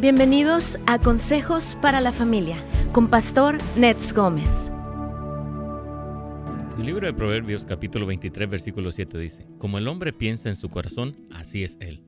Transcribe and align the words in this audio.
Bienvenidos 0.00 0.78
a 0.86 1.00
Consejos 1.00 1.76
para 1.82 2.00
la 2.00 2.12
Familia 2.12 2.64
con 2.92 3.10
Pastor 3.10 3.58
Nets 3.76 4.12
Gómez. 4.12 4.70
El 6.78 6.86
libro 6.86 7.04
de 7.04 7.12
Proverbios 7.12 7.64
capítulo 7.64 8.06
23 8.06 8.48
versículo 8.48 8.92
7 8.92 9.18
dice, 9.18 9.48
Como 9.58 9.76
el 9.76 9.88
hombre 9.88 10.12
piensa 10.12 10.50
en 10.50 10.54
su 10.54 10.68
corazón, 10.68 11.16
así 11.32 11.64
es 11.64 11.78
él. 11.80 12.04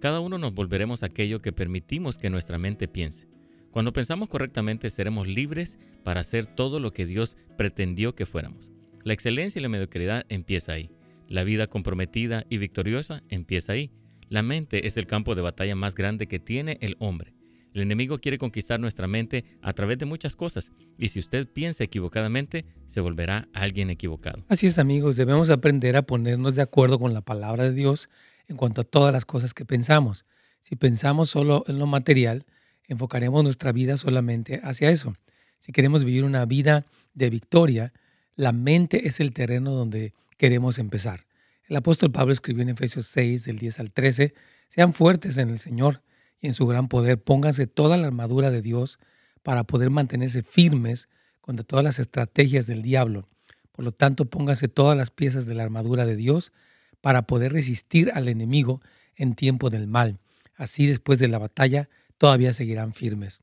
Cada 0.00 0.20
uno 0.20 0.38
nos 0.38 0.54
volveremos 0.54 1.02
aquello 1.02 1.42
que 1.42 1.52
permitimos 1.52 2.16
que 2.16 2.30
nuestra 2.30 2.56
mente 2.56 2.88
piense. 2.88 3.28
Cuando 3.70 3.92
pensamos 3.92 4.30
correctamente 4.30 4.88
seremos 4.88 5.28
libres 5.28 5.78
para 6.02 6.20
hacer 6.20 6.46
todo 6.46 6.80
lo 6.80 6.94
que 6.94 7.04
Dios 7.04 7.36
pretendió 7.58 8.14
que 8.14 8.24
fuéramos. 8.24 8.72
La 9.02 9.12
excelencia 9.12 9.58
y 9.58 9.62
la 9.62 9.68
mediocridad 9.68 10.24
empieza 10.30 10.72
ahí. 10.72 10.90
La 11.28 11.44
vida 11.44 11.66
comprometida 11.66 12.46
y 12.48 12.56
victoriosa 12.56 13.22
empieza 13.28 13.74
ahí. 13.74 13.90
La 14.28 14.42
mente 14.42 14.86
es 14.86 14.96
el 14.96 15.06
campo 15.06 15.34
de 15.34 15.42
batalla 15.42 15.74
más 15.74 15.94
grande 15.94 16.26
que 16.26 16.38
tiene 16.38 16.78
el 16.80 16.96
hombre. 16.98 17.34
El 17.74 17.82
enemigo 17.82 18.18
quiere 18.18 18.38
conquistar 18.38 18.78
nuestra 18.78 19.08
mente 19.08 19.44
a 19.60 19.72
través 19.72 19.98
de 19.98 20.06
muchas 20.06 20.36
cosas 20.36 20.70
y 20.96 21.08
si 21.08 21.18
usted 21.18 21.48
piensa 21.48 21.82
equivocadamente, 21.82 22.64
se 22.86 23.00
volverá 23.00 23.48
alguien 23.52 23.90
equivocado. 23.90 24.44
Así 24.48 24.68
es 24.68 24.78
amigos, 24.78 25.16
debemos 25.16 25.50
aprender 25.50 25.96
a 25.96 26.02
ponernos 26.02 26.54
de 26.54 26.62
acuerdo 26.62 27.00
con 27.00 27.14
la 27.14 27.20
palabra 27.20 27.64
de 27.64 27.72
Dios 27.72 28.08
en 28.46 28.56
cuanto 28.56 28.82
a 28.82 28.84
todas 28.84 29.12
las 29.12 29.24
cosas 29.24 29.54
que 29.54 29.64
pensamos. 29.64 30.24
Si 30.60 30.76
pensamos 30.76 31.30
solo 31.30 31.64
en 31.66 31.80
lo 31.80 31.86
material, 31.86 32.46
enfocaremos 32.86 33.42
nuestra 33.42 33.72
vida 33.72 33.96
solamente 33.96 34.60
hacia 34.62 34.90
eso. 34.90 35.16
Si 35.58 35.72
queremos 35.72 36.04
vivir 36.04 36.22
una 36.24 36.44
vida 36.46 36.86
de 37.12 37.28
victoria, 37.28 37.92
la 38.36 38.52
mente 38.52 39.08
es 39.08 39.18
el 39.18 39.32
terreno 39.32 39.72
donde 39.72 40.12
queremos 40.36 40.78
empezar. 40.78 41.26
El 41.66 41.76
apóstol 41.76 42.12
Pablo 42.12 42.32
escribió 42.32 42.62
en 42.62 42.68
Efesios 42.68 43.06
6, 43.06 43.44
del 43.44 43.58
10 43.58 43.80
al 43.80 43.90
13, 43.90 44.34
sean 44.68 44.92
fuertes 44.92 45.38
en 45.38 45.48
el 45.48 45.58
Señor 45.58 46.02
y 46.40 46.48
en 46.48 46.52
su 46.52 46.66
gran 46.66 46.88
poder, 46.88 47.22
pónganse 47.22 47.66
toda 47.66 47.96
la 47.96 48.06
armadura 48.06 48.50
de 48.50 48.60
Dios 48.60 48.98
para 49.42 49.64
poder 49.64 49.90
mantenerse 49.90 50.42
firmes 50.42 51.08
contra 51.40 51.64
todas 51.64 51.84
las 51.84 51.98
estrategias 51.98 52.66
del 52.66 52.82
diablo. 52.82 53.28
Por 53.72 53.84
lo 53.84 53.92
tanto, 53.92 54.26
pónganse 54.26 54.68
todas 54.68 54.96
las 54.96 55.10
piezas 55.10 55.46
de 55.46 55.54
la 55.54 55.62
armadura 55.62 56.04
de 56.06 56.16
Dios 56.16 56.52
para 57.00 57.22
poder 57.22 57.52
resistir 57.52 58.10
al 58.14 58.28
enemigo 58.28 58.80
en 59.16 59.34
tiempo 59.34 59.70
del 59.70 59.86
mal. 59.86 60.18
Así 60.56 60.86
después 60.86 61.18
de 61.18 61.28
la 61.28 61.38
batalla 61.38 61.88
todavía 62.18 62.52
seguirán 62.52 62.92
firmes. 62.92 63.42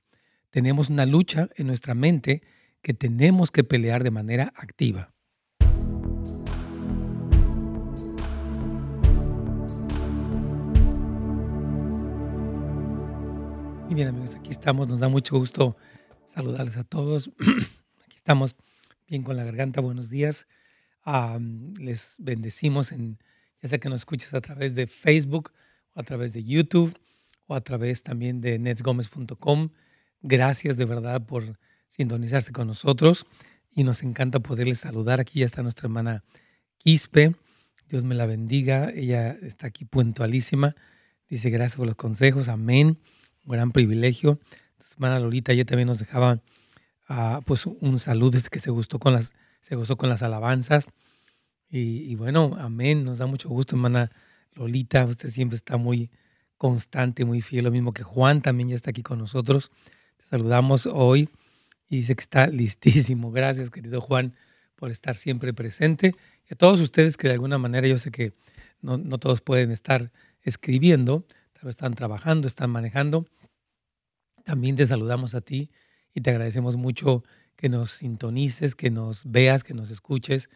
Tenemos 0.52 0.90
una 0.90 1.06
lucha 1.06 1.50
en 1.56 1.68
nuestra 1.68 1.94
mente 1.94 2.44
que 2.82 2.94
tenemos 2.94 3.52
que 3.52 3.64
pelear 3.64 4.04
de 4.04 4.12
manera 4.12 4.54
activa. 4.56 5.11
Y 13.92 13.94
bien 13.94 14.08
amigos, 14.08 14.36
aquí 14.36 14.52
estamos, 14.52 14.88
nos 14.88 15.02
da 15.02 15.10
mucho 15.10 15.38
gusto 15.38 15.76
saludarles 16.26 16.78
a 16.78 16.86
todos. 16.86 17.30
aquí 18.06 18.16
estamos 18.16 18.56
bien 19.06 19.22
con 19.22 19.36
la 19.36 19.44
garganta, 19.44 19.82
buenos 19.82 20.10
días. 20.10 20.48
les 21.78 22.16
bendecimos 22.18 22.94
en, 22.94 23.20
ya 23.62 23.68
sea 23.68 23.80
que 23.80 23.90
nos 23.90 24.00
escuches 24.00 24.34
a 24.34 24.40
través 24.40 24.76
de 24.76 24.88
Facebook 24.88 25.52
o 25.94 26.00
a 26.00 26.04
través 26.04 26.32
de 26.32 26.42
YouTube 26.42 26.98
o 27.48 27.54
a 27.54 27.60
través 27.60 28.02
también 28.02 28.40
de 28.40 28.60
netsgomez.com. 28.60 29.72
Gracias 30.22 30.78
de 30.78 30.86
verdad 30.86 31.26
por 31.26 31.60
sintonizarse 31.90 32.54
con 32.54 32.68
nosotros 32.68 33.26
y 33.72 33.84
nos 33.84 34.04
encanta 34.04 34.40
poderles 34.40 34.80
saludar. 34.80 35.20
Aquí 35.20 35.42
ya 35.42 35.46
está 35.46 35.64
nuestra 35.64 35.88
hermana 35.88 36.24
Quispe. 36.78 37.36
Dios 37.90 38.06
me 38.06 38.16
la 38.16 38.26
bendiga. 38.26 38.90
Ella 38.90 39.32
está 39.42 39.68
aquí 39.68 39.84
puntualísima. 39.84 40.78
Dice 41.28 41.50
gracias 41.50 41.76
por 41.76 41.88
los 41.88 41.98
consejos. 41.98 42.48
Amén 42.48 42.98
un 43.46 43.54
gran 43.54 43.72
privilegio. 43.72 44.40
Hermana 44.92 45.20
Lolita 45.20 45.54
ya 45.54 45.66
también 45.66 45.88
nos 45.88 46.00
dejaba 46.00 46.42
uh, 47.10 47.42
pues 47.46 47.66
un 47.66 48.00
saludo, 48.00 48.38
es 48.38 48.50
que 48.50 48.60
se 48.60 48.72
gustó 48.72 49.00
con 49.00 49.14
las, 49.14 49.34
se 49.62 49.76
gustó 49.76 49.98
con 49.98 50.10
las 50.10 50.24
alabanzas. 50.24 50.88
Y, 51.74 52.16
bueno, 52.16 52.58
amén, 52.60 53.06
nos 53.06 53.20
da 53.20 53.28
mucho 53.28 53.48
gusto, 53.48 53.78
hermana 53.78 54.12
Lolita, 54.56 55.06
usted 55.06 55.30
siempre 55.30 55.56
está 55.56 55.78
muy 55.78 56.10
constante, 56.58 57.24
muy 57.24 57.42
fiel, 57.42 57.64
lo 57.64 57.72
mismo 57.72 57.94
que 57.94 58.04
Juan 58.04 58.42
también 58.42 58.68
ya 58.70 58.76
está 58.76 58.90
aquí 58.90 59.04
con 59.04 59.20
nosotros. 59.20 59.72
Te 60.18 60.26
saludamos 60.26 60.86
hoy 60.86 61.30
y 61.88 61.98
dice 61.98 62.14
que 62.16 62.22
está 62.22 62.48
listísimo. 62.62 63.32
Gracias, 63.32 63.70
querido 63.70 64.02
Juan, 64.02 64.36
por 64.76 64.92
estar 64.92 65.16
siempre 65.16 65.54
presente. 65.54 66.14
Y 66.50 66.54
a 66.54 66.58
todos 66.58 66.82
ustedes 66.82 67.16
que 67.16 67.30
de 67.30 67.36
alguna 67.36 67.58
manera 67.58 67.88
yo 67.88 67.98
sé 67.98 68.12
que 68.12 68.34
no, 68.82 68.98
no 68.98 69.18
todos 69.18 69.40
pueden 69.40 69.72
estar 69.72 70.12
escribiendo, 70.44 71.26
están 71.70 71.94
trabajando, 71.94 72.48
están 72.48 72.70
manejando. 72.70 73.28
También 74.44 74.76
te 74.76 74.86
saludamos 74.86 75.36
a 75.36 75.42
ti 75.42 75.70
y 76.14 76.22
te 76.22 76.32
agradecemos 76.32 76.76
mucho 76.76 77.24
que 77.56 77.70
nos 77.70 77.92
sintonices, 77.92 78.76
que 78.76 78.90
nos 78.90 79.24
veas, 79.26 79.64
que 79.64 79.74
nos 79.74 79.90
escuches. 79.90 80.50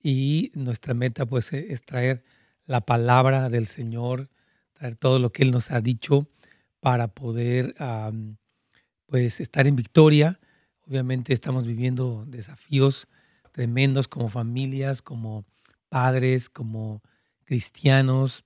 Y 0.00 0.50
nuestra 0.54 0.94
meta 0.94 1.26
pues 1.26 1.52
e, 1.52 1.72
es 1.72 1.82
traer 1.82 2.24
la 2.66 2.80
palabra 2.82 3.48
del 3.48 3.66
Señor, 3.66 4.28
traer 4.74 4.96
todo 4.96 5.18
lo 5.18 5.30
que 5.32 5.42
Él 5.42 5.50
nos 5.50 5.70
ha 5.70 5.80
dicho 5.80 6.28
para 6.80 7.08
poder 7.08 7.74
pues 9.06 9.40
estar 9.40 9.66
en 9.66 9.76
victoria. 9.76 10.40
Obviamente 10.86 11.32
estamos 11.32 11.66
viviendo 11.66 12.24
desafíos 12.26 13.08
tremendos 13.52 14.06
como 14.08 14.28
familias, 14.28 15.02
como 15.02 15.44
padres, 15.88 16.48
como 16.48 17.02
cristianos, 17.44 18.44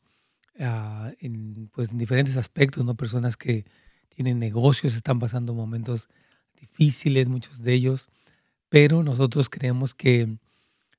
Ah, 0.58 1.12
en, 1.20 1.70
pues, 1.72 1.90
en 1.90 1.98
diferentes 1.98 2.36
aspectos, 2.36 2.84
¿no? 2.84 2.94
Personas 2.94 3.36
que 3.36 3.64
tienen 4.10 4.38
negocios, 4.38 4.94
están 4.94 5.18
pasando 5.18 5.54
momentos 5.54 6.08
difíciles, 6.60 7.28
muchos 7.28 7.62
de 7.62 7.72
ellos, 7.72 8.08
pero 8.68 9.02
nosotros 9.02 9.48
creemos 9.48 9.94
que 9.94 10.36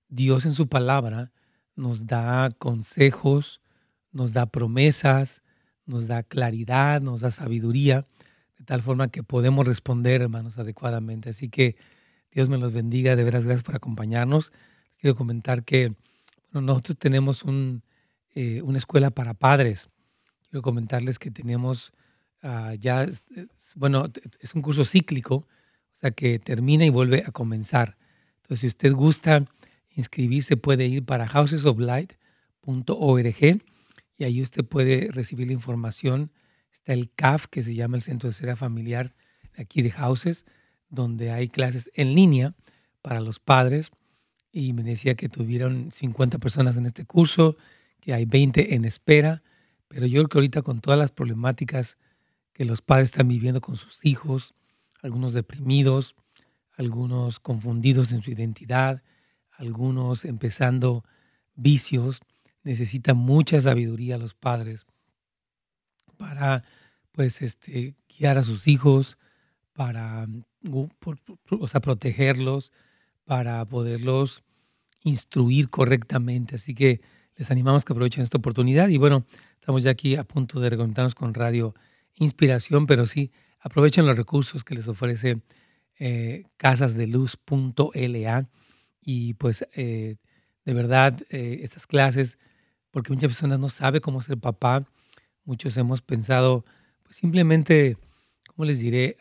Dios 0.10 0.46
en 0.46 0.54
su 0.54 0.68
palabra 0.68 1.32
nos 1.76 2.08
da 2.08 2.50
consejos, 2.58 3.62
nos 4.12 4.34
da 4.34 4.48
promesas, 4.48 5.44
nos 5.86 6.08
da 6.08 6.24
claridad, 6.24 7.02
nos 7.02 7.22
da 7.22 7.32
sabiduría, 7.32 8.06
de 8.58 8.66
tal 8.66 8.82
forma 8.82 9.10
que 9.10 9.24
podemos 9.24 9.68
responder, 9.68 10.22
hermanos, 10.22 10.58
adecuadamente. 10.58 11.30
Así 11.30 11.50
que 11.50 11.76
Dios 12.32 12.50
me 12.50 12.58
los 12.58 12.74
bendiga, 12.74 13.16
de 13.16 13.24
veras 13.24 13.46
gracias 13.46 13.64
por 13.64 13.76
acompañarnos. 13.76 14.52
quiero 15.00 15.16
comentar 15.16 15.64
que 15.64 15.96
bueno, 16.52 16.68
nosotros 16.68 16.98
tenemos 16.98 17.44
un, 17.44 17.84
eh, 18.36 18.62
una 18.62 18.78
escuela 18.78 19.12
para 19.12 19.34
padres. 19.34 19.90
Quiero 20.50 20.62
comentarles 20.62 21.20
que 21.20 21.32
tenemos 21.32 21.92
ah, 22.42 22.76
ya, 22.80 23.08
bueno, 23.76 24.06
es 24.40 24.56
un 24.56 24.62
curso 24.62 24.86
cíclico, 24.86 25.36
o 25.36 25.48
sea 26.00 26.12
que 26.12 26.40
termina 26.40 26.86
y 26.86 26.90
vuelve 26.90 27.24
a 27.26 27.32
comenzar. 27.32 27.98
Entonces, 28.38 28.60
si 28.60 28.68
usted 28.68 28.94
gusta 28.94 29.46
inscribirse, 29.96 30.58
puede 30.58 30.88
ir 30.88 31.06
para 31.06 31.28
housesoflight.org 31.28 33.62
y 34.18 34.24
ahí 34.24 34.42
usted 34.42 34.66
puede 34.66 35.12
recibir 35.12 35.46
la 35.48 35.54
información. 35.54 36.32
Está 36.72 36.94
el 36.94 37.12
CAF, 37.14 37.48
que 37.48 37.64
se 37.64 37.76
llama 37.76 37.98
el 37.98 38.04
Centro 38.04 38.30
de 38.30 38.34
Serie 38.34 38.56
Familiar 38.56 39.14
de 39.56 39.64
aquí 39.64 39.82
de 39.82 39.92
Houses, 39.92 40.46
donde 40.90 41.32
hay 41.32 41.50
clases 41.50 41.92
en 41.94 42.16
línea 42.16 42.56
para 43.02 43.20
los 43.20 43.40
padres. 43.40 43.92
Y 44.52 44.74
me 44.74 44.84
decía 44.84 45.16
que 45.16 45.30
tuvieron 45.30 45.92
50 45.92 46.38
personas 46.40 46.78
en 46.78 46.86
este 46.86 47.06
curso 47.06 47.58
que 48.04 48.14
hay 48.14 48.26
20 48.26 48.76
en 48.76 48.84
espera, 48.84 49.44
pero 49.88 50.06
yo 50.06 50.20
creo 50.20 50.28
que 50.28 50.38
ahorita 50.40 50.62
con 50.62 50.82
todas 50.82 51.00
las 51.00 51.12
problemáticas 51.12 51.98
que 52.52 52.66
los 52.66 52.82
padres 52.82 53.12
están 53.12 53.30
viviendo 53.30 53.62
con 53.62 53.78
sus 53.78 54.04
hijos, 54.06 54.56
algunos 55.02 55.32
deprimidos, 55.32 56.14
algunos 56.76 57.40
confundidos 57.40 58.12
en 58.12 58.22
su 58.22 58.32
identidad, 58.32 59.04
algunos 59.52 60.26
empezando 60.26 61.06
vicios, 61.56 62.20
necesitan 62.64 63.16
mucha 63.16 63.62
sabiduría 63.62 64.18
los 64.18 64.34
padres 64.34 64.86
para 66.18 66.66
pues 67.14 67.42
este 67.42 67.96
guiar 68.20 68.38
a 68.38 68.44
sus 68.44 68.68
hijos, 68.68 69.18
para 69.72 70.28
o 71.50 71.68
sea, 71.70 71.80
protegerlos, 71.80 72.74
para 73.24 73.64
poderlos 73.64 74.44
instruir 75.04 75.70
correctamente. 75.70 76.56
Así 76.56 76.76
que 76.76 77.00
les 77.36 77.52
animamos 77.52 77.86
que 77.86 77.94
aprovechen 77.94 78.24
esta 78.24 78.38
oportunidad. 78.38 78.90
Y 78.90 78.98
bueno, 78.98 79.26
estamos 79.60 79.84
ya 79.84 79.92
aquí 79.92 80.16
a 80.16 80.24
punto 80.24 80.60
de 80.60 80.70
reconectarnos 80.70 81.16
con 81.16 81.34
Radio 81.34 81.74
Inspiración, 82.16 82.86
pero 82.86 83.08
sí, 83.08 83.32
aprovechen 83.60 84.06
los 84.06 84.16
recursos 84.16 84.64
que 84.64 84.76
les 84.76 84.88
ofrece 84.88 85.42
eh, 86.00 86.46
casasdeluz.la 86.58 88.50
y 89.02 89.34
pues 89.34 89.68
eh, 89.74 90.18
de 90.66 90.74
verdad 90.74 91.20
eh, 91.30 91.62
estas 91.64 91.88
clases, 91.88 92.38
porque 92.92 93.12
muchas 93.12 93.30
personas 93.30 93.60
no 93.60 93.70
saben 93.70 94.02
cómo 94.02 94.22
ser 94.22 94.38
papá, 94.38 94.86
muchos 95.44 95.76
hemos 95.78 96.02
pensado 96.02 96.66
pues 97.04 97.18
simplemente, 97.18 97.98
¿cómo 98.48 98.66
les 98.66 98.80
diré? 98.80 99.18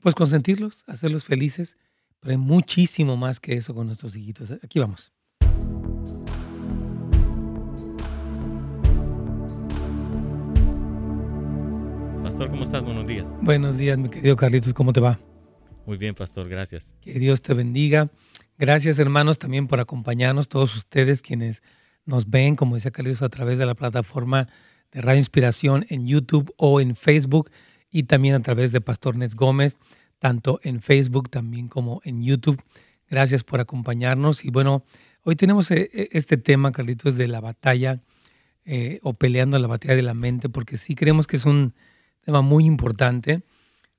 pues 0.00 0.14
consentirlos, 0.14 0.84
hacerlos 0.86 1.24
felices, 1.24 1.76
pero 2.20 2.32
hay 2.32 2.38
muchísimo 2.38 3.16
más 3.16 3.40
que 3.40 3.54
eso 3.54 3.74
con 3.74 3.86
nuestros 3.86 4.14
hijitos. 4.14 4.50
Aquí 4.62 4.78
vamos. 4.78 5.15
Pastor, 12.36 12.50
¿cómo 12.50 12.64
estás? 12.64 12.82
Buenos 12.84 13.06
días. 13.06 13.34
Buenos 13.40 13.78
días, 13.78 13.96
mi 13.96 14.10
querido 14.10 14.36
Carlitos, 14.36 14.74
¿cómo 14.74 14.92
te 14.92 15.00
va? 15.00 15.18
Muy 15.86 15.96
bien, 15.96 16.14
Pastor, 16.14 16.50
gracias. 16.50 16.94
Que 17.00 17.18
Dios 17.18 17.40
te 17.40 17.54
bendiga. 17.54 18.10
Gracias, 18.58 18.98
hermanos, 18.98 19.38
también 19.38 19.68
por 19.68 19.80
acompañarnos, 19.80 20.50
todos 20.50 20.76
ustedes 20.76 21.22
quienes 21.22 21.62
nos 22.04 22.28
ven, 22.28 22.54
como 22.54 22.74
decía 22.74 22.90
Carlitos, 22.90 23.22
a 23.22 23.30
través 23.30 23.56
de 23.56 23.64
la 23.64 23.74
plataforma 23.74 24.48
de 24.92 25.00
Radio 25.00 25.16
Inspiración 25.16 25.86
en 25.88 26.06
YouTube 26.06 26.52
o 26.58 26.82
en 26.82 26.94
Facebook 26.94 27.50
y 27.90 28.02
también 28.02 28.34
a 28.34 28.42
través 28.42 28.70
de 28.70 28.82
Pastor 28.82 29.16
Nets 29.16 29.34
Gómez, 29.34 29.78
tanto 30.18 30.60
en 30.62 30.82
Facebook 30.82 31.30
también 31.30 31.68
como 31.68 32.02
en 32.04 32.22
YouTube. 32.22 32.62
Gracias 33.08 33.44
por 33.44 33.60
acompañarnos. 33.60 34.44
Y 34.44 34.50
bueno, 34.50 34.84
hoy 35.22 35.36
tenemos 35.36 35.70
eh, 35.70 35.88
eh, 35.90 36.10
este 36.12 36.36
tema, 36.36 36.70
Carlitos, 36.70 37.16
de 37.16 37.28
la 37.28 37.40
batalla 37.40 38.02
eh, 38.66 39.00
o 39.02 39.14
peleando 39.14 39.58
la 39.58 39.68
batalla 39.68 39.96
de 39.96 40.02
la 40.02 40.12
mente, 40.12 40.50
porque 40.50 40.76
sí 40.76 40.94
creemos 40.94 41.26
que 41.26 41.36
es 41.36 41.46
un 41.46 41.72
tema 42.26 42.42
muy 42.42 42.66
importante 42.66 43.42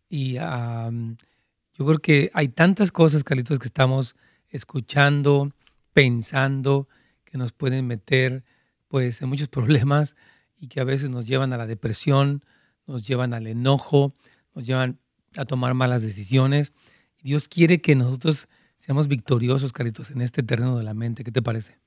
y 0.09 0.33
yo 0.33 1.85
creo 1.85 1.99
que 1.99 2.29
hay 2.33 2.49
tantas 2.49 2.91
cosas, 2.91 3.23
Carlitos, 3.23 3.57
que 3.57 3.67
estamos 3.67 4.15
escuchando, 4.49 5.53
pensando, 5.93 6.87
que 7.23 7.37
nos 7.37 7.53
pueden 7.53 7.87
meter 7.87 8.43
pues 8.89 9.21
en 9.21 9.29
muchos 9.29 9.47
problemas 9.57 10.15
y 10.59 10.67
que 10.67 10.81
a 10.81 10.83
veces 10.83 11.09
nos 11.09 11.25
llevan 11.25 11.53
a 11.53 11.57
la 11.57 11.67
depresión, 11.67 12.43
nos 12.85 13.07
llevan 13.07 13.33
al 13.33 13.47
enojo, 13.47 14.13
nos 14.53 14.65
llevan 14.65 14.99
a 15.35 15.45
tomar 15.45 15.73
malas 15.73 16.01
decisiones. 16.01 16.73
Dios 17.21 17.47
quiere 17.47 17.79
que 17.81 17.95
nosotros 17.95 18.49
seamos 18.75 19.07
victoriosos, 19.07 19.71
Carlitos, 19.71 20.11
en 20.11 20.21
este 20.21 20.43
terreno 20.43 20.77
de 20.77 20.83
la 20.83 20.93
mente. 20.93 21.23
¿Qué 21.23 21.31
te 21.31 21.41
parece? 21.41 21.77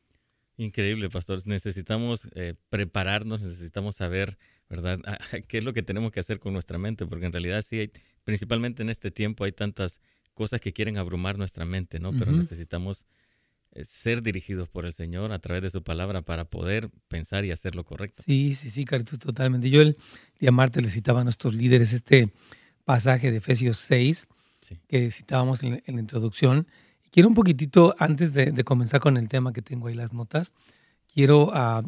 Increíble, 0.56 1.10
pastor. 1.10 1.40
Necesitamos 1.46 2.28
eh, 2.34 2.54
prepararnos, 2.68 3.42
necesitamos 3.42 3.96
saber, 3.96 4.38
¿verdad?, 4.70 5.00
qué 5.48 5.58
es 5.58 5.64
lo 5.64 5.74
que 5.74 5.82
tenemos 5.82 6.12
que 6.12 6.20
hacer 6.20 6.38
con 6.38 6.54
nuestra 6.54 6.78
mente, 6.78 7.04
porque 7.04 7.26
en 7.26 7.32
realidad 7.32 7.62
sí, 7.62 7.80
hay, 7.80 7.90
principalmente 8.24 8.82
en 8.82 8.88
este 8.88 9.10
tiempo 9.10 9.44
hay 9.44 9.52
tantas 9.52 10.00
cosas 10.32 10.60
que 10.60 10.72
quieren 10.72 10.96
abrumar 10.96 11.36
nuestra 11.36 11.66
mente, 11.66 11.98
¿no? 11.98 12.12
Pero 12.12 12.32
necesitamos 12.32 13.04
eh, 13.72 13.84
ser 13.84 14.22
dirigidos 14.22 14.68
por 14.68 14.86
el 14.86 14.92
Señor 14.92 15.32
a 15.32 15.38
través 15.38 15.62
de 15.62 15.70
su 15.70 15.82
palabra 15.82 16.22
para 16.22 16.44
poder 16.44 16.88
pensar 17.08 17.44
y 17.44 17.50
hacer 17.50 17.74
lo 17.74 17.84
correcto. 17.84 18.22
Sí, 18.24 18.54
sí, 18.54 18.70
sí, 18.70 18.84
Carlitos, 18.84 19.18
totalmente. 19.18 19.68
Yo 19.68 19.82
el 19.82 19.98
día 20.38 20.52
martes 20.52 20.82
le 20.82 20.88
citaba 20.88 21.20
a 21.20 21.24
nuestros 21.24 21.52
líderes 21.52 21.92
este 21.92 22.30
pasaje 22.84 23.30
de 23.30 23.38
Efesios 23.38 23.78
6, 23.80 24.28
que 24.88 25.10
citábamos 25.10 25.62
en, 25.62 25.82
la 25.84 26.00
introducción, 26.00 26.66
Quiero 27.12 27.28
un 27.28 27.34
poquitito, 27.34 27.96
antes 27.98 28.32
de, 28.32 28.62
comenzar 28.62 29.00
con 29.00 29.16
el 29.16 29.28
tema 29.28 29.52
que 29.52 29.62
tengo 29.62 29.88
ahí 29.88 29.94
las 29.94 30.12
notas, 30.12 30.54
quiero 31.12 31.50
ah, 31.52 31.82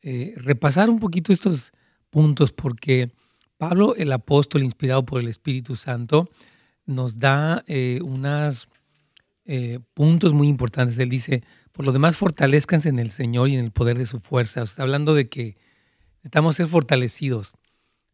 eh, 0.00 0.32
repasar 0.36 0.88
un 0.90 1.00
poquito 1.00 1.32
estos 1.32 1.72
puntos 2.10 2.52
porque 2.52 3.12
Pablo, 3.56 3.94
el 3.96 4.12
apóstol 4.12 4.62
inspirado 4.62 5.04
por 5.04 5.20
el 5.20 5.28
Espíritu 5.28 5.76
Santo, 5.76 6.30
nos 6.86 7.18
da 7.18 7.64
eh, 7.66 8.00
unos 8.02 8.68
eh, 9.44 9.80
puntos 9.94 10.32
muy 10.32 10.48
importantes. 10.48 10.98
Él 10.98 11.08
dice, 11.08 11.42
por 11.72 11.84
lo 11.84 11.92
demás, 11.92 12.16
fortalezcanse 12.16 12.88
en 12.88 12.98
el 12.98 13.10
Señor 13.10 13.48
y 13.48 13.54
en 13.54 13.64
el 13.64 13.70
poder 13.70 13.98
de 13.98 14.06
su 14.06 14.20
fuerza. 14.20 14.62
está 14.62 14.82
hablando 14.82 15.14
de 15.14 15.28
que 15.28 15.56
necesitamos 16.16 16.56
ser 16.56 16.66
fortalecidos. 16.66 17.54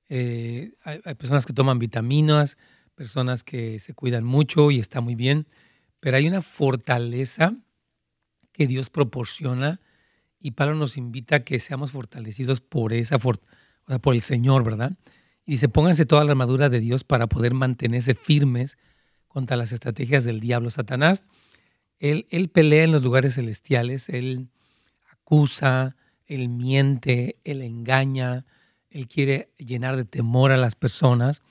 hay, 0.09 1.01
personas 1.19 1.47
que 1.47 1.53
toman 1.53 1.79
vitaminas, 1.79 2.59
personas 2.95 3.45
que 3.45 3.79
se 3.79 3.95
cuidan 3.95 4.25
mucho 4.25 4.71
y 4.71 4.79
está 4.79 5.01
muy 5.01 5.15
bien, 5.15 5.47
pero 6.01 6.17
hay 6.17 6.27
una 6.27 6.43
fortaleza 6.43 7.55
que 8.53 8.67
Dios 8.67 8.91
proporciona 8.91 9.81
y 10.41 10.53
Pablo 10.53 10.75
nos 10.75 10.97
invita 10.97 11.37
a 11.37 11.45
que 11.45 11.61
seamos 11.61 11.93
fortalecidos 11.93 12.61
por 12.61 12.93
esa 12.93 13.19
o 13.87 13.91
sea, 13.91 13.99
por 13.99 14.15
el 14.15 14.23
Señor, 14.23 14.65
¿verdad? 14.65 14.93
Y 15.45 15.53
dice, 15.53 15.69
pónganse 15.69 16.07
toda 16.07 16.25
la 16.25 16.33
armadura 16.33 16.69
de 16.69 16.81
Dios 16.81 17.05
para 17.05 17.29
poder 17.29 17.55
mantenerse 17.55 18.15
firmes 18.15 18.79
contra 19.29 19.57
las 19.57 19.73
estrategias 19.73 20.25
del 20.25 20.41
diablo. 20.41 20.71
Satanás, 20.71 21.25
él, 21.99 22.27
él 22.31 22.49
pelea 22.49 22.85
en 22.85 22.93
los 22.93 23.03
lugares 23.03 23.35
celestiales, 23.35 24.09
él 24.09 24.49
acusa, 25.11 25.97
él 26.25 26.49
miente, 26.49 27.39
él 27.45 27.63
engaña, 27.63 28.45
él 28.91 29.09
quiere 29.09 29.51
llenar 29.59 29.97
de 29.97 30.05
temor 30.05 30.51
a 30.51 30.57
las 30.57 30.75
personas. 30.75 31.43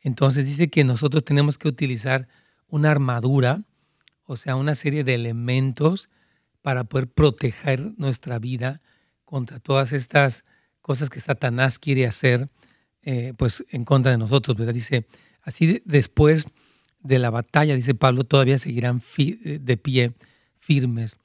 Entonces 0.00 0.46
dice 0.46 0.68
que 0.68 0.84
nosotros 0.84 1.24
tenemos 1.24 1.58
que 1.58 1.68
utilizar 1.68 2.28
una 2.66 2.90
armadura 2.90 3.64
o 4.26 4.36
sea, 4.36 4.56
una 4.56 4.74
serie 4.74 5.04
de 5.04 5.14
elementos 5.14 6.08
para 6.62 6.84
poder 6.84 7.08
proteger 7.08 7.92
nuestra 7.98 8.38
vida 8.38 8.80
contra 9.24 9.58
todas 9.60 9.92
estas 9.92 10.44
cosas 10.84 11.08
que 11.08 11.18
Satanás 11.18 11.78
quiere 11.78 12.06
hacer, 12.06 12.50
eh, 13.00 13.32
pues 13.38 13.64
en 13.70 13.86
contra 13.86 14.12
de 14.12 14.18
nosotros, 14.18 14.54
¿verdad? 14.54 14.74
Dice, 14.74 15.06
así 15.40 15.80
después 15.86 16.46
de 17.00 17.18
la 17.18 17.30
batalla, 17.30 17.74
dice 17.74 17.94
Pablo, 17.94 18.24
todavía 18.24 18.58
seguirán 18.58 19.02
eh, 19.16 19.58
de 19.62 19.76
pie, 19.78 20.12
firmes, 20.58 21.16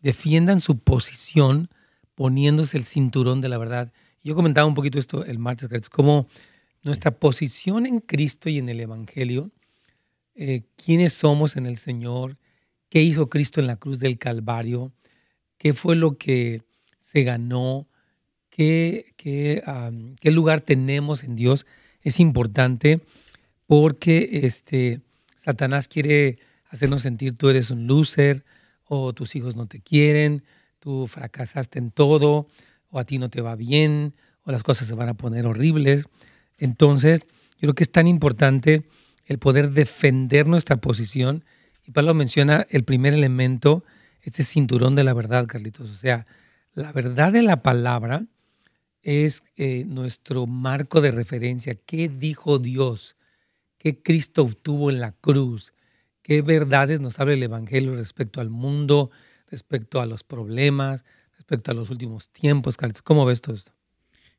defiendan 0.00 0.60
su 0.60 0.80
posición 0.80 1.70
poniéndose 2.14 2.76
el 2.76 2.84
cinturón 2.84 3.40
de 3.40 3.48
la 3.48 3.56
verdad. 3.56 3.90
Yo 4.22 4.34
comentaba 4.34 4.66
un 4.66 4.74
poquito 4.74 4.98
esto 4.98 5.24
el 5.24 5.38
martes, 5.38 5.88
como 5.88 6.28
nuestra 6.82 7.10
posición 7.10 7.86
en 7.86 8.00
Cristo 8.00 8.50
y 8.50 8.58
en 8.58 8.68
el 8.68 8.80
Evangelio, 8.80 9.50
eh, 10.34 10.64
quiénes 10.76 11.14
somos 11.14 11.56
en 11.56 11.64
el 11.64 11.78
Señor, 11.78 12.36
qué 12.90 13.00
hizo 13.00 13.30
Cristo 13.30 13.60
en 13.60 13.66
la 13.66 13.76
cruz 13.76 13.98
del 13.98 14.18
Calvario, 14.18 14.92
qué 15.56 15.72
fue 15.72 15.96
lo 15.96 16.18
que 16.18 16.60
se 16.98 17.22
ganó, 17.22 17.88
qué, 18.56 19.12
qué, 19.18 19.62
qué 20.18 20.30
lugar 20.30 20.62
tenemos 20.62 21.24
en 21.24 21.36
Dios, 21.36 21.66
es 22.00 22.20
importante 22.20 23.00
porque 23.66 24.40
este, 24.44 25.00
Satanás 25.36 25.88
quiere 25.88 26.38
hacernos 26.70 27.02
sentir 27.02 27.36
tú 27.36 27.50
eres 27.50 27.70
un 27.70 27.86
loser 27.86 28.44
o 28.86 29.12
tus 29.12 29.36
hijos 29.36 29.56
no 29.56 29.66
te 29.66 29.80
quieren, 29.80 30.42
tú 30.78 31.06
fracasaste 31.06 31.78
en 31.78 31.90
todo 31.90 32.48
o 32.88 32.98
a 32.98 33.04
ti 33.04 33.18
no 33.18 33.28
te 33.28 33.42
va 33.42 33.56
bien 33.56 34.14
o 34.44 34.52
las 34.52 34.62
cosas 34.62 34.88
se 34.88 34.94
van 34.94 35.10
a 35.10 35.14
poner 35.14 35.44
horribles. 35.44 36.06
Entonces, 36.56 37.20
yo 37.56 37.60
creo 37.60 37.74
que 37.74 37.84
es 37.84 37.92
tan 37.92 38.06
importante 38.06 38.84
el 39.26 39.38
poder 39.38 39.72
defender 39.72 40.46
nuestra 40.46 40.76
posición 40.76 41.44
y 41.84 41.90
Pablo 41.90 42.14
menciona 42.14 42.66
el 42.70 42.84
primer 42.84 43.12
elemento, 43.12 43.84
este 44.22 44.44
cinturón 44.44 44.94
de 44.94 45.04
la 45.04 45.12
verdad, 45.12 45.46
Carlitos. 45.46 45.90
O 45.90 45.94
sea, 45.96 46.26
la 46.74 46.92
verdad 46.92 47.32
de 47.32 47.42
la 47.42 47.62
palabra 47.62 48.24
es 49.06 49.44
eh, 49.56 49.84
nuestro 49.86 50.48
marco 50.48 51.00
de 51.00 51.12
referencia. 51.12 51.76
¿Qué 51.76 52.08
dijo 52.08 52.58
Dios? 52.58 53.16
¿Qué 53.78 54.02
Cristo 54.02 54.42
obtuvo 54.42 54.90
en 54.90 54.98
la 54.98 55.12
cruz? 55.12 55.74
¿Qué 56.22 56.42
verdades 56.42 57.00
nos 57.00 57.20
habla 57.20 57.34
el 57.34 57.42
Evangelio 57.44 57.94
respecto 57.94 58.40
al 58.40 58.50
mundo, 58.50 59.12
respecto 59.48 60.00
a 60.00 60.06
los 60.06 60.24
problemas, 60.24 61.04
respecto 61.36 61.70
a 61.70 61.74
los 61.74 61.88
últimos 61.90 62.30
tiempos? 62.30 62.76
¿cómo 63.04 63.24
ves 63.24 63.40
todo 63.40 63.54
esto? 63.54 63.72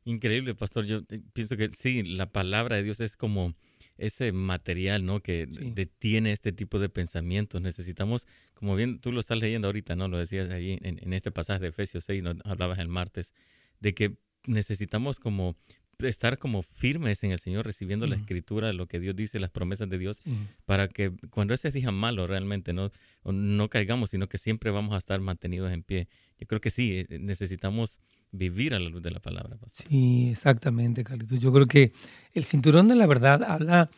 Increíble, 0.03 0.53
pastor. 0.53 0.85
Yo 0.85 0.97
eh, 1.11 1.21
pienso 1.31 1.55
que 1.55 1.69
sí, 1.69 2.03
la 2.03 2.29
palabra 2.29 2.75
de 2.75 2.83
Dios 2.83 2.99
es 2.99 3.15
como 3.15 3.55
ese 3.97 4.33
material, 4.33 5.05
¿no? 5.05 5.21
Que 5.21 5.47
detiene 5.47 6.33
este 6.33 6.51
tipo 6.51 6.77
de 6.77 6.89
pensamientos. 6.89 7.61
Necesitamos, 7.61 8.27
como 8.53 8.75
bien 8.75 8.99
tú 8.99 9.13
lo 9.13 9.21
estás 9.21 9.39
leyendo 9.39 9.69
ahorita, 9.69 9.95
¿no? 9.95 10.09
Lo 10.09 10.17
decías 10.17 10.49
ahí 10.49 10.77
en, 10.81 11.13
este 11.13 11.31
pasaje 11.31 11.61
de 11.61 11.69
Efesios 11.69 12.03
6, 12.03 12.21
nos 12.21 12.35
hablabas 12.43 12.79
el 12.79 12.89
martes, 12.89 13.33
de 13.79 13.93
que 13.93 14.17
necesitamos 14.47 15.19
como 15.19 15.55
estar 15.99 16.37
como 16.37 16.61
firmes 16.61 17.23
en 17.23 17.31
el 17.31 17.39
Señor, 17.39 17.65
recibiendo 17.65 18.05
la 18.05 18.15
escritura, 18.15 18.71
lo 18.71 18.85
que 18.85 18.99
Dios 18.99 19.15
dice, 19.15 19.39
las 19.39 19.49
promesas 19.49 19.89
de 19.89 19.97
Dios, 19.97 20.21
para 20.65 20.87
que 20.87 21.11
cuando 21.31 21.53
ese 21.53 21.71
día 21.71 21.91
malo 21.91 22.27
realmente 22.27 22.71
no, 22.73 22.91
no 23.23 23.69
caigamos, 23.69 24.11
sino 24.11 24.27
que 24.27 24.37
siempre 24.37 24.69
vamos 24.69 24.93
a 24.93 24.97
estar 24.97 25.19
mantenidos 25.19 25.71
en 25.71 25.83
pie. 25.83 26.07
Yo 26.39 26.45
creo 26.45 26.61
que 26.61 26.69
sí, 26.69 27.05
eh, 27.09 27.19
necesitamos 27.19 27.99
vivir 28.31 28.73
a 28.73 28.79
la 28.79 28.89
luz 28.89 29.01
de 29.01 29.11
la 29.11 29.19
palabra. 29.19 29.57
Sí, 29.67 30.29
exactamente, 30.31 31.03
Carlitos. 31.03 31.39
Yo 31.39 31.51
creo 31.51 31.65
que 31.65 31.93
el 32.33 32.45
cinturón 32.45 32.87
de 32.87 32.95
la 32.95 33.07
verdad 33.07 33.43
habla 33.43 33.89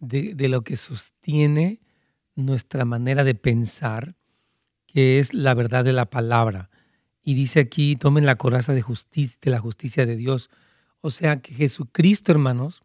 de, 0.00 0.48
lo 0.48 0.62
que 0.62 0.76
sostiene 0.76 1.80
nuestra 2.34 2.84
manera 2.84 3.24
de 3.24 3.34
pensar, 3.34 4.16
que 4.86 5.18
es 5.18 5.34
la 5.34 5.54
verdad 5.54 5.84
de 5.84 5.92
la 5.92 6.06
palabra. 6.06 6.70
Y 7.24 7.34
dice 7.34 7.60
aquí, 7.60 7.96
tomen 7.96 8.26
la 8.26 8.36
coraza 8.36 8.74
de, 8.74 8.82
justicia, 8.82 9.38
de 9.40 9.50
la 9.50 9.58
justicia 9.58 10.04
de 10.04 10.16
Dios. 10.16 10.50
O 11.00 11.10
sea 11.10 11.40
que 11.40 11.54
Jesucristo, 11.54 12.32
hermanos, 12.32 12.82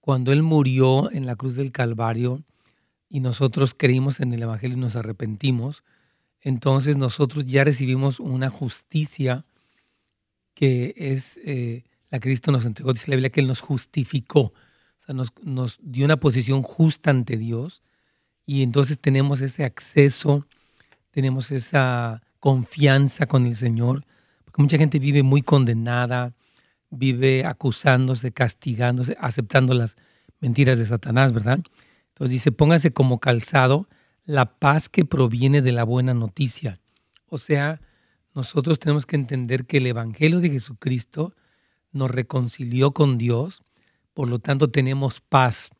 cuando 0.00 0.32
Él 0.32 0.42
murió 0.42 1.10
en 1.12 1.26
la 1.26 1.36
cruz 1.36 1.54
del 1.54 1.72
Calvario 1.72 2.42
y 3.08 3.20
nosotros 3.20 3.74
creímos 3.74 4.20
en 4.20 4.32
el 4.32 4.42
Evangelio 4.42 4.76
y 4.76 4.80
nos 4.80 4.96
arrepentimos, 4.96 5.84
entonces 6.40 6.96
nosotros 6.96 7.46
ya 7.46 7.64
recibimos 7.64 8.20
una 8.20 8.50
justicia 8.50 9.44
que 10.54 10.94
es 10.96 11.40
eh, 11.44 11.84
la 12.10 12.18
que 12.18 12.28
Cristo 12.28 12.50
nos 12.52 12.64
entregó. 12.64 12.92
Dice 12.92 13.10
la 13.10 13.16
Biblia 13.16 13.30
que 13.30 13.40
Él 13.40 13.46
nos 13.46 13.60
justificó, 13.60 14.40
o 14.40 14.52
sea, 15.04 15.14
nos, 15.14 15.32
nos 15.42 15.78
dio 15.82 16.04
una 16.04 16.18
posición 16.18 16.62
justa 16.62 17.10
ante 17.10 17.36
Dios 17.36 17.82
y 18.46 18.62
entonces 18.62 18.98
tenemos 18.98 19.40
ese 19.40 19.64
acceso, 19.64 20.46
tenemos 21.10 21.50
esa 21.50 22.22
confianza 22.40 23.26
con 23.26 23.46
el 23.46 23.56
Señor, 23.56 24.04
porque 24.44 24.62
mucha 24.62 24.78
gente 24.78 24.98
vive 24.98 25.22
muy 25.22 25.42
condenada, 25.42 26.34
vive 26.90 27.44
acusándose, 27.44 28.32
castigándose, 28.32 29.16
aceptando 29.20 29.74
las 29.74 29.96
mentiras 30.40 30.78
de 30.78 30.86
Satanás, 30.86 31.32
¿verdad? 31.32 31.60
Entonces 32.08 32.30
dice, 32.30 32.52
póngase 32.52 32.92
como 32.92 33.20
calzado 33.20 33.88
la 34.24 34.58
paz 34.58 34.88
que 34.88 35.04
proviene 35.04 35.62
de 35.62 35.72
la 35.72 35.84
buena 35.84 36.14
noticia. 36.14 36.80
O 37.28 37.38
sea, 37.38 37.80
nosotros 38.34 38.78
tenemos 38.78 39.06
que 39.06 39.16
entender 39.16 39.66
que 39.66 39.78
el 39.78 39.86
Evangelio 39.86 40.40
de 40.40 40.50
Jesucristo 40.50 41.34
nos 41.92 42.10
reconcilió 42.10 42.92
con 42.92 43.18
Dios, 43.18 43.62
por 44.12 44.28
lo 44.28 44.38
tanto 44.38 44.70
tenemos 44.70 45.20
paz 45.20 45.70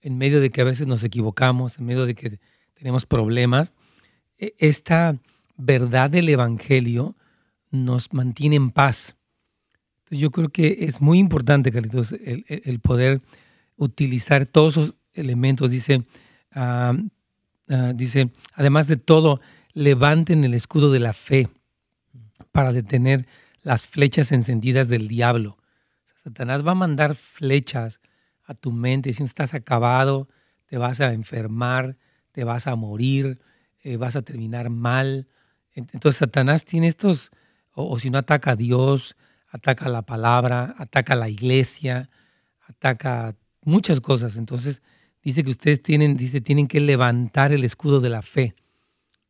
en 0.00 0.18
medio 0.18 0.40
de 0.40 0.50
que 0.50 0.60
a 0.60 0.64
veces 0.64 0.86
nos 0.86 1.04
equivocamos, 1.04 1.78
en 1.78 1.86
medio 1.86 2.06
de 2.06 2.14
que 2.14 2.40
tenemos 2.74 3.06
problemas. 3.06 3.74
E, 4.38 4.54
esta 4.58 5.16
verdad 5.64 6.10
del 6.10 6.28
Evangelio 6.28 7.16
nos 7.70 8.12
mantiene 8.12 8.56
en 8.56 8.70
paz. 8.70 9.16
yo 10.10 10.30
creo 10.30 10.50
que 10.50 10.78
es 10.80 11.00
muy 11.00 11.18
importante, 11.18 11.72
Carlitos, 11.72 12.12
el, 12.12 12.80
poder 12.80 13.20
utilizar 13.76 14.44
todos 14.46 14.76
esos 14.76 14.94
elementos. 15.14 15.70
Dice, 15.70 16.04
ah, 16.52 16.94
ah, 17.68 17.92
dice, 17.94 18.30
además 18.54 18.88
de 18.88 18.96
todo, 18.96 19.40
levanten 19.72 20.44
el 20.44 20.54
escudo 20.54 20.92
de 20.92 21.00
la 21.00 21.14
fe 21.14 21.48
para 22.52 22.72
detener 22.72 23.26
las 23.62 23.86
flechas 23.86 24.32
encendidas 24.32 24.88
del 24.88 25.08
diablo. 25.08 25.56
Satanás 26.22 26.66
va 26.66 26.72
a 26.72 26.76
mandar 26.76 27.14
flechas 27.14 28.00
a 28.44 28.54
tu 28.54 28.72
mente 28.72 29.12
si 29.12 29.22
estás 29.22 29.54
acabado, 29.54 30.28
te 30.66 30.78
vas 30.78 31.00
a 31.00 31.12
enfermar, 31.12 31.96
te 32.32 32.44
vas 32.44 32.66
a 32.66 32.76
morir, 32.76 33.40
eh, 33.82 33.96
vas 33.96 34.16
a 34.16 34.22
terminar 34.22 34.70
mal. 34.70 35.26
Entonces 35.74 36.18
Satanás 36.18 36.64
tiene 36.64 36.86
estos, 36.86 37.30
o, 37.74 37.98
si 37.98 38.10
no 38.10 38.18
ataca 38.18 38.52
a 38.52 38.56
Dios, 38.56 39.16
ataca 39.48 39.86
a 39.86 39.88
la 39.88 40.02
palabra, 40.02 40.74
ataca 40.78 41.14
a 41.14 41.16
la 41.16 41.28
iglesia, 41.28 42.10
ataca 42.66 43.36
muchas 43.64 44.00
cosas. 44.00 44.36
Entonces 44.36 44.82
dice 45.22 45.44
que 45.44 45.50
ustedes 45.50 45.82
tienen, 45.82 46.16
dice, 46.16 46.40
tienen 46.40 46.68
que 46.68 46.80
levantar 46.80 47.52
el 47.52 47.64
escudo 47.64 48.00
de 48.00 48.10
la 48.10 48.22
fe. 48.22 48.54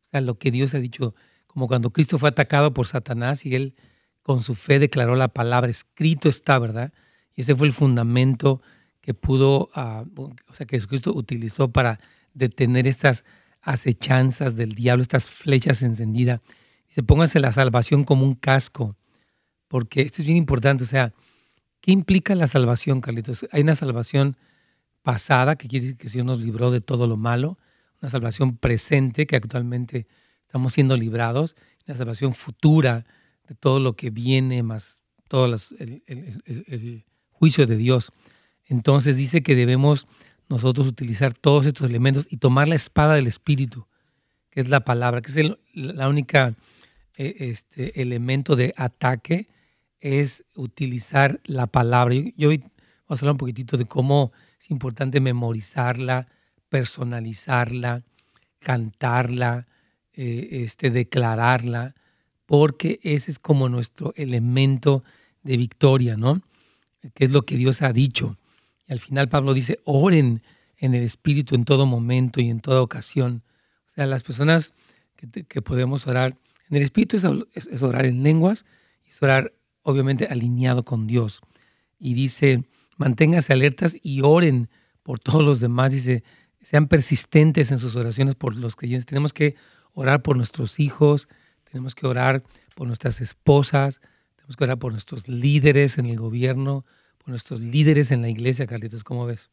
O 0.07 0.09
sea, 0.11 0.21
lo 0.21 0.37
que 0.37 0.51
Dios 0.51 0.73
ha 0.73 0.79
dicho, 0.79 1.15
como 1.47 1.67
cuando 1.67 1.91
Cristo 1.91 2.17
fue 2.17 2.29
atacado 2.29 2.73
por 2.73 2.87
Satanás 2.87 3.45
y 3.45 3.55
él 3.55 3.75
con 4.21 4.41
su 4.41 4.55
fe 4.55 4.79
declaró 4.79 5.15
la 5.15 5.27
palabra, 5.27 5.69
escrito 5.69 6.29
está, 6.29 6.57
¿verdad? 6.59 6.93
Y 7.35 7.41
ese 7.41 7.55
fue 7.55 7.67
el 7.67 7.73
fundamento 7.73 8.61
que 9.01 9.13
pudo, 9.13 9.69
ah, 9.75 10.05
o 10.15 10.55
sea, 10.55 10.65
que 10.65 10.77
Jesucristo 10.77 11.13
utilizó 11.13 11.71
para 11.71 11.99
detener 12.33 12.87
estas 12.87 13.25
acechanzas 13.63 14.55
del 14.55 14.73
diablo, 14.73 15.01
estas 15.01 15.25
flechas 15.25 15.81
encendidas. 15.81 16.41
Dice, 16.89 17.01
póngase 17.01 17.39
la 17.39 17.51
salvación 17.51 18.03
como 18.03 18.23
un 18.23 18.35
casco, 18.35 18.95
porque 19.67 20.01
esto 20.01 20.21
es 20.21 20.25
bien 20.25 20.37
importante, 20.37 20.83
o 20.83 20.87
sea, 20.87 21.13
¿qué 21.81 21.91
implica 21.91 22.35
la 22.35 22.47
salvación, 22.47 23.01
Carlitos? 23.01 23.47
Hay 23.51 23.61
una 23.61 23.75
salvación 23.75 24.37
pasada, 25.01 25.55
que 25.55 25.67
quiere 25.67 25.85
decir 25.85 25.97
que 25.97 26.09
Dios 26.09 26.25
nos 26.25 26.39
libró 26.39 26.69
de 26.69 26.81
todo 26.81 27.07
lo 27.07 27.17
malo, 27.17 27.57
una 28.01 28.09
salvación 28.09 28.57
presente, 28.57 29.25
que 29.25 29.35
actualmente 29.35 30.07
estamos 30.45 30.73
siendo 30.73 30.95
librados, 30.97 31.55
una 31.87 31.97
salvación 31.97 32.33
futura, 32.33 33.05
de 33.47 33.55
todo 33.55 33.79
lo 33.79 33.95
que 33.95 34.09
viene, 34.09 34.63
más 34.63 34.99
todo 35.27 35.45
el, 35.45 37.03
juicio 37.31 37.65
de 37.65 37.75
Dios. 37.75 38.11
Entonces 38.67 39.17
dice 39.17 39.43
que 39.43 39.55
debemos 39.55 40.07
nosotros 40.49 40.87
utilizar 40.87 41.33
todos 41.33 41.65
estos 41.65 41.89
elementos 41.89 42.27
y 42.29 42.37
tomar 42.37 42.67
la 42.67 42.75
espada 42.75 43.15
del 43.15 43.27
Espíritu, 43.27 43.87
que 44.49 44.61
es 44.61 44.69
la 44.69 44.81
palabra, 44.81 45.21
que 45.21 45.31
es 45.31 45.37
el 45.37 45.57
la 45.73 46.07
única 46.07 46.55
eh, 47.15 47.35
este, 47.39 48.01
elemento 48.01 48.55
de 48.55 48.73
ataque, 48.77 49.47
es 49.99 50.43
utilizar 50.55 51.39
la 51.45 51.67
palabra. 51.67 52.15
Yo, 52.37 52.49
hoy 52.49 52.59
vamos 53.07 53.21
a 53.21 53.25
hablar 53.25 53.33
un 53.33 53.37
poquitito 53.37 53.77
de 53.77 53.85
cómo 53.85 54.31
es 54.59 54.69
importante 54.69 55.19
memorizarla, 55.19 56.27
personalizarla, 56.69 58.03
cantarla, 58.59 59.67
eh, 60.13 60.63
este, 60.63 60.89
declararla, 60.89 61.95
porque 62.45 62.99
ese 63.03 63.31
es 63.31 63.39
como 63.39 63.69
nuestro 63.69 64.13
elemento 64.15 65.03
de 65.43 65.57
victoria, 65.57 66.17
¿no? 66.17 66.41
Que 67.13 67.25
es 67.25 67.31
lo 67.31 67.43
que 67.43 67.57
Dios 67.57 67.81
ha 67.81 67.93
dicho. 67.93 68.37
Al 68.93 68.99
final 68.99 69.27
Pablo 69.27 69.55
dice, 69.55 69.79
oren 69.85 70.43
en 70.77 70.93
el 70.93 71.01
Espíritu 71.01 71.55
en 71.55 71.65
todo 71.65 71.87
momento 71.87 72.39
y 72.39 72.49
en 72.49 72.59
toda 72.59 72.81
ocasión. 72.81 73.41
O 73.87 73.89
sea, 73.89 74.05
las 74.05 74.21
personas 74.21 74.73
que, 75.15 75.61
podemos 75.63 76.05
orar 76.05 76.37
en 76.69 76.77
el 76.77 76.83
Espíritu 76.83 77.17
es, 77.17 77.81
orar 77.81 78.05
en 78.05 78.21
lenguas 78.21 78.65
es 79.09 79.21
orar 79.23 79.51
obviamente 79.81 80.27
alineado 80.27 80.83
con 80.83 81.07
Dios. 81.07 81.41
Y 81.97 82.13
dice, 82.13 82.65
manténganse 82.97 83.51
alertas 83.51 83.97
y 83.99 84.21
oren 84.21 84.69
por 85.01 85.19
todos 85.19 85.43
los 85.43 85.59
demás. 85.59 85.91
Dice, 85.91 86.23
sean 86.61 86.87
persistentes 86.87 87.71
en 87.71 87.79
sus 87.79 87.95
oraciones 87.95 88.35
por 88.35 88.55
los 88.55 88.75
creyentes. 88.75 89.07
Tenemos 89.07 89.33
que 89.33 89.55
orar 89.93 90.21
por 90.21 90.37
nuestros 90.37 90.79
hijos, 90.79 91.27
tenemos 91.63 91.95
que 91.95 92.05
orar 92.05 92.43
por 92.75 92.85
nuestras 92.85 93.21
esposas, 93.21 94.01
tenemos 94.35 94.55
que 94.55 94.63
orar 94.65 94.77
por 94.77 94.91
nuestros 94.91 95.27
líderes 95.27 95.97
en 95.97 96.05
el 96.05 96.19
gobierno, 96.19 96.85
por 97.23 97.31
nuestros 97.31 97.61
líderes 97.61 98.11
en 98.11 98.21
la 98.21 98.29
iglesia, 98.29 98.67
Carlitos, 98.67 99.03
¿cómo 99.03 99.25
ves? 99.25 99.49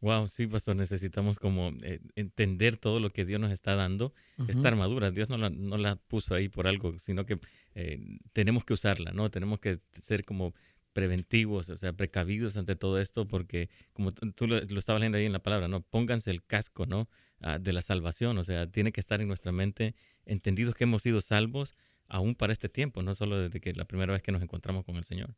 Wow, 0.00 0.28
sí, 0.28 0.46
pastor, 0.46 0.76
necesitamos 0.76 1.38
como 1.38 1.72
eh, 1.82 2.00
entender 2.14 2.76
todo 2.76 3.00
lo 3.00 3.10
que 3.10 3.24
Dios 3.24 3.40
nos 3.40 3.50
está 3.50 3.74
dando, 3.74 4.14
esta 4.46 4.68
armadura. 4.68 5.10
Dios 5.10 5.28
no 5.28 5.36
la, 5.36 5.50
no 5.50 5.76
la, 5.76 5.96
puso 5.96 6.34
ahí 6.34 6.48
por 6.48 6.68
algo, 6.68 6.98
sino 6.98 7.26
que 7.26 7.38
eh, 7.74 8.00
tenemos 8.32 8.64
que 8.64 8.74
usarla, 8.74 9.10
¿no? 9.10 9.28
Tenemos 9.28 9.58
que 9.58 9.80
ser 10.00 10.24
como 10.24 10.54
preventivos, 10.92 11.68
o 11.68 11.76
sea, 11.76 11.92
precavidos 11.92 12.56
ante 12.56 12.76
todo 12.76 13.00
esto, 13.00 13.26
porque 13.26 13.68
como 13.92 14.12
tú 14.12 14.46
lo, 14.46 14.60
lo 14.60 14.78
estabas 14.78 15.00
leyendo 15.00 15.18
ahí 15.18 15.26
en 15.26 15.32
la 15.32 15.42
palabra, 15.42 15.66
¿no? 15.66 15.82
Pónganse 15.82 16.30
el 16.30 16.44
casco, 16.44 16.86
¿no? 16.86 17.08
Ah, 17.40 17.58
de 17.58 17.72
la 17.72 17.82
salvación, 17.82 18.36
o 18.38 18.44
sea, 18.44 18.68
tiene 18.68 18.90
que 18.90 19.00
estar 19.00 19.20
en 19.20 19.28
nuestra 19.28 19.52
mente 19.52 19.94
entendidos 20.26 20.74
que 20.74 20.84
hemos 20.84 21.02
sido 21.02 21.20
salvos 21.20 21.76
aún 22.08 22.34
para 22.34 22.52
este 22.52 22.68
tiempo, 22.68 23.02
no 23.02 23.14
solo 23.14 23.38
desde 23.38 23.60
que 23.60 23.72
la 23.74 23.84
primera 23.84 24.12
vez 24.12 24.22
que 24.22 24.32
nos 24.32 24.42
encontramos 24.42 24.84
con 24.84 24.96
el 24.96 25.04
Señor. 25.04 25.36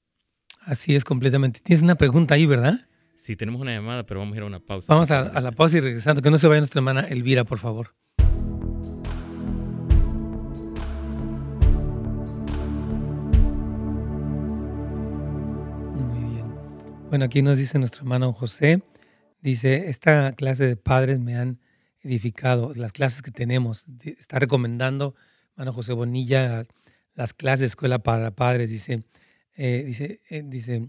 Así 0.60 0.94
es, 0.94 1.04
completamente. 1.04 1.60
Tienes 1.60 1.82
una 1.82 1.94
pregunta 1.94 2.34
ahí, 2.34 2.46
¿verdad? 2.46 2.86
Sí, 3.14 3.34
tenemos 3.36 3.60
una 3.60 3.72
llamada, 3.72 4.04
pero 4.04 4.20
vamos 4.20 4.34
a 4.34 4.36
ir 4.36 4.42
a 4.42 4.46
una 4.46 4.60
pausa. 4.60 4.92
Vamos 4.92 5.10
a, 5.10 5.20
a 5.20 5.40
la 5.40 5.52
pausa 5.52 5.78
y 5.78 5.80
regresando. 5.80 6.22
Que 6.22 6.30
no 6.30 6.38
se 6.38 6.48
vaya 6.48 6.60
nuestra 6.60 6.80
hermana 6.80 7.00
Elvira, 7.02 7.44
por 7.44 7.58
favor. 7.58 7.94
Muy 15.94 16.30
bien. 16.30 16.46
Bueno, 17.08 17.24
aquí 17.24 17.42
nos 17.42 17.58
dice 17.58 17.78
nuestro 17.78 18.02
hermano 18.02 18.32
José. 18.32 18.82
Dice, 19.42 19.88
esta 19.88 20.32
clase 20.32 20.66
de 20.66 20.76
padres 20.76 21.18
me 21.18 21.36
han 21.36 21.58
edificado, 22.02 22.72
las 22.74 22.92
clases 22.92 23.22
que 23.22 23.30
tenemos. 23.30 23.86
Está 24.02 24.38
recomendando, 24.38 25.14
hermano 25.52 25.72
José 25.72 25.94
Bonilla, 25.94 26.64
las 27.14 27.34
clases 27.34 27.60
de 27.60 27.66
escuela 27.66 27.98
para 28.00 28.30
padres. 28.30 28.70
Dice, 28.70 29.02
eh, 29.62 29.84
dice, 29.84 30.22
eh, 30.30 30.42
dice, 30.42 30.88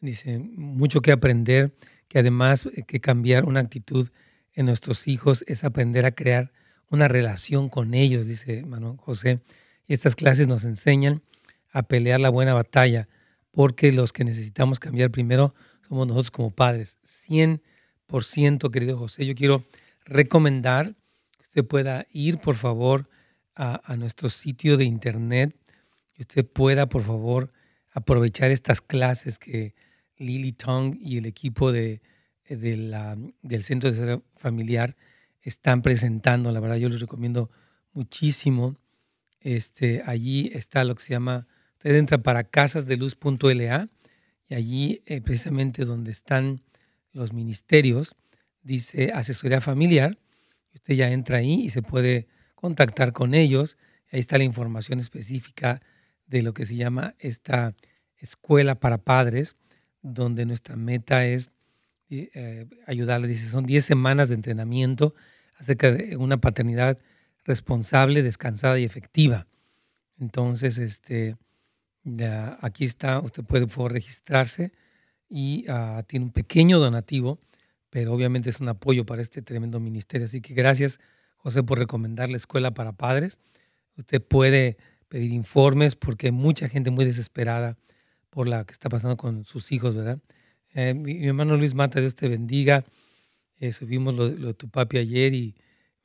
dice, 0.00 0.40
mucho 0.40 1.02
que 1.02 1.12
aprender, 1.12 1.72
que 2.08 2.18
además 2.18 2.66
eh, 2.66 2.82
que 2.82 3.00
cambiar 3.00 3.44
una 3.44 3.60
actitud 3.60 4.10
en 4.54 4.66
nuestros 4.66 5.06
hijos 5.06 5.44
es 5.46 5.62
aprender 5.62 6.04
a 6.04 6.16
crear 6.16 6.52
una 6.90 7.06
relación 7.06 7.68
con 7.68 7.94
ellos, 7.94 8.26
dice 8.26 8.58
hermano 8.58 8.96
José. 8.96 9.38
Y 9.86 9.92
estas 9.92 10.16
clases 10.16 10.48
nos 10.48 10.64
enseñan 10.64 11.22
a 11.70 11.84
pelear 11.84 12.18
la 12.18 12.28
buena 12.28 12.54
batalla, 12.54 13.06
porque 13.52 13.92
los 13.92 14.12
que 14.12 14.24
necesitamos 14.24 14.80
cambiar 14.80 15.12
primero 15.12 15.54
somos 15.88 16.08
nosotros 16.08 16.32
como 16.32 16.50
padres. 16.50 16.98
100%, 17.04 18.72
querido 18.72 18.98
José. 18.98 19.26
Yo 19.26 19.36
quiero 19.36 19.64
recomendar 20.04 20.96
que 21.30 21.42
usted 21.42 21.64
pueda 21.64 22.08
ir, 22.10 22.38
por 22.38 22.56
favor, 22.56 23.08
a, 23.54 23.94
nuestro 23.96 24.28
sitio 24.28 24.76
de 24.76 24.86
internet 24.86 25.54
y 26.16 26.22
usted 26.22 26.46
pueda, 26.46 26.88
por 26.88 27.02
favor, 27.02 27.52
aprovechar 27.92 28.50
estas 28.50 28.80
clases 28.80 29.38
que 29.38 29.74
Lily 30.16 30.52
Tong 30.52 30.96
y 31.00 31.18
el 31.18 31.26
equipo 31.26 31.72
de, 31.72 32.00
la, 32.48 33.16
del 33.42 33.62
Centro 33.62 33.90
de 33.90 33.96
Ser 33.96 34.22
Familiar 34.36 34.96
están 35.42 35.82
presentando. 35.82 36.52
La 36.52 36.60
verdad, 36.60 36.76
yo 36.76 36.88
les 36.88 37.00
recomiendo 37.00 37.50
muchísimo. 37.92 38.76
Este, 39.40 40.02
allí 40.06 40.50
está 40.54 40.84
lo 40.84 40.94
que 40.94 41.02
se 41.02 41.10
llama, 41.10 41.46
usted 41.74 41.94
entra 41.96 42.18
para 42.18 42.44
casasdeluz.la 42.44 43.88
y 44.48 44.54
allí 44.54 45.02
eh, 45.06 45.20
precisamente 45.20 45.84
donde 45.84 46.12
están 46.12 46.62
los 47.12 47.32
ministerios, 47.32 48.16
dice 48.62 49.12
asesoría 49.12 49.60
familiar. 49.60 50.18
Usted 50.74 50.94
ya 50.94 51.10
entra 51.10 51.38
ahí 51.38 51.60
y 51.64 51.70
se 51.70 51.82
puede 51.82 52.26
contactar 52.54 53.12
con 53.12 53.34
ellos. 53.34 53.76
Ahí 54.10 54.20
está 54.20 54.38
la 54.38 54.44
información 54.44 54.98
específica 54.98 55.82
de 56.26 56.42
lo 56.42 56.54
que 56.54 56.64
se 56.64 56.76
llama 56.76 57.14
esta 57.18 57.74
escuela 58.16 58.76
para 58.76 58.98
padres, 58.98 59.56
donde 60.02 60.46
nuestra 60.46 60.76
meta 60.76 61.26
es 61.26 61.50
eh, 62.10 62.66
ayudarle. 62.86 63.28
Dice, 63.28 63.48
son 63.48 63.66
10 63.66 63.84
semanas 63.84 64.28
de 64.28 64.34
entrenamiento 64.34 65.14
acerca 65.56 65.92
de 65.92 66.16
una 66.16 66.38
paternidad 66.38 66.98
responsable, 67.44 68.22
descansada 68.22 68.78
y 68.78 68.84
efectiva. 68.84 69.46
Entonces, 70.18 70.78
este, 70.78 71.36
aquí 72.60 72.84
está, 72.84 73.20
usted 73.20 73.44
puede 73.44 73.66
registrarse 73.88 74.72
y 75.28 75.64
ah, 75.68 76.04
tiene 76.06 76.26
un 76.26 76.32
pequeño 76.32 76.78
donativo, 76.78 77.40
pero 77.90 78.12
obviamente 78.12 78.50
es 78.50 78.60
un 78.60 78.68
apoyo 78.68 79.06
para 79.06 79.22
este 79.22 79.42
tremendo 79.42 79.80
ministerio. 79.80 80.26
Así 80.26 80.40
que 80.40 80.54
gracias, 80.54 81.00
José, 81.36 81.62
por 81.62 81.78
recomendar 81.78 82.28
la 82.28 82.36
escuela 82.36 82.72
para 82.72 82.92
padres. 82.92 83.40
Usted 83.96 84.22
puede 84.22 84.76
pedir 85.08 85.32
informes 85.32 85.96
porque 85.96 86.28
hay 86.28 86.32
mucha 86.32 86.68
gente 86.68 86.90
muy 86.90 87.04
desesperada 87.04 87.76
por 88.30 88.48
la 88.48 88.64
que 88.64 88.72
está 88.72 88.88
pasando 88.88 89.16
con 89.16 89.44
sus 89.44 89.70
hijos, 89.72 89.94
¿verdad? 89.94 90.18
Eh, 90.74 90.92
mi, 90.92 91.24
hermano 91.26 91.56
Luis 91.56 91.74
Mata, 91.74 92.00
Dios 92.00 92.16
te 92.16 92.28
bendiga. 92.28 92.84
Eh, 93.60 93.72
subimos 93.72 94.12
lo, 94.14 94.28
de 94.28 94.54
tu 94.54 94.68
papi 94.68 94.98
ayer 94.98 95.32
y 95.32 95.54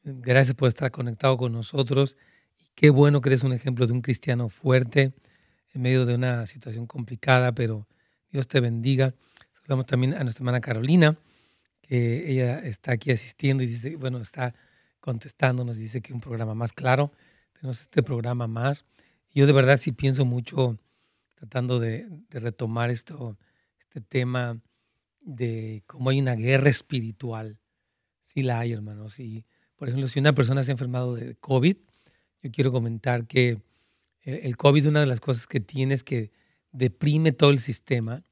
eh, 0.03 0.13
gracias 0.15 0.55
por 0.55 0.67
estar 0.67 0.91
conectado 0.91 1.37
con 1.37 1.51
nosotros. 1.51 2.17
Y 2.59 2.69
qué 2.75 2.91
bueno 2.91 3.19
que 3.21 3.29
eres 3.29 3.43
un 3.43 3.51
ejemplo 3.51 3.87
de 3.87 3.93
un 3.93 4.01
cristiano 4.01 4.47
fuerte 4.49 5.13
en 5.73 5.81
medio 5.81 6.05
de 6.05 6.15
una 6.15 6.45
situación 6.45 6.85
complicada, 6.85 7.51
pero 7.53 7.87
Dios 8.31 8.47
te 8.47 8.59
bendiga. 8.59 9.15
Saludamos 9.55 9.87
también 9.87 10.13
a 10.13 10.23
nuestra 10.23 10.43
hermana 10.43 10.61
Carolina, 10.61 11.17
que 11.81 12.31
ella 12.31 12.59
está 12.59 12.91
aquí 12.91 13.11
asistiendo 13.11 13.63
y 13.63 13.67
dice, 13.67 13.95
bueno, 13.95 14.19
está 14.19 14.53
contestándonos, 14.99 15.77
dice 15.77 16.01
que 16.01 16.13
un 16.13 16.21
programa 16.21 16.53
más 16.53 16.73
claro. 16.73 17.11
Tenemos 17.59 17.81
este 17.81 18.01
programa 18.03 18.47
más. 18.47 18.85
Yo 19.33 19.45
de 19.45 19.51
verdad 19.51 19.77
sí 19.77 19.91
pienso 19.91 20.23
mucho 20.23 20.79
tratando 21.35 21.79
de, 21.79 22.07
retomar 22.29 22.89
esto, 22.89 23.37
este 23.81 23.99
tema 23.99 24.61
de 25.19 25.83
cómo 25.85 26.09
hay 26.09 26.21
una 26.21 26.35
guerra 26.35 26.69
espiritual. 26.69 27.59
Sí 28.23 28.43
la 28.43 28.59
hay, 28.59 28.71
hermanos. 28.71 29.19
Y, 29.19 29.45
por 29.75 29.89
ejemplo, 29.89 30.07
si 30.07 30.19
una 30.19 30.33
persona 30.33 30.63
se 30.63 30.71
ha 30.71 30.73
enfermado 30.73 31.15
de 31.15 31.35
COVID, 31.35 31.75
yo 32.43 32.51
quiero 32.51 32.71
comentar 32.71 33.27
que 33.27 33.61
el 34.23 34.55
COVID, 34.55 34.87
una 34.87 35.01
de 35.01 35.05
las 35.07 35.19
cosas 35.19 35.45
que 35.45 35.59
tiene 35.59 35.95
es 35.95 36.03
que 36.03 36.31
deprime 36.71 37.33
todo 37.33 37.49
el 37.49 37.59
sistema 37.59 38.23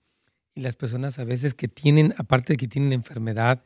y 0.55 0.61
las 0.61 0.77
personas 0.77 1.19
a 1.19 1.25
veces 1.25 1.53
que 1.53 1.67
tienen, 1.67 2.13
aparte 2.17 2.53
de 2.53 2.57
que 2.57 2.69
tienen 2.69 2.93
enfermedad, 2.93 3.61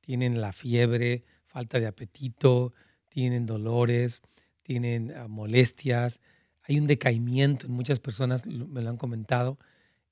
tienen 0.00 0.42
la 0.42 0.52
fiebre, 0.52 1.24
falta 1.46 1.80
de 1.80 1.86
apetito, 1.86 2.74
tienen 3.08 3.46
dolores, 3.46 4.20
tienen 4.66 5.12
ah, 5.16 5.28
molestias, 5.28 6.20
hay 6.62 6.80
un 6.80 6.88
decaimiento 6.88 7.68
en 7.68 7.72
muchas 7.72 8.00
personas, 8.00 8.46
me 8.46 8.82
lo 8.82 8.90
han 8.90 8.96
comentado, 8.96 9.58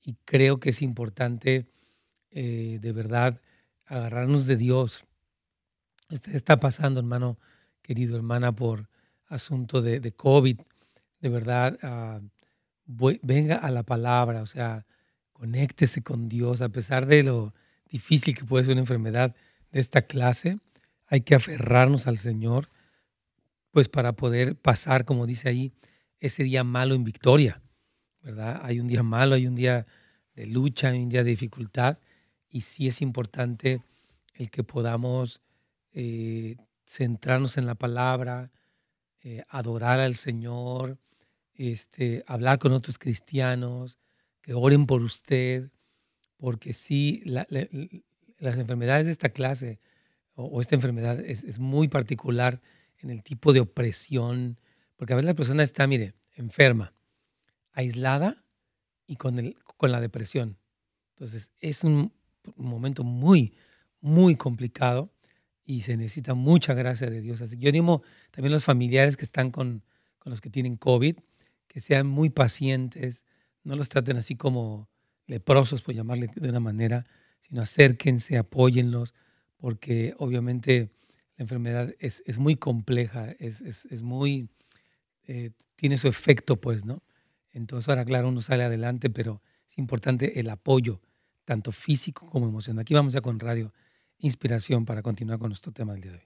y 0.01 0.15
creo 0.23 0.61
que 0.61 0.69
es 0.69 0.81
importante 0.81 1.65
eh, 2.31 2.79
de 2.81 2.91
verdad 2.93 3.41
agarrarnos 3.85 4.45
de 4.45 4.55
Dios. 4.55 5.03
Usted 6.09 6.35
está 6.35 6.55
pasando, 6.55 7.01
hermano, 7.01 7.37
querido 7.81 8.15
hermana, 8.15 8.53
por 8.53 8.87
asunto 9.27 9.81
de, 9.81 10.11
COVID. 10.13 10.61
De 11.19 11.29
verdad, 11.29 11.77
ah, 11.81 12.21
venga 12.85 13.57
a 13.57 13.71
la 13.71 13.83
palabra, 13.83 14.41
o 14.41 14.47
sea, 14.47 14.85
conéctese 15.33 16.01
con 16.01 16.29
Dios, 16.29 16.61
a 16.61 16.69
pesar 16.69 17.07
de 17.07 17.23
lo 17.23 17.53
difícil 17.89 18.37
que 18.37 18.45
puede 18.45 18.63
ser 18.63 18.71
una 18.71 18.81
enfermedad 18.81 19.35
de 19.73 19.81
esta 19.81 20.03
clase, 20.03 20.59
hay 21.07 21.21
que 21.21 21.35
aferrarnos 21.35 22.07
al 22.07 22.19
Señor, 22.19 22.69
pues 23.75 23.89
para 23.89 24.13
poder 24.13 24.55
pasar, 24.55 25.03
como 25.03 25.25
dice 25.25 25.49
ahí, 25.49 25.73
ese 26.21 26.45
día 26.45 26.63
malo 26.63 26.95
en 26.95 27.03
victoria, 27.03 27.61
¿verdad? 28.21 28.61
Hay 28.63 28.79
un 28.79 28.87
día 28.87 29.03
malo, 29.03 29.35
hay 29.35 29.47
un 29.47 29.55
día 29.55 29.85
de 30.33 30.45
lucha, 30.45 30.91
hay 30.91 31.03
un 31.03 31.09
día 31.09 31.25
de 31.25 31.31
dificultad, 31.31 31.99
y 32.47 32.61
sí 32.61 32.87
es 32.87 33.01
importante 33.01 33.81
el 34.33 34.49
que 34.49 34.63
podamos 34.63 35.41
eh, 35.91 36.55
centrarnos 36.85 37.57
en 37.57 37.65
la 37.65 37.75
palabra, 37.75 38.49
eh, 39.21 39.43
adorar 39.49 39.99
al 39.99 40.15
Señor, 40.15 40.97
este, 41.53 42.23
hablar 42.27 42.59
con 42.59 42.71
otros 42.71 42.97
cristianos, 42.97 43.99
que 44.39 44.53
oren 44.53 44.85
por 44.85 45.01
usted, 45.01 45.69
porque 46.37 46.71
sí, 46.71 47.23
las 47.25 48.57
enfermedades 48.57 49.07
de 49.07 49.11
esta 49.11 49.27
clase 49.27 49.81
o, 50.33 50.61
esta 50.61 50.75
enfermedad 50.75 51.19
es, 51.19 51.59
muy 51.59 51.89
particular 51.89 52.61
en 53.05 53.11
el 53.11 53.23
tipo 53.23 53.53
de 53.53 53.59
opresión, 53.59 54.59
porque 54.95 55.13
a 55.13 55.15
veces 55.15 55.27
la 55.27 55.35
persona 55.35 55.63
está, 55.63 55.85
mire, 55.85 56.15
enferma, 56.33 56.93
aislada 57.71 58.43
y 59.05 59.15
con, 59.15 59.37
el, 59.37 59.55
con 59.77 59.91
la 59.91 60.01
depresión. 60.01 60.57
Entonces, 61.11 61.51
es 61.61 61.83
un, 61.83 62.11
momento 62.57 63.03
muy, 63.03 63.53
muy 64.01 64.35
complicado 64.35 65.11
y 65.63 65.81
se 65.81 65.97
necesita 65.97 66.33
mucha 66.33 66.73
gracia 66.73 67.09
de 67.09 67.21
Dios. 67.21 67.41
Así 67.41 67.57
que 67.57 67.63
yo 67.63 67.69
animo 67.69 68.03
también 68.31 68.53
a 68.53 68.55
los 68.55 68.63
familiares 68.63 69.17
que 69.17 69.25
están 69.25 69.51
con, 69.51 69.83
con 70.19 70.31
los 70.31 70.41
que 70.41 70.49
tienen 70.49 70.75
COVID, 70.75 71.17
que 71.67 71.79
sean 71.79 72.05
muy 72.05 72.29
pacientes, 72.29 73.25
no 73.63 73.75
los 73.75 73.89
traten 73.89 74.17
así 74.17 74.35
como 74.35 74.89
leprosos, 75.27 75.81
por 75.81 75.95
llamarle 75.95 76.29
de 76.35 76.49
una 76.49 76.59
manera, 76.59 77.05
sino 77.41 77.61
acérquense, 77.61 78.37
apóyenlos, 78.37 79.13
porque 79.57 80.13
obviamente 80.17 80.91
la 81.37 81.43
enfermedad 81.43 81.93
es, 81.99 82.23
es 82.25 82.37
muy 82.37 82.55
compleja, 82.55 83.31
es, 83.39 83.61
es, 83.61 83.85
es 83.85 84.01
muy, 84.01 84.49
eh, 85.27 85.51
tiene 85.75 85.97
su 85.97 86.07
efecto, 86.07 86.59
pues, 86.61 86.85
¿no? 86.85 87.03
Entonces, 87.51 87.89
ahora, 87.89 88.05
claro, 88.05 88.29
uno 88.29 88.41
sale 88.41 88.63
adelante, 88.63 89.09
pero 89.09 89.41
es 89.67 89.77
importante 89.77 90.39
el 90.39 90.49
apoyo, 90.49 91.01
tanto 91.43 91.71
físico 91.71 92.29
como 92.29 92.47
emocional. 92.47 92.81
Aquí 92.81 92.93
vamos 92.93 93.13
ya 93.13 93.21
con 93.21 93.39
Radio 93.39 93.73
Inspiración 94.19 94.85
para 94.85 95.01
continuar 95.01 95.39
con 95.39 95.49
nuestro 95.49 95.71
tema 95.73 95.93
del 95.93 96.01
día 96.01 96.11
de 96.13 96.17
hoy. 96.19 96.25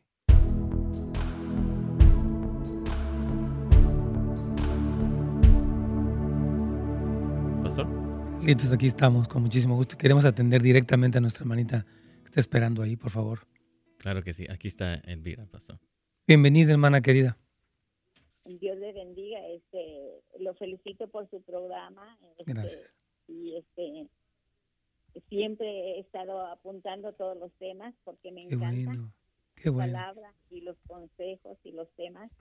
Listo, 8.41 8.73
aquí 8.73 8.87
estamos 8.87 9.27
con 9.27 9.41
muchísimo 9.41 9.75
gusto. 9.75 9.97
Queremos 9.97 10.23
atender 10.25 10.61
directamente 10.61 11.17
a 11.17 11.21
nuestra 11.21 11.43
hermanita 11.43 11.85
que 12.21 12.25
está 12.25 12.39
esperando 12.39 12.81
ahí, 12.81 12.95
por 12.95 13.11
favor. 13.11 13.48
Claro 13.99 14.23
que 14.23 14.31
sí, 14.31 14.45
aquí 14.49 14.69
está 14.69 14.95
Elvira, 14.95 15.45
pastor. 15.45 15.77
Bienvenida, 16.25 16.71
hermana 16.71 17.01
querida. 17.01 17.37
Dios 18.45 18.77
le 18.77 18.93
bendiga, 18.93 19.45
este, 19.47 20.21
lo 20.39 20.53
felicito 20.55 21.09
por 21.09 21.29
su 21.29 21.41
programa. 21.41 22.17
Este, 22.37 22.53
Gracias. 22.53 22.93
Y 23.27 23.57
este, 23.57 24.07
siempre 25.27 25.67
he 25.67 25.99
estado 25.99 26.47
apuntando 26.47 27.11
todos 27.13 27.37
los 27.37 27.51
temas 27.59 27.93
porque 28.05 28.31
me 28.31 28.43
encanta 28.43 28.93
Qué 29.55 29.69
bueno. 29.69 29.91
palabra 29.91 30.33
y 30.49 30.61
los 30.61 30.77
consejos 30.87 31.57
y 31.65 31.73
los 31.73 31.89
temas. 31.95 32.31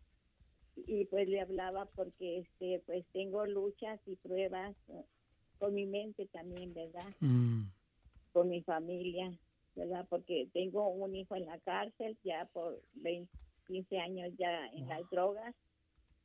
Y 0.76 1.06
pues 1.06 1.28
le 1.28 1.40
hablaba 1.40 1.86
porque 1.86 2.38
este, 2.38 2.80
pues 2.86 3.04
tengo 3.12 3.44
luchas 3.46 3.98
y 4.06 4.14
pruebas 4.14 4.76
con 5.58 5.74
mi 5.74 5.86
mente 5.86 6.26
también, 6.26 6.72
¿verdad? 6.72 7.12
Mm. 7.18 7.64
Con 8.32 8.48
mi 8.48 8.62
familia, 8.62 9.36
¿verdad? 9.78 10.06
Porque 10.08 10.48
tengo 10.52 10.88
un 10.88 11.14
hijo 11.14 11.36
en 11.36 11.46
la 11.46 11.58
cárcel 11.60 12.18
ya 12.24 12.46
por 12.52 12.82
20, 12.94 13.30
15 13.66 13.98
años 13.98 14.32
ya 14.36 14.66
en 14.68 14.88
las 14.88 15.08
drogas 15.10 15.54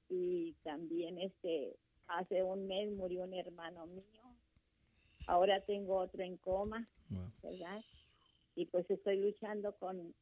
y 0.10 0.54
también 0.63 1.20
este 1.20 1.76
hace 2.08 2.44
un 2.44 2.68
mes 2.68 2.92
murió 2.92 3.24
un 3.24 3.34
hermano 3.34 3.86
mío. 3.86 4.24
Ahora 5.28 5.62
tengo 5.62 5.98
otro 5.98 6.24
en 6.24 6.36
coma, 6.38 6.88
¿verdad? 7.42 7.82
Y 8.56 8.66
pues 8.66 8.89
estoy 8.89 9.18
luchando 9.18 9.76
con, 9.78 10.13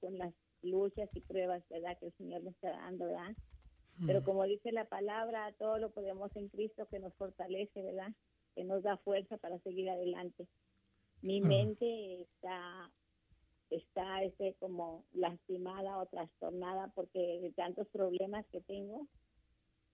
con 0.00 0.18
las 0.18 0.34
luchas 0.62 1.08
y 1.14 1.20
pruebas, 1.20 1.62
¿verdad? 1.68 1.96
Que 1.98 2.06
el 2.06 2.12
Señor 2.14 2.42
me 2.42 2.50
está 2.50 2.70
dando, 2.70 3.06
¿verdad? 3.06 3.36
Pero 4.06 4.22
mm. 4.22 4.24
como 4.24 4.42
dice 4.44 4.72
la 4.72 4.86
palabra, 4.86 5.52
todo 5.58 5.78
lo 5.78 5.90
podemos 5.90 6.34
en 6.34 6.48
Cristo 6.48 6.88
que 6.90 6.98
nos 6.98 7.14
fortalece, 7.14 7.80
¿verdad? 7.80 8.12
que 8.54 8.64
nos 8.64 8.82
da 8.82 8.96
fuerza 8.98 9.36
para 9.36 9.58
seguir 9.60 9.90
adelante. 9.90 10.46
Mi 11.24 11.40
mente 11.40 12.20
está 12.20 12.92
está 13.70 14.22
este 14.22 14.54
como 14.60 15.06
lastimada 15.14 15.96
o 15.96 16.04
trastornada 16.04 16.92
porque 16.94 17.40
de 17.40 17.50
tantos 17.52 17.88
problemas 17.88 18.44
que 18.52 18.60
tengo 18.60 19.08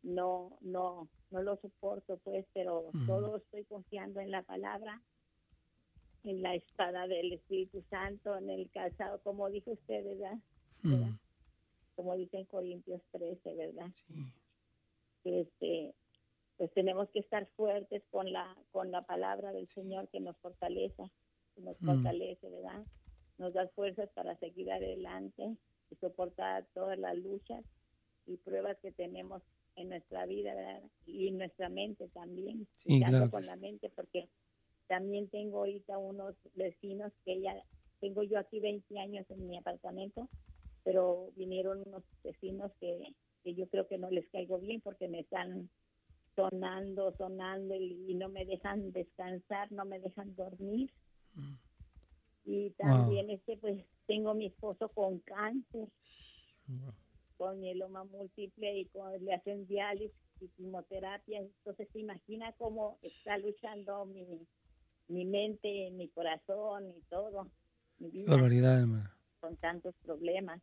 no 0.02 0.58
no 0.60 1.08
no 1.30 1.42
lo 1.42 1.56
soporto 1.58 2.18
pues 2.24 2.44
pero 2.52 2.90
todo 3.06 3.36
estoy 3.36 3.64
confiando 3.66 4.18
en 4.18 4.32
la 4.32 4.42
palabra 4.42 5.00
en 6.24 6.42
la 6.42 6.56
espada 6.56 7.06
del 7.06 7.32
Espíritu 7.32 7.80
Santo 7.90 8.36
en 8.36 8.50
el 8.50 8.68
calzado 8.70 9.22
como 9.22 9.48
dijo 9.50 9.70
usted 9.70 10.04
verdad, 10.04 10.36
como 11.94 12.16
dice 12.16 12.38
en 12.38 12.46
Corintios 12.46 13.02
13 13.12 13.54
verdad 13.54 13.92
este 15.22 15.94
pues 16.60 16.74
tenemos 16.74 17.08
que 17.08 17.20
estar 17.20 17.46
fuertes 17.56 18.02
con 18.10 18.30
la 18.32 18.54
con 18.70 18.90
la 18.90 19.00
palabra 19.00 19.50
del 19.50 19.66
Señor 19.68 20.08
que 20.08 20.20
nos 20.20 20.36
fortalece, 20.38 21.10
nos 21.56 21.80
mm. 21.80 21.86
fortalece, 21.86 22.48
¿verdad? 22.48 22.84
Nos 23.38 23.54
da 23.54 23.68
fuerzas 23.68 24.08
para 24.10 24.36
seguir 24.36 24.70
adelante 24.70 25.56
y 25.90 25.96
soportar 25.96 26.66
todas 26.74 26.98
las 26.98 27.16
luchas 27.16 27.64
y 28.26 28.36
pruebas 28.36 28.76
que 28.80 28.92
tenemos 28.92 29.42
en 29.76 29.88
nuestra 29.88 30.26
vida 30.26 30.54
¿verdad? 30.54 30.82
y 31.06 31.28
en 31.28 31.38
nuestra 31.38 31.68
mente 31.68 32.08
también, 32.08 32.66
sí, 32.78 33.00
con 33.30 33.46
la 33.46 33.56
mente 33.56 33.90
porque 33.94 34.28
también 34.88 35.28
tengo 35.28 35.58
ahorita 35.58 35.98
unos 35.98 36.34
vecinos 36.54 37.12
que 37.24 37.40
ya 37.40 37.54
tengo 38.00 38.22
yo 38.22 38.38
aquí 38.38 38.60
20 38.60 38.98
años 38.98 39.24
en 39.30 39.46
mi 39.46 39.56
apartamento, 39.56 40.28
pero 40.82 41.30
vinieron 41.36 41.82
unos 41.86 42.02
vecinos 42.24 42.72
que, 42.80 43.14
que 43.44 43.54
yo 43.54 43.68
creo 43.68 43.86
que 43.86 43.98
no 43.98 44.10
les 44.10 44.28
caigo 44.30 44.58
bien 44.58 44.80
porque 44.80 45.08
me 45.08 45.20
están 45.20 45.70
sonando, 46.34 47.12
sonando 47.16 47.74
y, 47.74 48.14
no 48.14 48.28
me 48.28 48.44
dejan 48.44 48.92
descansar, 48.92 49.70
no 49.72 49.84
me 49.84 50.00
dejan 50.00 50.34
dormir. 50.34 50.90
Y 52.44 52.70
también 52.70 53.30
este 53.30 53.56
pues 53.56 53.84
tengo 54.06 54.34
mi 54.34 54.46
esposo 54.46 54.88
con 54.88 55.20
cáncer, 55.20 55.88
con 57.36 57.60
mieloma 57.60 58.04
múltiple 58.04 58.78
y 58.78 58.86
con, 58.86 59.24
le 59.24 59.34
hacen 59.34 59.66
diálisis 59.66 60.16
y 60.40 60.48
quimioterapia. 60.48 61.40
Entonces 61.40 61.88
se 61.92 62.00
imagina 62.00 62.52
cómo 62.58 62.98
está 63.02 63.38
luchando 63.38 64.06
mi, 64.06 64.26
mi 65.08 65.24
mente, 65.24 65.90
mi 65.92 66.08
corazón 66.08 66.90
y 66.90 67.00
todo. 67.08 67.50
Mi 67.98 68.10
vida, 68.10 68.36
Con 69.40 69.56
tantos 69.56 69.94
problemas. 70.02 70.60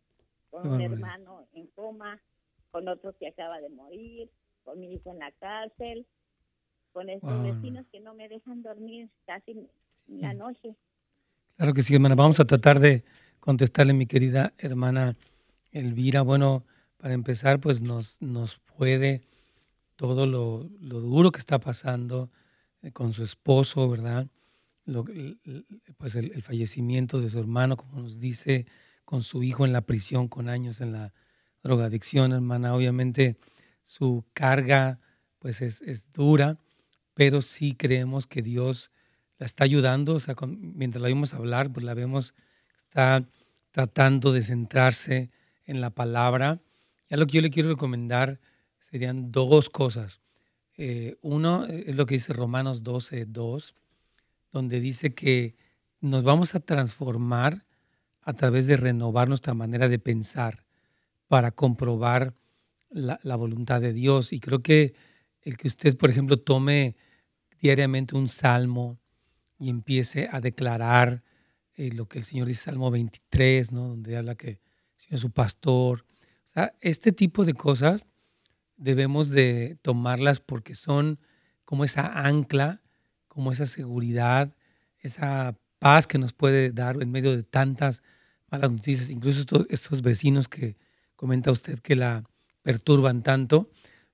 Con 0.49 0.67
un 0.67 0.81
hermano 0.81 1.47
en 1.53 1.67
coma, 1.67 2.21
con 2.71 2.87
otro 2.87 3.15
que 3.17 3.27
acaba 3.27 3.59
de 3.59 3.69
morir, 3.69 4.29
con 4.63 4.79
mi 4.79 4.93
hijo 4.93 5.11
en 5.11 5.19
la 5.19 5.31
cárcel, 5.33 6.05
con 6.93 7.09
estos 7.09 7.43
vecinos 7.43 7.85
que 7.91 7.99
no 7.99 8.13
me 8.13 8.27
dejan 8.27 8.63
dormir 8.63 9.09
casi 9.25 9.67
la 10.07 10.33
noche. 10.33 10.75
Claro 11.55 11.73
que 11.73 11.83
sí, 11.83 11.93
hermana. 11.93 12.15
Vamos 12.15 12.39
a 12.39 12.45
tratar 12.45 12.79
de 12.79 13.03
contestarle, 13.39 13.93
mi 13.93 14.05
querida 14.05 14.53
hermana 14.57 15.17
Elvira. 15.71 16.21
Bueno, 16.21 16.65
para 16.97 17.13
empezar, 17.13 17.59
pues 17.59 17.81
nos, 17.81 18.17
nos 18.21 18.59
puede 18.59 19.23
todo 19.95 20.25
lo, 20.25 20.69
lo 20.79 20.99
duro 20.99 21.31
que 21.31 21.39
está 21.39 21.59
pasando 21.59 22.29
eh, 22.81 22.91
con 22.91 23.13
su 23.13 23.23
esposo, 23.23 23.89
¿verdad? 23.89 24.27
Lo, 24.85 25.05
pues 25.97 26.15
el, 26.15 26.31
el, 26.31 26.43
fallecimiento 26.43 27.19
de 27.19 27.29
su 27.29 27.39
hermano, 27.39 27.75
como 27.75 28.01
nos 28.01 28.19
dice, 28.19 28.65
con 29.03 29.23
su 29.23 29.43
hijo 29.43 29.65
en 29.65 29.73
la 29.73 29.81
prisión, 29.81 30.27
con 30.27 30.47
años 30.47 30.79
en 30.79 30.93
la 30.93 31.13
drogadicción, 31.63 32.31
hermana. 32.31 32.73
Obviamente 32.73 33.37
su 33.83 34.25
carga 34.33 34.99
pues 35.39 35.61
es, 35.61 35.81
es 35.81 36.11
dura, 36.11 36.59
pero 37.13 37.41
sí 37.41 37.73
creemos 37.73 38.27
que 38.27 38.41
Dios 38.41 38.91
la 39.37 39.45
está 39.45 39.63
ayudando. 39.63 40.15
O 40.15 40.19
sea, 40.19 40.35
mientras 40.47 41.01
la 41.01 41.07
vimos 41.07 41.33
hablar, 41.33 41.71
pues 41.71 41.85
la 41.85 41.93
vemos, 41.93 42.33
está 42.75 43.27
tratando 43.71 44.31
de 44.31 44.41
centrarse 44.41 45.31
en 45.65 45.81
la 45.81 45.89
palabra. 45.89 46.61
Ya 47.09 47.17
lo 47.17 47.27
que 47.27 47.33
yo 47.33 47.41
le 47.41 47.49
quiero 47.49 47.69
recomendar 47.69 48.39
serían 48.79 49.31
dos 49.31 49.69
cosas. 49.69 50.21
Eh, 50.75 51.17
uno 51.21 51.65
es 51.65 51.95
lo 51.95 52.05
que 52.05 52.15
dice 52.15 52.33
Romanos 52.33 52.83
12, 52.83 53.25
2, 53.25 53.75
donde 54.51 54.79
dice 54.79 55.13
que 55.13 55.55
nos 55.99 56.23
vamos 56.23 56.55
a 56.55 56.59
transformar 56.59 57.65
a 58.21 58.33
través 58.33 58.67
de 58.67 58.77
renovar 58.77 59.27
nuestra 59.27 59.53
manera 59.53 59.87
de 59.87 59.99
pensar 59.99 60.65
para 61.27 61.51
comprobar 61.51 62.35
la, 62.89 63.35
voluntad 63.35 63.81
de 63.81 63.93
Dios. 63.93 64.33
Y 64.33 64.39
creo 64.39 64.59
que 64.59 64.93
el 65.41 65.57
que 65.57 65.67
usted, 65.67 65.97
por 65.97 66.09
ejemplo, 66.09 66.37
tome 66.37 66.95
diariamente 67.59 68.15
un 68.15 68.27
salmo 68.27 68.99
y 69.59 69.69
empiece 69.69 70.29
a 70.31 70.41
declarar 70.41 71.23
eh, 71.75 71.91
lo 71.91 72.07
que 72.07 72.19
el 72.19 72.23
Señor 72.23 72.47
dice, 72.47 72.65
Salmo 72.65 72.91
23, 72.91 73.71
¿no? 73.71 73.89
donde 73.89 74.17
habla 74.17 74.35
que 74.35 74.49
el 74.49 74.59
Señor 74.97 75.15
es 75.15 75.21
su 75.21 75.31
pastor. 75.31 76.05
O 76.45 76.47
sea, 76.47 76.73
este 76.81 77.11
tipo 77.11 77.45
de 77.45 77.53
cosas 77.53 78.05
debemos 78.77 79.29
de 79.29 79.77
tomarlas 79.81 80.39
porque 80.39 80.75
son 80.75 81.19
como 81.65 81.83
esa 81.83 82.25
ancla, 82.27 82.81
como 83.27 83.51
esa 83.51 83.65
seguridad, 83.65 84.55
esa 84.99 85.57
paz 85.79 86.07
que 86.07 86.17
nos 86.17 86.33
puede 86.33 86.71
dar 86.71 87.01
en 87.01 87.11
medio 87.11 87.35
de 87.35 87.43
tantas 87.43 88.01
malas 88.49 88.71
noticias, 88.71 89.09
incluso 89.09 89.45
estos, 89.69 90.01
vecinos 90.01 90.47
que 90.47 90.77
comenta 91.15 91.51
usted 91.51 91.79
que 91.79 91.95
la 91.95 92.23
perturban 92.61 93.23
tanto, 93.23 93.69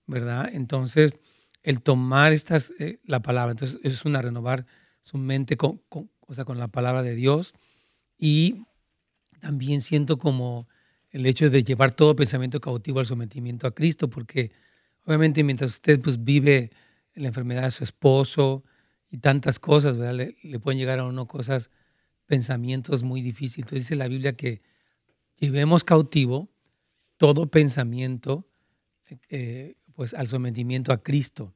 ¿verdad? 0.08 0.50
Entonces, 0.52 1.16
el 1.62 1.82
tomar 1.82 2.34
estas, 2.34 2.74
eh, 2.80 3.00
la 3.06 3.22
palabra, 3.22 3.52
entonces 3.52 3.80
es 3.84 4.04
una 4.06 4.22
renovar 4.22 4.66
su 5.04 5.18
mente 5.18 5.58
con, 5.58 5.82
o 5.89 6.34
sea, 6.34 6.46
con 6.46 6.58
la 6.58 6.70
palabra 6.70 7.04
de 7.04 7.13
Dios 7.13 7.54
y 8.18 8.63
también 9.39 9.82
siento 9.82 10.18
como 10.18 10.68
el 11.12 11.26
hecho 11.26 11.50
de 11.50 11.63
llevar 11.63 11.92
todo 11.92 12.16
pensamiento 12.16 12.60
cautivo 12.60 13.00
al 13.00 13.06
sometimiento 13.06 13.68
a 13.68 13.76
Cristo, 13.76 14.10
porque 14.10 14.52
obviamente 15.06 15.44
mientras 15.44 15.72
usted 15.72 16.02
pues 16.02 16.24
vive 16.24 16.72
la 17.13 17.28
enfermedad 17.28 17.63
de 17.63 17.72
su 17.72 17.84
esposo 17.84 18.63
y 19.10 19.18
tantas 19.18 19.60
cosas. 19.60 19.96
Le, 19.98 20.60
pueden 20.60 20.80
llegar 20.80 21.00
a 21.00 21.04
uno 21.04 21.28
cosas 21.28 21.70
pensamientos 22.26 23.04
muy 23.04 23.22
difíciles. 23.22 23.68
Entonces 23.68 23.84
dice 23.84 23.96
la 23.96 24.08
Biblia 24.08 24.34
que 24.34 24.62
llevemos 25.38 25.84
cautivo 25.84 26.50
todo 27.18 27.46
pensamiento 27.46 28.48
eh, 29.30 29.76
pues 29.94 30.13
al 30.13 30.28
sometimiento 30.28 30.92
a 30.92 31.04
Cristo. 31.04 31.54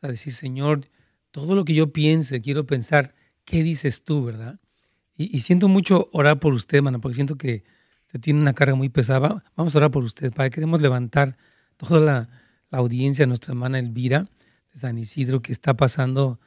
A 0.00 0.08
decir, 0.08 0.32
Señor, 0.32 0.88
todo 1.40 1.54
lo 1.54 1.64
que 1.64 1.74
yo 1.74 1.92
piense, 1.92 2.40
quiero 2.40 2.66
pensar, 2.66 3.14
¿qué 3.44 3.62
dices 3.62 4.04
tú, 4.04 4.24
verdad? 4.24 4.60
Y, 5.16 5.40
siento 5.40 5.66
mucho 5.66 6.08
orar 6.12 6.38
por 6.38 6.52
usted, 6.52 6.76
hermano, 6.76 7.00
porque 7.00 7.16
siento 7.16 7.36
que 7.36 7.64
usted 8.06 8.20
tiene 8.20 8.40
una 8.40 8.54
carga 8.54 8.76
muy 8.76 8.88
pesada. 8.88 9.42
Vamos 9.56 9.74
a 9.74 9.78
orar 9.78 9.90
por 9.90 10.04
usted, 10.04 10.32
Padre. 10.32 10.50
Queremos 10.50 10.80
levantar 10.80 11.36
toda 11.76 11.98
la, 11.98 12.28
la 12.70 12.78
audiencia, 12.78 13.26
nuestra 13.26 13.50
hermana 13.50 13.80
Elvira 13.80 14.28
de 14.72 14.78
San 14.78 14.96
Isidro, 14.96 15.42
que 15.42 15.50
está 15.50 15.74
pasando 15.74 16.38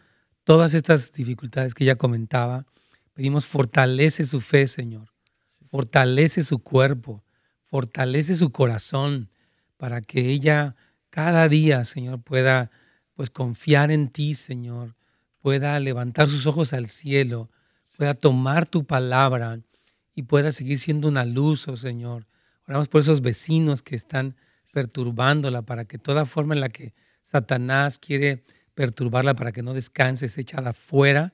todas 0.45 0.73
estas 0.73 1.11
dificultades 1.11 1.73
que 1.73 1.83
ella 1.83 1.97
comentaba 1.97 2.65
Pedimos, 3.13 3.45
fortalece 3.45 4.25
su 4.25 4.41
fe, 4.41 4.67
Señor. 4.67 5.09
Fortalece 5.69 6.43
su 6.43 6.59
cuerpo. 6.59 7.23
Fortalece 7.65 8.35
su 8.35 8.51
corazón 8.51 9.29
para 9.77 10.01
que 10.01 10.29
ella 10.29 10.75
cada 11.09 11.47
día, 11.47 11.83
Señor, 11.83 12.21
pueda 12.21 12.71
pues 13.13 13.29
confiar 13.29 13.91
en 13.91 14.09
ti, 14.09 14.33
Señor. 14.33 14.95
Pueda 15.39 15.79
levantar 15.79 16.27
sus 16.27 16.45
ojos 16.45 16.73
al 16.73 16.87
cielo. 16.87 17.49
Pueda 17.97 18.13
tomar 18.13 18.65
tu 18.65 18.85
palabra 18.85 19.59
y 20.15 20.23
pueda 20.23 20.51
seguir 20.51 20.79
siendo 20.79 21.07
una 21.07 21.25
luz, 21.25 21.67
oh 21.67 21.77
Señor. 21.77 22.27
Oramos 22.67 22.87
por 22.87 23.01
esos 23.01 23.21
vecinos 23.21 23.81
que 23.81 23.95
están 23.95 24.35
perturbándola 24.71 25.61
para 25.63 25.85
que 25.85 25.97
toda 25.97 26.25
forma 26.25 26.53
en 26.53 26.61
la 26.61 26.69
que 26.69 26.93
Satanás 27.21 27.99
quiere 27.99 28.43
perturbarla 28.73 29.35
para 29.35 29.51
que 29.51 29.61
no 29.61 29.73
descanse 29.73 30.27
echada 30.39 30.71
afuera 30.71 31.33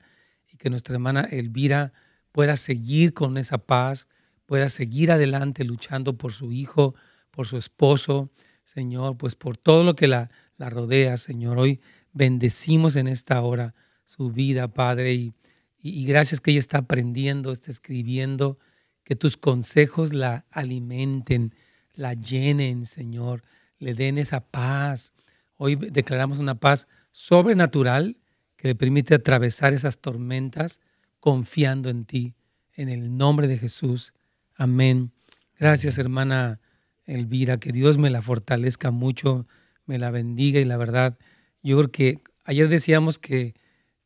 y 0.52 0.56
que 0.56 0.70
nuestra 0.70 0.94
hermana 0.94 1.28
Elvira 1.30 1.92
pueda 2.32 2.56
seguir 2.56 3.14
con 3.14 3.36
esa 3.38 3.58
paz, 3.58 4.06
pueda 4.46 4.68
seguir 4.68 5.12
adelante 5.12 5.64
luchando 5.64 6.18
por 6.18 6.32
su 6.32 6.52
hijo, 6.52 6.94
por 7.30 7.46
su 7.46 7.56
esposo, 7.56 8.30
Señor, 8.64 9.16
pues 9.16 9.34
por 9.34 9.56
todo 9.56 9.84
lo 9.84 9.94
que 9.94 10.08
la, 10.08 10.30
la 10.58 10.68
rodea, 10.68 11.16
Señor. 11.16 11.58
Hoy 11.58 11.80
bendecimos 12.12 12.96
en 12.96 13.08
esta 13.08 13.40
hora 13.40 13.74
su 14.04 14.30
vida, 14.30 14.68
Padre, 14.68 15.14
y, 15.14 15.34
y, 15.80 16.04
gracias 16.04 16.40
que 16.40 16.50
ella 16.50 16.60
está 16.60 16.78
aprendiendo, 16.78 17.52
está 17.52 17.70
escribiendo, 17.70 18.58
que 19.04 19.16
tus 19.16 19.36
consejos 19.36 20.12
la 20.12 20.44
alimenten, 20.50 21.54
la 21.94 22.14
llenen, 22.14 22.84
Señor, 22.84 23.42
le 23.78 23.94
den 23.94 24.18
esa 24.18 24.40
paz. 24.40 25.12
Hoy 25.56 25.76
declaramos 25.76 26.38
una 26.38 26.56
paz 26.56 26.88
sobrenatural 27.12 28.18
que 28.56 28.68
le 28.68 28.74
permite 28.74 29.14
atravesar 29.14 29.72
esas 29.72 29.98
tormentas 29.98 30.80
confiando 31.20 31.88
en 31.88 32.04
ti. 32.04 32.34
En 32.74 32.88
el 32.88 33.16
nombre 33.16 33.48
de 33.48 33.58
Jesús. 33.58 34.12
Amén. 34.54 35.12
Gracias, 35.58 35.98
hermana 35.98 36.60
Elvira. 37.06 37.58
Que 37.58 37.72
Dios 37.72 37.98
me 37.98 38.10
la 38.10 38.22
fortalezca 38.22 38.90
mucho, 38.90 39.46
me 39.88 39.98
la 39.98 40.10
bendiga 40.10 40.60
y 40.60 40.64
la 40.64 40.76
verdad, 40.76 41.18
yo 41.62 41.76
creo 41.78 41.90
que 41.90 42.20
ayer 42.44 42.68
decíamos 42.68 43.18
que 43.18 43.54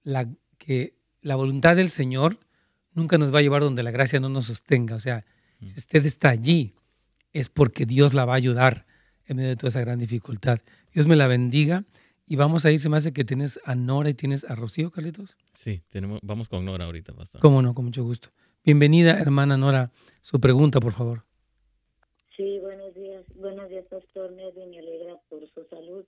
la, 0.02 0.28
que 0.58 0.94
la 1.20 1.36
voluntad 1.36 1.76
del 1.76 1.90
Señor 1.90 2.38
nunca 2.94 3.18
nos 3.18 3.34
va 3.34 3.40
a 3.40 3.42
llevar 3.42 3.62
donde 3.62 3.82
la 3.82 3.90
gracia 3.90 4.20
no 4.20 4.28
nos 4.28 4.46
sostenga. 4.46 4.96
O 4.96 5.00
sea, 5.00 5.24
mm. 5.60 5.68
si 5.68 5.74
usted 5.78 6.06
está 6.06 6.30
allí, 6.30 6.74
es 7.32 7.48
porque 7.48 7.86
Dios 7.86 8.14
la 8.14 8.24
va 8.24 8.34
a 8.34 8.36
ayudar 8.36 8.86
en 9.26 9.36
medio 9.36 9.50
de 9.50 9.56
toda 9.56 9.68
esa 9.68 9.80
gran 9.80 9.98
dificultad. 9.98 10.60
Dios 10.92 11.06
me 11.06 11.16
la 11.16 11.26
bendiga 11.26 11.84
y 12.26 12.36
vamos 12.36 12.64
a 12.64 12.70
ir, 12.70 12.80
se 12.80 12.88
me 12.88 12.96
hace 12.96 13.12
que 13.12 13.24
tienes 13.24 13.60
a 13.64 13.74
Nora 13.74 14.10
y 14.10 14.14
tienes 14.14 14.44
a 14.44 14.54
Rocío, 14.54 14.90
Carlitos. 14.90 15.36
Sí, 15.52 15.82
tenemos, 15.88 16.20
vamos 16.22 16.48
con 16.48 16.64
Nora 16.64 16.84
ahorita, 16.86 17.12
pastor. 17.14 17.40
Cómo 17.40 17.62
no, 17.62 17.74
con 17.74 17.86
mucho 17.86 18.04
gusto. 18.04 18.30
Bienvenida, 18.64 19.18
hermana 19.18 19.56
Nora. 19.56 19.90
Su 20.20 20.40
pregunta, 20.40 20.80
por 20.80 20.92
favor. 20.92 21.24
Sí, 22.36 22.58
buenos 22.60 22.94
días. 22.94 23.24
Buenos 23.34 23.68
días, 23.68 23.84
pastor 23.86 24.32
Neddy. 24.32 24.66
Me 24.66 24.78
alegra 24.78 25.18
por 25.28 25.46
su 25.52 25.64
salud, 25.64 26.04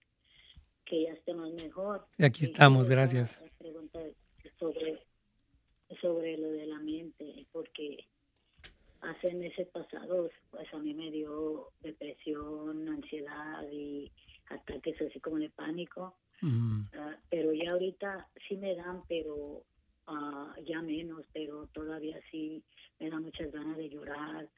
que 0.86 1.02
ya 1.02 1.12
estemos 1.12 1.52
mejor. 1.52 2.06
Y 2.16 2.24
aquí 2.24 2.44
estamos, 2.44 2.88
gracias. 2.88 3.38
Preguntar 3.58 4.10
sobre, 4.58 5.04
sobre 6.00 6.38
lo 6.38 6.48
de 6.48 6.66
la 6.66 6.78
mente, 6.78 7.46
porque 7.52 8.06
hace 9.02 9.34
meses 9.34 9.68
pasados, 9.68 10.30
pues 10.50 10.72
a 10.72 10.78
mí 10.78 10.94
me 10.94 11.10
dio 11.10 11.68
depresión, 11.82 12.88
ansiedad 12.88 13.68
y 13.70 14.10
ataques 14.48 15.00
así 15.02 15.20
como 15.20 15.36
de 15.36 15.50
pánico. 15.50 16.16
Ah, 16.94 17.16
pero 17.30 17.52
ya 17.52 17.72
ahorita 17.72 18.28
sí 18.48 18.56
me 18.56 18.74
dan, 18.74 19.02
pero 19.08 19.62
uh, 20.08 20.64
ya 20.64 20.82
menos, 20.82 21.24
pero 21.32 21.66
todavía 21.72 22.20
sí 22.30 22.62
me 23.00 23.10
da 23.10 23.20
muchas 23.20 23.50
ganas 23.52 23.76
de 23.76 23.88
llorar. 23.88 24.48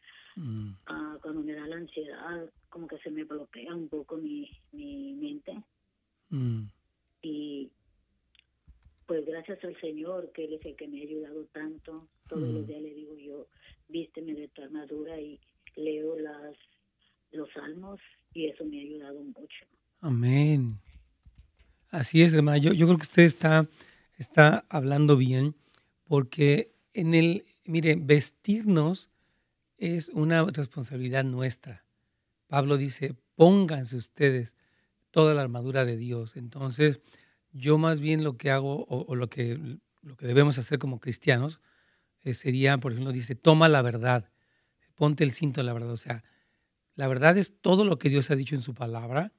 Ah, 0.87 1.17
cuando 1.23 1.43
me 1.43 1.55
da 1.55 1.67
la 1.67 1.77
ansiedad, 1.77 2.51
como 2.69 2.87
que 2.87 2.99
se 2.99 3.11
me 3.11 3.25
bloquea 3.25 3.75
un 3.75 3.89
poco 3.89 4.19
mi, 4.19 4.47
mi 4.73 5.15
mente. 5.15 5.63
y 7.23 7.71
pues 9.07 9.25
gracias 9.25 9.63
al 9.65 9.81
Señor, 9.81 10.31
que 10.33 10.45
Él 10.45 10.55
es 10.55 10.67
el 10.67 10.77
que 10.77 10.89
me 10.89 11.01
ha 11.01 11.05
ayudado 11.05 11.45
tanto. 11.53 12.09
Todos 12.29 12.49
los 12.49 12.65
mm. 12.65 12.67
días 12.67 12.83
le 12.83 12.95
digo 12.95 13.15
yo, 13.17 13.47
vísteme 13.89 14.35
de 14.35 14.49
tu 14.49 14.63
armadura 14.63 15.19
y 15.21 15.41
leo 15.77 16.19
las 16.19 16.57
los 17.33 17.51
salmos 17.53 18.01
y 18.35 18.47
eso 18.47 18.65
me 18.65 18.79
ha 18.79 18.83
ayudado 18.83 19.23
mucho. 19.23 19.67
Amén. 20.01 20.79
Así 21.91 22.23
es, 22.23 22.35
hermana. 22.35 22.59
Yo, 22.59 22.73
yo 22.73 22.87
creo 22.87 22.99
que 22.99 23.05
usted 23.05 23.23
está, 23.23 23.67
está 24.17 24.65
hablando 24.69 25.17
bien 25.17 25.57
porque 26.05 26.73
en 26.95 27.15
el, 27.15 27.45
mire, 27.65 27.97
vestirnos 27.97 29.11
es 29.79 30.09
una 30.09 30.45
responsabilidad 30.45 31.25
nuestra. 31.25 31.85
Pablo 32.49 32.77
dice, 32.77 33.15
pónganse 33.35 33.97
ustedes 33.97 34.57
toda 35.11 35.35
la 35.35 35.43
armadura 35.43 35.85
de 35.85 35.97
Dios. 35.97 36.37
Entonces, 36.37 37.01
yo 37.53 37.79
más 37.79 38.01
bien 38.01 38.25
lo 38.25 38.37
que 38.37 38.51
hago 38.51 38.87
o, 38.89 39.15
lo, 39.15 39.29
que, 39.29 39.79
lo 40.03 40.17
que 40.17 40.27
debemos 40.27 40.59
hacer 40.59 40.79
como 40.79 41.01
cristianos 41.01 41.61
eh, 42.23 42.35
sería, 42.35 42.79
por 42.79 42.93
ejemplo, 42.93 43.13
dice, 43.13 43.35
toma 43.35 43.69
la 43.69 43.83
verdad, 43.83 44.31
ponte 44.95 45.25
el 45.25 45.33
cinto 45.33 45.61
de 45.61 45.65
la 45.65 45.73
verdad. 45.73 45.91
O 45.91 45.97
sea, 45.97 46.25
la 46.95 47.09
verdad 47.09 47.37
es 47.37 47.53
todo 47.61 47.85
lo 47.85 47.99
que 47.99 48.09
Dios 48.09 48.31
ha 48.31 48.37
dicho 48.37 48.55
en 48.55 48.63
su 48.63 48.75
palabra 48.75 49.33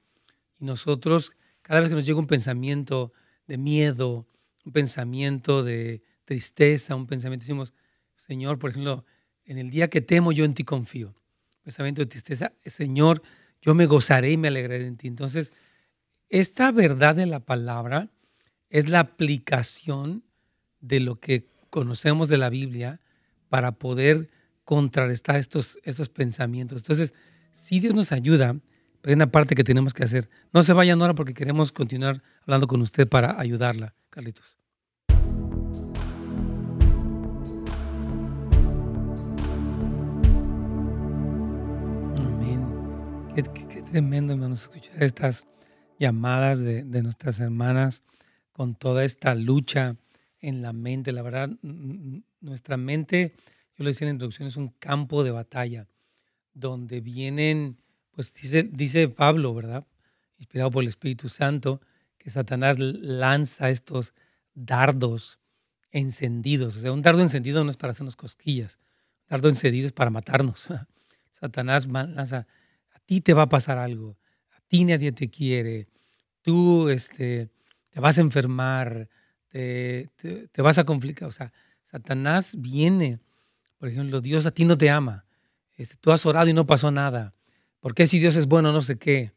y 0.60 0.66
nosotros, 0.66 1.34
cada 1.62 1.80
vez 1.80 1.90
que 1.90 1.96
nos 1.96 2.06
llega 2.06 2.20
un 2.20 2.28
pensamiento 2.28 3.14
de 3.48 3.58
miedo, 3.58 4.28
un 4.68 4.74
pensamiento 4.74 5.64
de 5.64 6.02
tristeza, 6.26 6.94
un 6.94 7.08
pensamiento, 7.08 7.44
decimos, 7.44 7.74
Señor, 8.18 8.60
por 8.60 8.72
ejemplo, 8.72 9.06
en 9.46 9.58
el 9.58 9.70
día 9.70 9.90
que 9.90 10.02
temo 10.02 10.34
yo 10.34 10.44
en 10.44 10.54
ti 10.54 10.66
confío. 10.66 11.16
Pensamiento 11.64 12.02
de 12.02 12.08
tristeza, 12.08 12.52
Señor, 12.66 13.22
yo 13.62 13.74
me 13.74 13.86
gozaré 13.86 14.32
y 14.32 14.38
me 14.38 14.50
alegraré 14.50 14.86
en 14.86 14.98
ti. 14.98 15.08
Entonces, 15.08 15.54
esta 16.28 16.74
verdad 16.74 17.16
de 17.16 17.28
la 17.28 17.40
palabra 17.40 18.10
es 18.70 18.90
la 18.90 19.00
aplicación 19.00 20.26
de 20.82 21.00
lo 21.00 21.16
que 21.22 21.48
conocemos 21.70 22.28
de 22.28 22.38
la 22.38 22.50
Biblia 22.50 23.00
para 23.48 23.72
poder 23.72 24.30
contrarrestar 24.66 25.38
estos, 25.38 25.80
estos 25.84 26.10
pensamientos. 26.10 26.80
Entonces, 26.80 27.14
si 27.54 27.80
Dios 27.80 27.96
nos 27.96 28.12
ayuda, 28.12 28.60
hay 29.08 29.14
una 29.14 29.32
parte 29.32 29.56
que 29.56 29.64
tenemos 29.64 29.94
que 29.94 30.04
hacer. 30.04 30.30
No 30.52 30.64
se 30.64 30.74
vayan 30.74 31.02
ahora 31.02 31.16
porque 31.16 31.34
queremos 31.34 31.72
continuar 31.72 32.22
hablando 32.42 32.68
con 32.68 32.82
usted 32.82 33.08
para 33.08 33.40
ayudarla, 33.40 33.96
Carlitos. 34.10 34.58
Amén. 42.20 42.68
Qué, 43.34 43.44
tremendo, 43.84 44.34
hermanos, 44.34 44.64
escuchar 44.64 45.02
estas 45.02 45.48
llamadas 45.98 46.60
de, 46.60 46.84
de 46.84 47.02
nuestras 47.02 47.40
hermanas 47.40 48.04
con 48.52 48.76
toda 48.76 49.06
esta 49.06 49.36
lucha 49.36 49.96
en 50.42 50.62
la 50.62 50.74
mente. 50.74 51.14
La 51.14 51.22
verdad, 51.22 51.50
nuestra 52.42 52.76
mente, 52.76 53.36
yo 53.78 53.86
lo 53.86 53.90
decía 53.90 54.06
en 54.06 54.10
la 54.10 54.16
introducción, 54.16 54.50
es 54.50 54.58
un 54.58 54.74
campo 54.80 55.24
de 55.24 55.32
batalla 55.32 55.88
donde 56.54 57.00
vienen, 57.00 57.78
pues 58.18 58.34
dice, 58.34 58.64
dice 58.64 59.10
Pablo, 59.10 59.54
¿verdad? 59.54 59.86
Inspirado 60.40 60.72
por 60.72 60.82
el 60.82 60.90
Espíritu 60.90 61.30
Santo, 61.30 61.82
que 62.18 62.32
Satanás 62.32 62.80
lanza 62.80 63.70
estos 63.70 64.16
dardos 64.56 65.38
encendidos. 65.92 66.78
O 66.78 66.80
sea, 66.80 66.92
un 66.92 67.04
dardo 67.04 67.22
encendido 67.22 67.64
no 67.64 67.70
es 67.70 67.78
para 67.78 67.92
hacernos 67.92 68.16
cosquillas, 68.16 68.80
un 69.26 69.28
dardo 69.30 69.50
encendido 69.50 69.86
es 69.86 69.94
para 69.94 70.10
matarnos. 70.10 70.68
Satanás 71.32 71.86
lanza, 71.86 72.48
a 72.92 73.00
ti 73.06 73.22
te 73.22 73.36
va 73.36 73.44
a 73.44 73.50
pasar 73.50 73.78
algo, 73.78 74.18
a 74.50 74.62
ti 74.62 74.84
nadie 74.84 75.12
te 75.12 75.30
quiere, 75.30 75.88
tú 76.42 76.90
este, 76.90 77.52
te 77.92 78.00
vas 78.00 78.18
a 78.18 78.22
enfermar, 78.22 79.10
te, 79.52 80.10
te 80.52 80.62
vas 80.64 80.80
a 80.80 80.86
complicar. 80.86 81.30
O 81.30 81.32
sea, 81.32 81.54
Satanás 81.84 82.56
viene, 82.58 83.20
por 83.78 83.90
ejemplo, 83.90 84.22
Dios 84.22 84.48
a 84.48 84.52
ti 84.52 84.66
no 84.66 84.76
te 84.76 84.90
ama, 84.90 85.26
este, 85.76 85.98
tú 85.98 86.12
has 86.12 86.26
orado 86.26 86.50
y 86.50 86.54
no 86.54 86.66
pasó 86.66 86.90
nada. 86.90 87.36
¿Por 87.80 87.94
qué 87.94 88.08
si 88.08 88.20
Dios 88.20 88.36
es 88.36 88.48
bueno 88.48 88.72
no 88.72 88.82
sé 88.82 88.98
qué? 88.98 89.32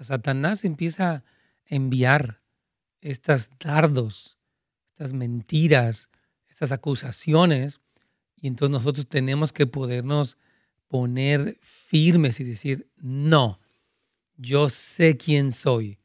Satanás 0.00 0.64
empieza 0.64 1.10
a 1.10 1.24
enviar 1.66 2.40
estas 3.00 3.50
dardos, 3.58 4.38
estas 4.90 5.12
mentiras, 5.12 6.10
estas 6.48 6.72
acusaciones, 6.72 7.80
y 8.36 8.46
entonces 8.46 8.72
nosotros 8.72 9.08
tenemos 9.08 9.52
que 9.52 9.66
podernos 9.66 10.36
poner 10.86 11.58
firmes 11.60 12.40
y 12.40 12.44
decir, 12.44 12.88
no, 12.96 13.60
yo 14.36 14.68
sé 14.68 15.16
quién 15.16 15.52
soy, 15.52 15.98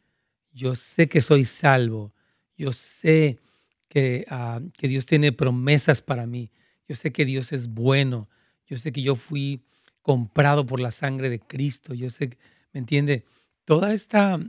yo 0.51 0.75
sé 0.75 1.07
que 1.07 1.21
soy 1.21 1.45
salvo, 1.45 2.13
yo 2.57 2.73
sé 2.73 3.39
que, 3.87 4.25
ah, 4.29 4.59
que 4.73 4.87
Dios 4.87 5.05
tiene 5.05 5.31
promesas 5.31 6.01
para 6.01 6.25
mí, 6.25 6.51
yo 6.87 6.95
sé 6.95 7.11
que 7.11 7.25
Dios 7.25 7.51
es 7.53 7.67
bueno, 7.67 8.29
yo 8.65 8.77
sé 8.77 8.91
que 8.91 9.01
yo 9.01 9.15
fui 9.15 9.63
comprado 10.03 10.67
por 10.67 10.79
la 10.79 10.91
sangre 10.91 11.29
de 11.29 11.39
Cristo. 11.39 11.95
Yo 11.95 12.11
sé, 12.11 12.37
¿me 12.73 12.79
entiende? 12.79 13.25
Toda 13.65 13.93
esta 13.93 14.39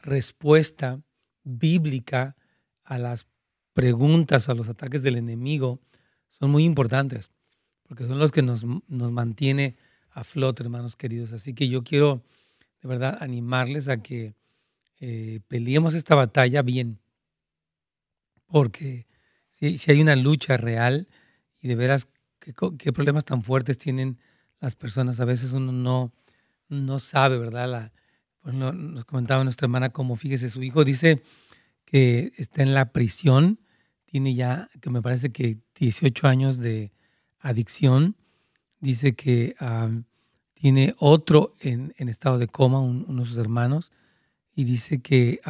respuesta 0.00 1.02
bíblica 1.42 2.36
a 2.84 2.98
las 2.98 3.26
preguntas 3.74 4.48
o 4.48 4.52
a 4.52 4.54
los 4.54 4.68
ataques 4.68 5.02
del 5.02 5.16
enemigo 5.16 5.80
son 6.28 6.50
muy 6.50 6.64
importantes, 6.64 7.30
porque 7.82 8.06
son 8.06 8.18
los 8.18 8.32
que 8.32 8.42
nos, 8.42 8.64
nos 8.64 9.12
mantiene 9.12 9.76
a 10.10 10.24
flote, 10.24 10.62
hermanos 10.62 10.96
queridos. 10.96 11.32
Así 11.32 11.52
que 11.52 11.68
yo 11.68 11.82
quiero 11.82 12.22
de 12.80 12.88
verdad 12.88 13.18
animarles 13.20 13.88
a 13.88 14.02
que 14.02 14.34
eh, 15.00 15.40
peleemos 15.48 15.94
esta 15.94 16.14
batalla 16.14 16.62
bien, 16.62 17.00
porque 18.46 19.06
si, 19.50 19.78
si, 19.78 19.90
hay 19.90 20.00
una 20.00 20.14
lucha 20.14 20.56
real 20.56 21.08
y 21.60 21.68
de 21.68 21.74
veras 21.74 22.06
qué 22.38 22.92
problemas 22.92 23.24
tan 23.24 23.42
fuertes 23.42 23.78
tienen 23.78 24.18
las 24.62 24.76
personas. 24.76 25.20
A 25.20 25.26
veces 25.26 25.52
uno 25.52 25.72
no, 25.72 26.12
no 26.68 26.98
sabe, 26.98 27.38
¿verdad? 27.38 27.68
La, 27.70 27.92
nos 28.52 29.04
comentaba 29.04 29.44
nuestra 29.44 29.66
hermana 29.66 29.90
como, 29.90 30.16
fíjese, 30.16 30.48
su 30.48 30.62
hijo 30.62 30.84
dice 30.84 31.22
que 31.84 32.32
está 32.36 32.62
en 32.62 32.72
la 32.72 32.92
prisión, 32.92 33.60
tiene 34.06 34.34
ya, 34.34 34.70
que 34.80 34.88
me 34.88 35.02
parece 35.02 35.30
que 35.30 35.58
18 35.76 36.26
años 36.26 36.58
de 36.58 36.92
adicción, 37.40 38.16
dice 38.80 39.14
que 39.14 39.54
tiene 40.54 40.94
otro 40.98 41.54
en, 41.60 41.92
estado 41.96 42.38
de 42.38 42.48
coma, 42.48 42.80
uno 42.80 43.22
de 43.22 43.28
sus 43.28 43.36
hermanos, 43.36 43.92
y 44.54 44.64
dice 44.64 45.00
que, 45.00 45.40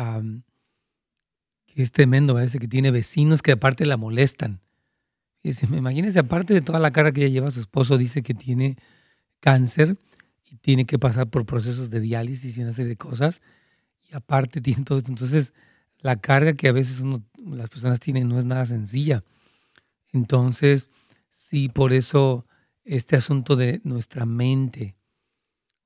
que 1.66 1.82
es 1.82 1.92
tremendo, 1.92 2.34
parece 2.34 2.58
que 2.58 2.68
tiene 2.68 2.90
vecinos 2.90 3.42
que 3.42 3.52
aparte 3.52 3.84
la 3.84 3.96
molestan. 3.96 4.60
me 5.42 5.78
imagínese, 5.78 6.18
aparte 6.18 6.54
de 6.54 6.60
toda 6.60 6.78
la 6.78 6.90
cara 6.90 7.12
que 7.12 7.24
ella 7.24 7.32
lleva, 7.32 7.50
su 7.50 7.60
esposo 7.60 7.98
dice 7.98 8.22
que 8.22 8.34
tiene 8.34 8.76
cáncer 9.42 9.98
y 10.50 10.56
tiene 10.56 10.86
que 10.86 10.98
pasar 10.98 11.28
por 11.28 11.44
procesos 11.44 11.90
de 11.90 12.00
diálisis 12.00 12.56
y 12.56 12.62
una 12.62 12.72
serie 12.72 12.90
de 12.90 12.96
cosas. 12.96 13.42
Y 14.10 14.14
aparte 14.14 14.60
tiene 14.62 14.84
todo 14.84 14.98
esto. 14.98 15.10
Entonces, 15.10 15.52
la 15.98 16.16
carga 16.16 16.54
que 16.54 16.68
a 16.68 16.72
veces 16.72 17.00
uno, 17.00 17.22
las 17.44 17.68
personas 17.68 18.00
tienen 18.00 18.28
no 18.28 18.38
es 18.38 18.46
nada 18.46 18.64
sencilla. 18.64 19.22
Entonces, 20.12 20.90
sí, 21.28 21.68
por 21.68 21.92
eso 21.92 22.46
este 22.84 23.16
asunto 23.16 23.56
de 23.56 23.80
nuestra 23.84 24.26
mente, 24.26 24.96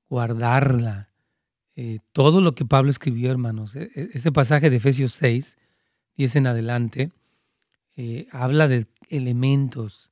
guardarla, 0.09 1.09
eh, 1.75 1.99
todo 2.11 2.41
lo 2.41 2.55
que 2.55 2.65
Pablo 2.65 2.89
escribió, 2.89 3.29
hermanos, 3.29 3.75
e, 3.75 3.91
e, 3.93 4.09
ese 4.13 4.31
pasaje 4.31 4.69
de 4.69 4.77
Efesios 4.77 5.13
6, 5.13 5.57
10 6.15 6.35
en 6.37 6.47
adelante, 6.47 7.11
eh, 7.95 8.27
habla 8.31 8.67
de 8.67 8.87
elementos, 9.09 10.11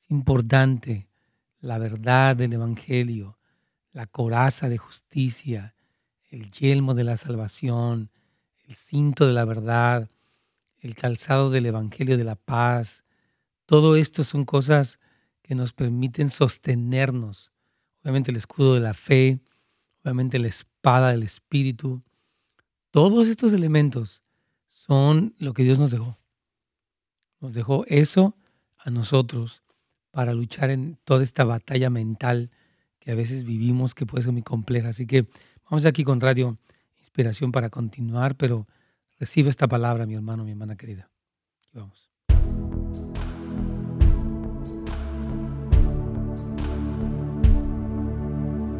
es 0.00 0.10
importante 0.10 1.06
la 1.62 1.78
verdad 1.78 2.36
del 2.36 2.52
Evangelio, 2.52 3.38
la 3.92 4.06
coraza 4.06 4.68
de 4.68 4.78
justicia, 4.78 5.74
el 6.28 6.50
yelmo 6.50 6.94
de 6.94 7.04
la 7.04 7.16
salvación, 7.16 8.10
el 8.66 8.74
cinto 8.74 9.26
de 9.26 9.32
la 9.32 9.44
verdad, 9.44 10.10
el 10.80 10.96
calzado 10.96 11.50
del 11.50 11.66
Evangelio 11.66 12.18
de 12.18 12.24
la 12.24 12.34
paz. 12.34 13.04
Todo 13.64 13.94
esto 13.94 14.24
son 14.24 14.44
cosas 14.44 14.98
que 15.40 15.54
nos 15.54 15.72
permiten 15.72 16.30
sostenernos. 16.30 17.52
Obviamente 18.02 18.32
el 18.32 18.38
escudo 18.38 18.74
de 18.74 18.80
la 18.80 18.94
fe, 18.94 19.38
obviamente 20.02 20.40
la 20.40 20.48
espada 20.48 21.10
del 21.10 21.22
Espíritu. 21.22 22.02
Todos 22.90 23.28
estos 23.28 23.52
elementos 23.52 24.24
son 24.66 25.34
lo 25.38 25.54
que 25.54 25.62
Dios 25.62 25.78
nos 25.78 25.92
dejó. 25.92 26.18
Nos 27.40 27.54
dejó 27.54 27.84
eso 27.86 28.36
a 28.78 28.90
nosotros 28.90 29.61
para 30.12 30.32
luchar 30.32 30.70
en 30.70 30.98
toda 31.04 31.24
esta 31.24 31.42
batalla 31.42 31.90
mental 31.90 32.50
que 33.00 33.10
a 33.10 33.16
veces 33.16 33.44
vivimos, 33.44 33.94
que 33.94 34.06
puede 34.06 34.22
ser 34.22 34.32
muy 34.32 34.42
compleja. 34.42 34.90
Así 34.90 35.06
que 35.06 35.26
vamos 35.68 35.84
aquí 35.84 36.04
con 36.04 36.20
Radio 36.20 36.58
Inspiración 37.00 37.50
para 37.50 37.68
continuar, 37.68 38.36
pero 38.36 38.68
recibe 39.18 39.50
esta 39.50 39.66
palabra, 39.66 40.06
mi 40.06 40.14
hermano, 40.14 40.44
mi 40.44 40.52
hermana 40.52 40.76
querida. 40.76 41.10
Aquí 41.60 41.70
vamos. 41.74 42.08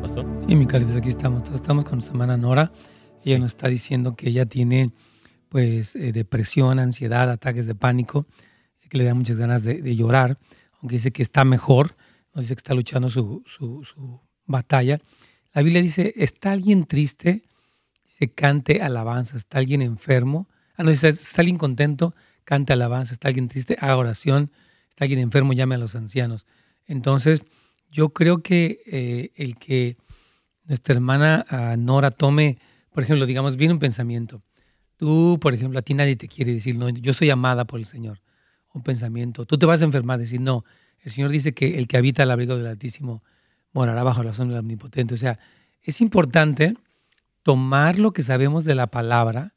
Pastor. 0.01 0.27
Sí, 0.47 0.55
mi 0.55 0.67
querida, 0.67 0.97
aquí 0.97 1.09
estamos. 1.09 1.43
estamos 1.51 1.85
con 1.85 1.97
nuestra 1.97 2.13
hermana 2.13 2.37
Nora. 2.37 2.73
Ella 3.25 3.39
nos 3.39 3.49
está 3.49 3.69
diciendo 3.69 4.15
que 4.17 4.29
ella 4.29 4.47
tiene 4.47 4.87
pues 5.53 5.95
eh, 5.95 6.13
depresión, 6.13 6.79
ansiedad, 6.79 7.31
ataques 7.31 7.67
de 7.67 7.75
pánico, 7.75 8.27
dice 8.77 8.89
que 8.89 8.97
le 8.97 9.05
da 9.05 9.13
muchas 9.13 9.37
ganas 9.37 9.63
de, 9.63 9.95
llorar, 9.95 10.39
aunque 10.83 10.97
dice 10.97 11.13
que 11.13 11.23
está 11.23 11.45
mejor, 11.45 11.97
no 12.35 12.43
dice 12.43 12.55
que 12.55 12.61
está 12.61 12.75
luchando 12.75 13.09
su, 13.09 13.43
su, 13.47 14.21
batalla. 14.45 15.01
La 15.55 15.63
Biblia 15.63 15.81
dice, 15.81 16.13
¿está 16.17 16.53
alguien 16.53 16.85
triste? 16.85 17.43
Dice, 18.05 18.33
cante 18.33 18.83
alabanza. 18.83 19.37
¿Está 19.37 19.59
alguien 19.59 19.81
enfermo? 19.81 20.49
Ah, 20.77 20.83
no, 20.83 20.91
dice, 20.91 21.09
¿está 21.09 21.43
alguien 21.43 21.59
contento? 21.59 22.15
Cante 22.45 22.73
alabanza. 22.73 23.13
¿Está 23.15 23.29
alguien 23.29 23.49
triste? 23.49 23.77
Haga 23.81 23.97
oración. 23.97 24.51
¿Está 24.91 25.05
alguien 25.05 25.21
enfermo? 25.21 25.53
Llame 25.53 25.77
a 25.77 25.79
los 25.79 25.95
ancianos. 25.95 26.47
Entonces, 26.87 27.45
yo 27.91 28.11
creo 28.11 28.43
que 28.43 28.81
eh, 28.87 29.31
el 29.37 29.57
que 29.57 29.97
nuestra 30.65 30.95
hermana 30.95 31.47
ah, 31.49 31.77
Nora 31.79 32.11
tome, 32.11 32.59
por 32.93 33.05
ejemplo, 33.05 33.27
digamos, 33.27 33.57
viene 33.57 33.75
un 33.75 33.81
pensamiento 33.81 34.43
Tú, 35.03 35.37
por 35.41 35.53
ejemplo, 35.53 35.81
a 35.81 35.83
ti 35.83 35.95
nadie 35.95 36.15
te 36.15 36.29
quiere 36.29 36.55
decir, 36.55 36.77
no, 36.77 36.89
yo 36.89 37.13
soy 37.13 37.29
amada 37.29 37.65
por 37.65 37.81
el 37.81 37.87
Señor. 37.87 38.21
Un 38.75 38.83
pensamiento. 38.83 39.45
Tú 39.47 39.59
te 39.59 39.67
vas 39.67 39.83
a 39.83 39.85
enfermar, 39.85 40.19
decir, 40.19 40.41
no. 40.41 40.65
El 41.01 41.13
Señor 41.13 41.31
dice 41.31 41.53
que 41.53 41.79
el 41.79 41.89
que 41.89 41.97
habita 41.97 42.23
al 42.23 42.31
abrigo 42.31 42.57
del 42.57 42.67
Altísimo 42.67 43.23
morará 43.73 44.03
bajo 44.03 44.23
la 44.23 44.35
sombra 44.35 44.57
del 44.57 44.65
Omnipotente. 44.65 45.15
O 45.15 45.19
sea, 45.19 45.39
es 45.83 46.01
importante 46.01 46.75
tomar 47.43 47.99
lo 47.99 48.13
que 48.13 48.23
sabemos 48.23 48.65
de 48.65 48.75
la 48.75 48.87
palabra 48.87 49.55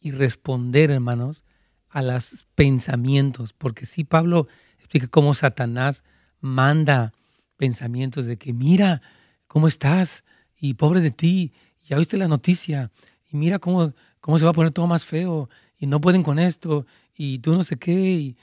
y 0.00 0.12
responder, 0.12 0.90
hermanos, 0.90 1.44
a 1.88 2.02
los 2.02 2.46
pensamientos. 2.54 3.52
Porque 3.52 3.86
sí, 3.86 4.04
Pablo 4.04 4.46
explica 4.78 5.08
cómo 5.08 5.34
Satanás 5.34 6.04
manda 6.40 7.12
pensamientos 7.56 8.26
de 8.26 8.36
que, 8.36 8.52
mira, 8.52 9.02
¿cómo 9.46 9.68
estás? 9.68 10.24
Y 10.58 10.74
pobre 10.74 11.00
de 11.00 11.10
ti, 11.10 11.52
ya 11.84 11.96
oíste 11.96 12.16
la 12.16 12.28
noticia, 12.28 12.90
y 13.30 13.36
mira 13.36 13.58
cómo 13.58 13.92
cómo 14.24 14.38
se 14.38 14.46
va 14.46 14.52
a 14.52 14.54
poner 14.54 14.72
todo 14.72 14.86
más 14.86 15.04
feo 15.04 15.50
y 15.76 15.86
no 15.86 16.00
pueden 16.00 16.22
con 16.22 16.38
esto 16.38 16.86
y 17.14 17.40
tú 17.40 17.54
no 17.54 17.62
sé 17.62 17.76
qué 17.76 17.92
y 17.92 18.36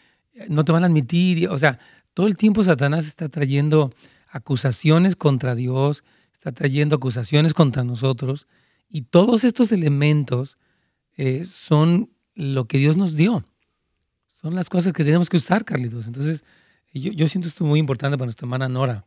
no 0.49 0.65
te 0.65 0.71
van 0.71 0.83
a 0.83 0.87
admitir. 0.87 1.49
o 1.49 1.59
sea, 1.59 1.79
todo 2.13 2.27
el 2.27 2.37
tiempo 2.37 2.63
Satanás 2.63 3.05
está 3.05 3.29
trayendo 3.29 3.93
acusaciones 4.29 5.15
contra 5.15 5.55
Dios, 5.55 6.03
está 6.33 6.51
trayendo 6.51 6.95
acusaciones 6.95 7.53
contra 7.53 7.83
nosotros 7.83 8.47
y 8.89 9.03
todos 9.03 9.43
estos 9.43 9.71
elementos 9.71 10.57
eh, 11.17 11.45
son 11.45 12.11
lo 12.33 12.65
que 12.65 12.77
Dios 12.77 12.97
nos 12.97 13.15
dio. 13.15 13.45
Son 14.27 14.55
las 14.55 14.69
cosas 14.69 14.93
que 14.93 15.03
tenemos 15.03 15.29
que 15.29 15.37
usar, 15.37 15.63
Carlitos. 15.63 16.07
Entonces, 16.07 16.43
yo, 16.93 17.11
yo 17.11 17.27
siento 17.27 17.47
esto 17.47 17.63
muy 17.63 17.79
importante 17.79 18.17
para 18.17 18.25
nuestra 18.25 18.45
hermana 18.45 18.67
Nora. 18.67 19.05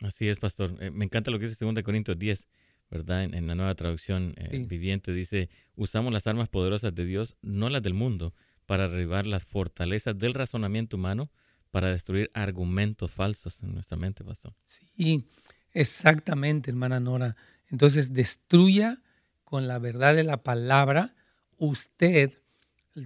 Así 0.00 0.28
es, 0.28 0.38
pastor. 0.38 0.74
Eh, 0.80 0.90
me 0.90 1.04
encanta 1.04 1.30
lo 1.30 1.38
que 1.38 1.48
dice 1.48 1.64
2 1.64 1.82
Corintios 1.82 2.18
10. 2.18 2.48
¿verdad? 2.90 3.24
En, 3.24 3.46
la 3.46 3.54
nueva 3.54 3.74
traducción 3.74 4.34
eh, 4.36 4.64
viviente 4.68 5.12
dice, 5.12 5.50
usamos 5.74 6.12
las 6.12 6.26
armas 6.26 6.48
poderosas 6.48 6.94
de 6.94 7.04
Dios, 7.04 7.36
no 7.42 7.68
las 7.68 7.82
del 7.82 7.94
mundo, 7.94 8.34
para 8.66 8.88
derribar 8.88 9.26
las 9.26 9.44
fortalezas 9.44 10.18
del 10.18 10.34
razonamiento 10.34 10.96
humano, 10.96 11.30
para 11.70 11.90
destruir 11.90 12.30
argumentos 12.34 13.10
falsos 13.10 13.62
en 13.62 13.74
nuestra 13.74 13.96
mente, 13.96 14.24
pastor. 14.24 14.54
Sí, 14.64 15.28
exactamente, 15.72 16.70
hermana 16.70 17.00
Nora. 17.00 17.36
Entonces, 17.70 18.12
destruya 18.12 19.00
con 19.44 19.66
la 19.66 19.78
verdad 19.78 20.14
de 20.14 20.24
la 20.24 20.42
palabra 20.42 21.14
usted 21.56 22.32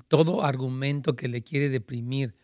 todo 0.09 0.45
argumento 0.45 1.17
que 1.17 1.29
le 1.29 1.43
quiere 1.43 1.69
deprimir, 1.71 2.35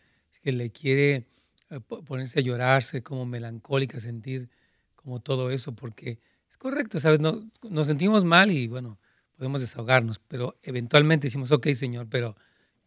que 0.41 0.51
le 0.51 0.71
quiere 0.71 1.27
eh, 1.69 1.79
ponerse 1.79 2.39
a 2.39 2.43
llorarse 2.43 3.03
como 3.03 3.25
melancólica, 3.25 3.99
sentir 3.99 4.49
como 4.95 5.19
todo 5.19 5.51
eso, 5.51 5.75
porque 5.75 6.19
correcto, 6.65 6.99
¿sabes? 6.99 7.19
No, 7.19 7.47
nos 7.69 7.85
sentimos 7.85 8.25
mal 8.25 8.49
y 8.49 8.67
bueno, 8.67 8.97
podemos 9.37 9.61
desahogarnos, 9.61 10.17
pero 10.27 10.57
eventualmente 10.63 11.27
decimos, 11.27 11.51
ok, 11.51 11.67
Señor, 11.73 12.07
pero 12.09 12.35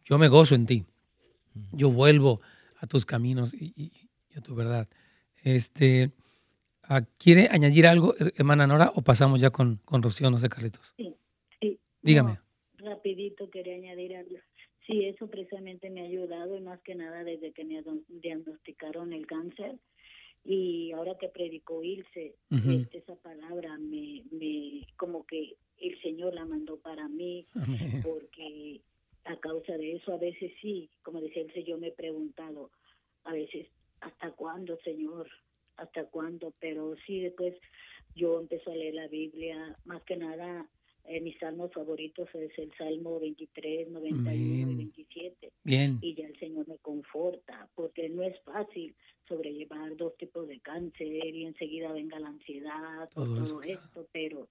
yo 0.09 0.17
me 0.17 0.27
gozo 0.27 0.55
en 0.55 0.65
ti. 0.65 0.85
Yo 1.71 1.91
vuelvo 1.91 2.41
a 2.77 2.87
tus 2.87 3.05
caminos 3.05 3.53
y, 3.53 3.91
a 4.35 4.41
tu 4.41 4.55
verdad. 4.55 4.87
Este, 5.43 6.11
ah, 6.83 7.01
¿Quiere 7.17 7.47
añadir 7.51 7.87
algo, 7.87 8.15
hermana 8.35 8.67
Nora, 8.67 8.91
o 8.95 9.01
pasamos 9.01 9.39
ya 9.39 9.51
con, 9.51 9.77
con 9.85 10.01
Rocío, 10.01 10.31
no 10.31 10.39
sé, 10.39 10.49
Carlitos? 10.49 10.93
Sí, 10.97 11.15
sí. 11.61 11.79
Dígame. 12.01 12.39
rapidito 12.77 13.49
quería 13.49 13.75
añadir 13.75 14.15
algo. 14.15 14.37
Sí, 14.87 15.05
eso 15.05 15.27
precisamente 15.27 15.89
me 15.89 16.01
ha 16.01 16.05
ayudado 16.05 16.57
y 16.57 16.61
más 16.61 16.81
que 16.81 16.95
nada 16.95 17.23
desde 17.23 17.51
que 17.51 17.63
me 17.63 17.83
diagnosticaron 18.07 19.13
el 19.13 19.27
cáncer 19.27 19.77
y 20.43 20.91
ahora 20.93 21.15
que 21.19 21.27
predicó 21.27 21.83
Ilse, 21.83 22.35
este, 22.49 22.97
esa 22.97 23.15
palabra 23.17 23.77
me, 23.77 24.23
me, 24.31 24.87
como 24.97 25.25
que 25.25 25.57
el 25.77 26.01
Señor 26.01 26.33
la 26.33 26.45
mandó 26.45 26.77
para 26.77 27.07
mí, 27.07 27.45
porque 28.03 28.81
a 29.25 29.37
causa 29.37 29.77
de 29.77 29.93
eso 29.95 30.13
a 30.13 30.17
veces 30.17 30.51
sí, 30.61 30.89
como 31.03 31.21
decía 31.21 31.43
Ilse, 31.43 31.63
yo 31.63 31.77
me 31.77 31.87
he 31.87 31.91
preguntado, 31.91 32.71
a 33.23 33.33
veces, 33.33 33.67
¿hasta 34.01 34.31
cuándo, 34.31 34.77
Señor? 34.83 35.29
¿Hasta 35.77 36.05
cuándo? 36.05 36.53
Pero 36.59 36.95
sí, 37.05 37.21
después 37.21 37.55
yo 38.15 38.39
empecé 38.39 38.71
a 38.71 38.75
leer 38.75 38.95
la 38.95 39.07
Biblia, 39.07 39.77
más 39.85 40.01
que 40.03 40.17
nada 40.17 40.67
eh, 41.09 41.21
mis 41.21 41.35
salmos 41.39 41.73
favoritos 41.73 42.29
es 42.35 42.51
el 42.59 42.71
Salmo 42.77 43.19
23, 43.19 43.89
91 43.89 44.71
y 44.71 44.75
27. 44.75 45.51
Bien. 45.63 45.97
Y 46.01 46.13
ya 46.13 46.27
el 46.27 46.37
Señor 46.37 46.67
me 46.67 46.77
conforta, 46.77 47.67
porque 47.73 48.09
no 48.09 48.21
es 48.21 48.39
fácil 48.41 48.93
sobrellevar 49.27 49.95
dos 49.97 50.15
tipos 50.17 50.47
de 50.47 50.59
cáncer 50.59 51.07
y 51.07 51.45
enseguida 51.45 51.91
venga 51.93 52.19
la 52.19 52.27
ansiedad, 52.27 53.09
todo, 53.15 53.63
esto, 53.63 54.07
pero 54.11 54.49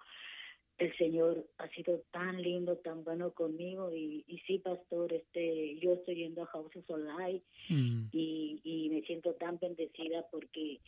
el 0.79 0.97
Señor 0.97 1.45
ha 1.59 1.69
sido 1.71 2.03
tan 2.12 2.41
lindo, 2.41 2.77
tan 2.77 3.03
bueno 3.05 3.33
conmigo 3.33 3.93
y, 3.93 4.25
y 4.29 4.38
sí, 4.47 4.59
pastor, 4.59 5.12
este, 5.12 5.77
yo 5.81 5.95
estoy 5.95 6.17
yendo 6.17 6.43
a 6.43 6.47
House 6.47 6.75
of 6.77 6.99
mm. 7.69 8.09
y, 8.12 8.61
y 8.62 8.91
me 8.91 9.03
siento 9.03 9.35
tan 9.35 9.59
bendecida 9.59 10.25
porque 10.31 10.81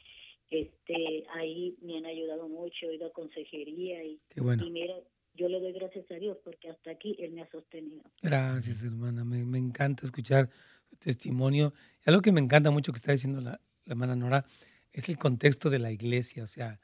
este 0.51 1.25
ahí 1.35 1.77
me 1.83 1.99
han 1.99 2.07
ayudado 2.07 2.49
mucho, 2.49 2.87
he 2.87 2.95
ido 2.95 3.09
a 3.09 3.13
consejería 3.13 4.05
y, 4.05 4.21
y 4.37 4.71
mira, 4.71 4.95
yo 5.35 5.49
le 5.49 5.61
doy 5.61 5.73
gracias 5.73 6.11
a 6.11 6.15
Dios 6.15 6.39
porque 6.45 6.71
hasta 6.71 6.91
aquí 6.91 7.17
Él 7.19 7.33
me 7.33 7.43
ha 7.43 7.51
sostenido. 7.51 8.03
Gracias, 8.23 8.83
hermana. 8.83 9.25
Me, 9.25 9.45
me 9.45 9.59
encanta 9.59 10.05
escuchar 10.05 10.51
su 10.89 10.97
testimonio. 10.97 11.73
Y 12.05 12.11
algo 12.11 12.23
que 12.23 12.33
me 12.33 12.41
encanta 12.41 12.71
mucho 12.71 12.93
que 12.93 12.99
está 12.99 13.13
diciendo 13.13 13.41
la, 13.41 13.61
hermana 13.87 14.17
Nora 14.17 14.45
es 14.93 15.09
el 15.09 15.19
contexto 15.19 15.71
de 15.71 15.79
la 15.79 15.93
iglesia. 15.93 16.43
O 16.45 16.47
sea, 16.47 16.81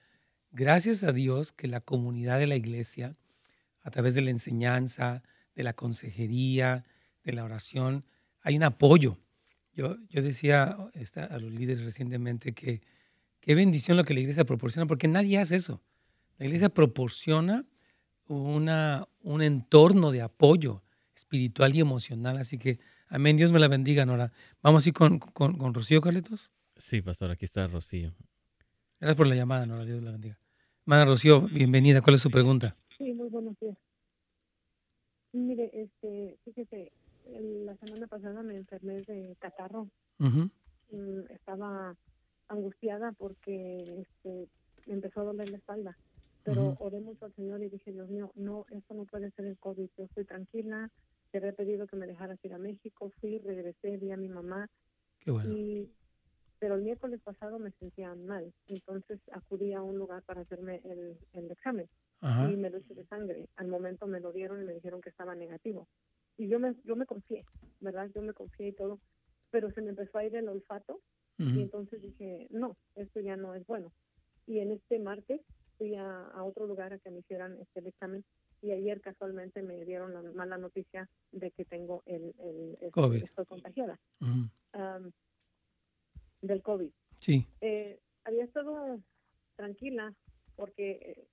gracias 0.51 1.03
a 1.03 1.13
Dios 1.13 1.53
que 1.53 1.69
la 1.69 1.81
comunidad 1.81 2.39
de 2.39 2.47
la 2.47 2.57
iglesia, 2.57 3.17
a 3.83 3.91
través 3.91 4.15
de 4.15 4.23
la 4.23 4.31
enseñanza, 4.31 5.23
de 5.55 5.63
la 5.63 5.73
consejería, 5.73 6.85
de 7.25 7.33
la 7.33 7.45
oración, 7.45 8.05
hay 8.41 8.57
un 8.57 8.63
apoyo. 8.63 9.19
Yo, 9.75 9.97
yo 10.09 10.23
decía 10.23 10.65
a 10.65 11.39
los 11.39 11.53
líderes 11.53 11.85
recientemente 11.85 12.55
que 12.55 12.83
qué 13.41 13.55
bendición 13.55 13.97
lo 13.97 14.05
que 14.05 14.15
la 14.15 14.21
iglesia 14.21 14.45
proporciona, 14.45 14.87
porque 14.87 15.09
nadie 15.09 15.39
hace 15.39 15.57
eso. 15.57 15.83
La 16.39 16.47
iglesia 16.47 16.69
proporciona 16.69 17.65
una, 18.29 19.09
un 19.23 19.43
entorno 19.43 20.11
de 20.11 20.23
apoyo 20.23 20.83
espiritual 21.15 21.75
y 21.75 21.81
emocional. 21.81 22.37
Así 22.39 22.59
que, 22.59 22.79
amén, 23.09 23.37
Dios 23.37 23.53
me 23.53 23.59
la 23.59 23.69
bendiga, 23.69 24.05
Nora. 24.05 24.33
Vamos 24.63 24.85
a 24.85 24.89
ir 24.89 24.95
con, 24.95 25.19
con, 25.19 25.75
Rocío, 25.75 26.01
Carlitos. 26.01 26.51
Sí, 26.77 27.01
pastor, 27.01 27.31
aquí 27.31 27.45
está 27.45 27.67
Rocío. 27.67 28.15
Gracias 29.01 29.17
por 29.17 29.27
la 29.27 29.35
llamada, 29.35 29.67
Nora, 29.67 29.85
Dios 29.85 30.03
la 30.03 30.13
bendiga. 30.13 30.39
Hermana 30.87 31.05
Rocío, 31.05 31.43
bienvenida. 31.43 32.01
¿Cuál 32.03 32.15
es 32.15 32.23
su 32.23 32.31
pregunta? 32.31 32.77
Sí, 32.97 33.13
muy 33.13 33.29
buenos 33.29 33.59
días. 33.61 33.77
Mire, 35.33 35.71
este, 35.73 36.39
fíjese, 36.45 36.93
la 37.27 37.77
semana 37.77 38.07
pasada 38.07 38.43
me 38.43 38.57
enfermé 38.57 39.03
de 39.03 39.37
catarro. 39.39 39.89
Mm, 40.19 41.31
estaba 41.31 41.97
angustiada 42.49 43.13
porque 43.13 44.01
este, 44.01 44.49
me 44.87 44.95
empezó 44.95 45.21
a 45.21 45.25
doler 45.25 45.51
la 45.51 45.59
espalda 45.59 45.97
pero 46.47 46.77
oré 46.79 47.01
mucho 47.01 47.25
al 47.25 47.35
Señor 47.35 47.61
y 47.63 47.69
dije, 47.69 47.93
Dios 47.93 48.09
mío, 48.09 48.31
no, 48.37 48.67
esto 48.71 48.95
no 48.95 49.05
puede 49.05 49.33
ser 49.33 49.47
el 49.47 49.59
COVID, 49.59 49.89
yo 49.99 50.05
estoy 50.05 50.25
tranquila, 50.25 50.89
te 51.33 51.39
había 51.39 51.53
pedido 51.53 51.89
que 51.89 51.97
me 51.97 52.07
dejaras 52.07 52.39
ir 52.45 52.55
a 52.55 52.59
México, 52.59 53.13
fui, 53.21 53.39
regresé, 53.39 53.97
vi 53.97 54.13
a 54.13 54.17
mi 54.17 54.29
mamá. 54.29 54.71
Qué 55.19 55.33
bueno. 55.33 55.53
Pero 56.59 56.75
el 56.75 56.83
miércoles 56.83 57.21
pasado 57.23 57.59
me 57.59 57.71
sentía 57.73 58.15
mal, 58.15 58.53
entonces 58.67 59.21
acudí 59.33 59.73
a 59.75 59.83
un 59.83 59.99
lugar 59.99 60.23
para 60.23 60.43
hacerme 60.43 60.81
el, 60.85 61.19
el 61.33 61.51
examen 61.51 61.89
y 62.23 62.57
me 62.57 62.71
lo 62.71 62.79
hice 62.79 62.95
de 62.95 63.07
sangre. 63.07 63.49
Al 63.57 63.69
momento 63.69 64.07
me 64.07 64.21
lo 64.21 64.33
dieron 64.33 64.63
y 64.63 64.65
me 64.65 64.75
dijeron 64.75 65.01
que 65.01 65.11
estaba 65.11 65.35
negativo. 65.35 65.87
Y 66.39 66.49
yo 66.49 66.59
me, 66.59 66.75
yo 66.85 66.97
me 66.97 67.07
confié, 67.07 67.45
¿verdad? 67.81 68.11
Yo 68.15 68.23
me 68.23 68.33
confié 68.33 68.69
y 68.69 68.73
todo, 68.73 69.01
pero 69.51 69.71
se 69.71 69.81
me 69.81 69.91
empezó 69.91 70.19
a 70.19 70.25
ir 70.25 70.35
el 70.35 70.49
olfato 70.49 71.01
y 71.39 71.61
entonces 71.61 72.01
dije, 72.01 72.47
no, 72.49 72.79
esto 72.95 73.21
ya 73.21 73.37
no 73.37 73.55
es 73.55 73.67
bueno. 73.67 73.93
Y 74.47 74.61
en 74.61 74.73
este 74.73 74.99
martes 74.99 75.43
fui 75.77 75.95
a, 75.95 76.31
otro 76.43 76.67
lugar 76.67 76.95
a 76.95 76.99
que 76.99 77.11
me 77.11 77.19
hicieran 77.19 77.59
este, 77.61 77.81
el 77.81 77.89
examen 77.89 78.25
y 78.63 78.73
ayer 78.73 79.03
casualmente 79.03 79.63
me 79.63 79.85
dieron 79.85 80.15
la 80.15 80.23
mala 80.33 80.57
noticia 80.57 81.11
de 81.33 81.51
que 81.51 81.67
tengo 81.67 82.03
el, 82.07 82.35
el, 82.81 82.91
COVID. 82.91 83.23
estoy 83.23 83.45
contagiada 83.45 83.99
del 86.41 86.63
COVID. 86.63 86.91
Sí. 87.27 87.45
Eh, 87.61 87.99
había 88.23 88.45
estado 88.45 89.01
tranquila 89.57 90.15
porque 90.55 91.27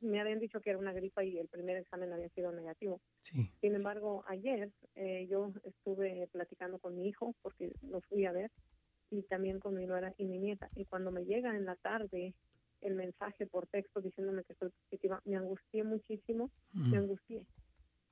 me 0.00 0.20
habían 0.20 0.40
dicho 0.40 0.60
que 0.60 0.70
era 0.70 0.80
una 0.80 0.92
gripa 0.92 1.22
y 1.22 1.38
el 1.38 1.46
primer 1.46 1.76
examen 1.76 2.12
había 2.12 2.28
sido 2.30 2.50
negativo. 2.50 3.00
Sin 3.22 3.74
embargo, 3.76 4.24
ayer 4.26 4.72
eh, 4.96 5.28
yo 5.30 5.52
estuve 5.62 6.26
platicando 6.32 6.80
con 6.80 6.96
mi 6.96 7.06
hijo 7.06 7.36
porque 7.40 7.72
lo 7.82 8.00
fui 8.00 8.26
a 8.26 8.32
ver 8.32 8.50
y 9.12 9.22
también 9.22 9.60
con 9.60 9.76
mi 9.76 9.86
nuera 9.86 10.12
y 10.18 10.24
mi 10.24 10.40
nieta. 10.40 10.68
Y 10.74 10.86
cuando 10.86 11.12
me 11.12 11.24
llega 11.24 11.54
en 11.54 11.66
la 11.66 11.76
tarde 11.76 12.34
el 12.80 12.96
mensaje 12.96 13.46
por 13.46 13.68
texto 13.68 14.00
diciéndome 14.00 14.42
que 14.42 14.54
estoy 14.54 14.70
positiva, 14.70 15.22
me 15.24 15.36
angustié 15.36 15.84
muchísimo, 15.84 16.50
me 16.72 16.96
angustié, 16.96 17.46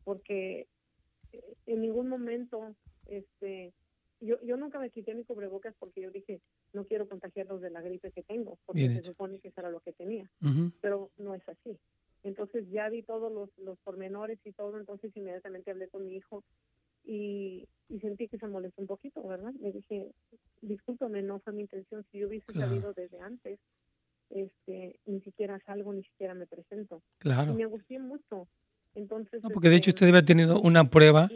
porque 0.04 0.68
eh, 1.32 1.54
en 1.66 1.80
ningún 1.80 2.08
momento, 2.08 2.76
este, 3.06 3.72
yo, 4.20 4.40
yo 4.42 4.56
nunca 4.56 4.78
me 4.78 4.90
quité 4.90 5.14
mi 5.14 5.24
cubrebocas 5.24 5.74
porque 5.78 6.02
yo 6.02 6.10
dije, 6.10 6.40
no 6.72 6.84
quiero 6.84 7.08
contagiarlos 7.08 7.60
de 7.60 7.70
la 7.70 7.80
gripe 7.80 8.10
se 8.86 9.02
supone 9.02 9.38
que 9.38 9.48
eso 9.48 9.60
era 9.60 9.70
lo 9.70 9.80
que 9.80 9.92
tenía, 9.92 10.30
pero 10.80 11.10
no 11.18 11.34
es 11.34 11.48
así. 11.48 11.76
Entonces 12.24 12.68
ya 12.70 12.88
vi 12.88 13.02
todos 13.02 13.32
los, 13.32 13.48
los 13.58 13.78
pormenores 13.78 14.38
y 14.44 14.52
todo, 14.52 14.78
entonces 14.78 15.16
inmediatamente 15.16 15.70
hablé 15.70 15.88
con 15.88 16.04
mi 16.04 16.16
hijo 16.16 16.42
y, 17.04 17.66
y 17.88 18.00
sentí 18.00 18.28
que 18.28 18.38
se 18.38 18.46
molestó 18.46 18.82
un 18.82 18.88
poquito, 18.88 19.26
¿verdad? 19.26 19.52
Le 19.60 19.72
dije, 19.72 20.12
discúlpame, 20.60 21.22
no 21.22 21.38
fue 21.40 21.52
mi 21.52 21.62
intención, 21.62 22.04
si 22.10 22.18
yo 22.18 22.28
hubiese 22.28 22.52
sabido 22.52 22.92
desde 22.92 23.20
antes, 23.20 23.58
este, 24.30 24.98
ni 25.06 25.20
siquiera 25.20 25.58
salgo, 25.64 25.92
ni 25.92 26.02
siquiera 26.02 26.34
me 26.34 26.46
presento. 26.46 27.02
Claro. 27.18 27.52
Y 27.52 27.56
me 27.56 27.64
angustié 27.64 27.98
mucho. 27.98 28.48
Entonces, 28.94 29.42
no, 29.42 29.50
porque 29.50 29.68
de 29.68 29.76
hecho 29.76 29.90
este, 29.90 29.98
usted 29.98 30.06
debe 30.06 30.18
haber 30.18 30.26
tenido 30.26 30.60
una 30.60 30.90
prueba 30.90 31.30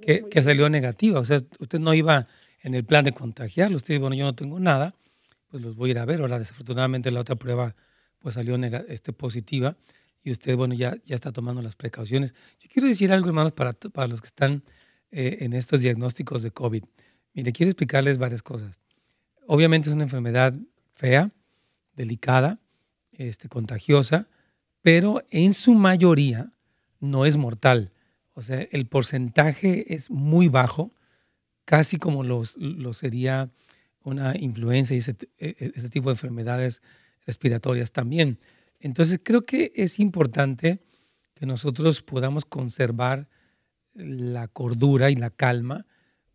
que, 0.00 0.24
que 0.30 0.42
salió 0.42 0.68
negativa, 0.68 1.18
o 1.20 1.24
sea, 1.24 1.40
usted 1.58 1.78
no 1.78 1.92
iba 1.94 2.28
en 2.62 2.74
el 2.74 2.84
plan 2.84 3.04
de 3.04 3.12
contagiarlo, 3.12 3.76
usted 3.76 3.98
bueno, 4.00 4.14
yo 4.14 4.24
no 4.24 4.34
tengo 4.34 4.60
nada, 4.60 4.94
pues 5.50 5.62
los 5.62 5.76
voy 5.76 5.90
a 5.90 5.92
ir 5.92 5.98
a 5.98 6.04
ver, 6.04 6.20
ahora 6.20 6.38
desafortunadamente 6.38 7.10
la 7.10 7.20
otra 7.20 7.36
prueba 7.36 7.74
pues 8.18 8.34
salió 8.34 8.56
este, 8.56 9.12
positiva 9.12 9.76
y 10.22 10.30
usted, 10.30 10.56
bueno, 10.56 10.74
ya, 10.74 10.96
ya 11.04 11.14
está 11.14 11.32
tomando 11.32 11.62
las 11.62 11.76
precauciones. 11.76 12.34
Yo 12.60 12.68
quiero 12.72 12.88
decir 12.88 13.12
algo, 13.12 13.28
hermanos, 13.28 13.52
para, 13.52 13.72
para 13.72 14.08
los 14.08 14.20
que 14.20 14.26
están 14.26 14.62
eh, 15.10 15.38
en 15.40 15.52
estos 15.52 15.80
diagnósticos 15.80 16.42
de 16.42 16.50
COVID. 16.50 16.84
Mire, 17.34 17.52
quiero 17.52 17.70
explicarles 17.70 18.18
varias 18.18 18.42
cosas. 18.42 18.80
Obviamente 19.46 19.88
es 19.88 19.94
una 19.94 20.04
enfermedad 20.04 20.54
fea, 20.92 21.30
delicada, 21.94 22.58
este, 23.12 23.48
contagiosa, 23.48 24.28
pero 24.82 25.22
en 25.30 25.54
su 25.54 25.74
mayoría 25.74 26.52
no 27.00 27.24
es 27.24 27.36
mortal. 27.36 27.92
O 28.34 28.42
sea, 28.42 28.60
el 28.70 28.86
porcentaje 28.86 29.94
es 29.94 30.10
muy 30.10 30.48
bajo, 30.48 30.92
casi 31.64 31.96
como 31.98 32.22
lo 32.24 32.94
sería 32.94 33.50
una 34.02 34.36
influenza 34.38 34.94
y 34.94 34.98
ese, 34.98 35.16
e, 35.38 35.56
e, 35.58 35.72
ese, 35.74 35.88
tipo 35.88 36.08
de 36.08 36.14
enfermedades 36.14 36.82
respiratorias 37.26 37.92
también. 37.92 38.38
Entonces 38.80 39.20
creo 39.22 39.42
que 39.42 39.72
es 39.74 39.98
importante 39.98 40.80
que 41.34 41.46
nosotros 41.46 42.02
podamos 42.02 42.44
conservar 42.44 43.28
la 43.94 44.48
cordura 44.48 45.10
y 45.10 45.16
la 45.16 45.30
calma, 45.30 45.86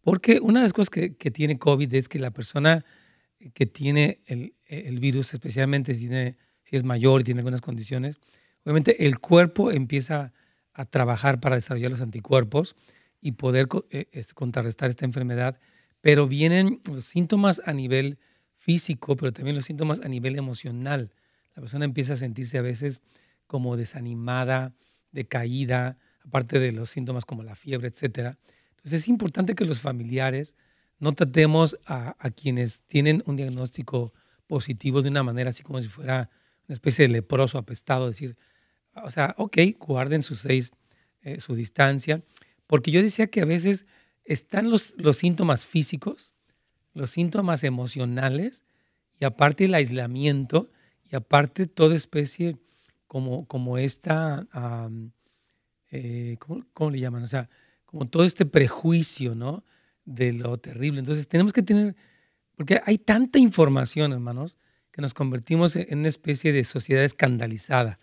porque 0.01 0.39
una 0.41 0.59
de 0.59 0.66
las 0.66 0.74
cosas 0.74 0.89
que, 0.89 1.16
que 1.16 1.32
tiene 1.32 1.57
COVID 1.57 1.93
es 1.93 2.09
que 2.09 2.20
la 2.20 2.32
persona 2.32 2.86
que 3.53 3.66
tiene 3.66 4.22
el, 4.26 4.55
el 4.66 4.99
virus, 4.99 5.34
especialmente 5.34 5.93
si, 5.93 6.09
es 6.72 6.84
mayor 6.84 7.22
y 7.22 7.24
tiene 7.24 7.41
algunas 7.41 7.61
condiciones, 7.61 8.20
obviamente 8.64 9.05
el 9.05 9.20
cuerpo 9.20 9.72
empieza 9.72 10.34
a 10.74 10.86
trabajar 10.86 11.39
para 11.39 11.55
desarrollar 11.55 11.91
los 11.91 12.01
anticuerpos 12.01 12.76
y 13.22 13.34
poder 13.34 13.68
contrarrestar 14.34 14.89
esta 14.89 15.05
enfermedad, 15.05 15.59
pero 16.04 16.28
vienen 16.28 16.82
los 16.84 17.06
síntomas 17.06 17.62
a 17.64 17.72
nivel 17.72 18.18
físico, 18.58 19.16
pero 19.16 19.32
también 19.32 19.56
los 19.56 19.64
síntomas 19.64 20.01
a 20.01 20.10
nivel 20.10 20.36
emocional. 20.36 21.14
La 21.56 21.62
persona 21.62 21.86
empieza 21.86 22.12
a 22.12 22.18
sentirse 22.18 22.58
a 22.58 22.62
veces 22.62 23.04
como 23.47 23.78
desanimada, 23.78 24.74
decaída, 25.14 25.97
aparte 26.26 26.60
de 26.60 26.74
los 26.74 26.89
síntomas 26.89 27.24
como 27.24 27.41
la 27.41 27.56
fiebre, 27.56 27.88
etc. 27.88 28.36
Entonces 28.72 29.04
es 29.04 29.08
importante 29.08 29.56
que 29.56 29.64
los 29.64 29.80
familiares 29.80 30.58
no 30.99 31.14
tratemos 31.14 31.80
a, 31.86 32.16
quienes 32.32 32.82
tienen 32.82 33.24
un 33.26 33.38
diagnóstico 33.38 34.14
positivo 34.45 35.01
de 35.01 35.08
una 35.08 35.24
manera 35.24 35.51
así 35.51 35.64
como 35.64 35.82
si 35.82 35.88
fuera 35.88 36.30
una 36.68 36.74
especie 36.74 37.08
de 37.08 37.14
leproso 37.14 37.58
apestado, 37.58 38.10
decir, 38.10 38.36
o 38.93 39.10
sea, 39.10 39.36
ok, 39.38 39.58
guarden 39.80 40.22
sus 40.22 40.41
seis, 40.41 40.74
eh, 41.22 41.39
su 41.39 41.56
distancia, 41.56 42.22
porque 42.68 42.91
yo 42.91 43.01
decía 43.01 43.28
que 43.28 43.39
a 43.39 43.45
veces 43.45 43.86
están 44.26 44.69
los, 44.69 44.95
los 44.97 45.17
síntomas 45.17 45.65
físicos, 45.65 46.34
los 46.93 47.11
síntomas 47.11 47.63
emocionales, 47.63 48.65
y 49.19 49.26
aparte 49.26 49.65
el 49.65 49.74
aislamiento, 49.74 50.69
y 51.11 51.15
aparte 51.15 51.67
toda 51.67 51.95
especie 51.95 52.57
como, 53.07 53.45
como 53.45 53.78
esta, 53.78 54.47
eh, 55.91 56.38
¿cómo, 56.39 56.65
¿cómo, 56.74 56.91
le 56.91 56.99
llaman? 56.99 57.24
O 57.24 57.28
sea, 57.28 57.49
como 57.86 58.07
todo 58.07 58.24
este 58.24 58.45
prejuicio, 58.45 59.36
¿no? 59.36 59.63
De 60.05 60.34
lo 60.34 60.57
terrible. 60.57 60.99
Entonces 60.99 61.28
tenemos 61.28 61.53
que 61.53 61.63
tener 61.63 61.95
porque 62.55 62.82
hay 62.86 62.97
tanta 62.97 63.39
información, 63.39 64.13
hermanos, 64.13 64.57
que 64.91 65.01
nos 65.01 65.13
convertimos 65.13 65.76
en 65.76 65.99
una 65.99 66.07
especie 66.07 66.53
de 66.53 66.63
sociedad 66.63 67.03
escandalizada. 67.03 67.99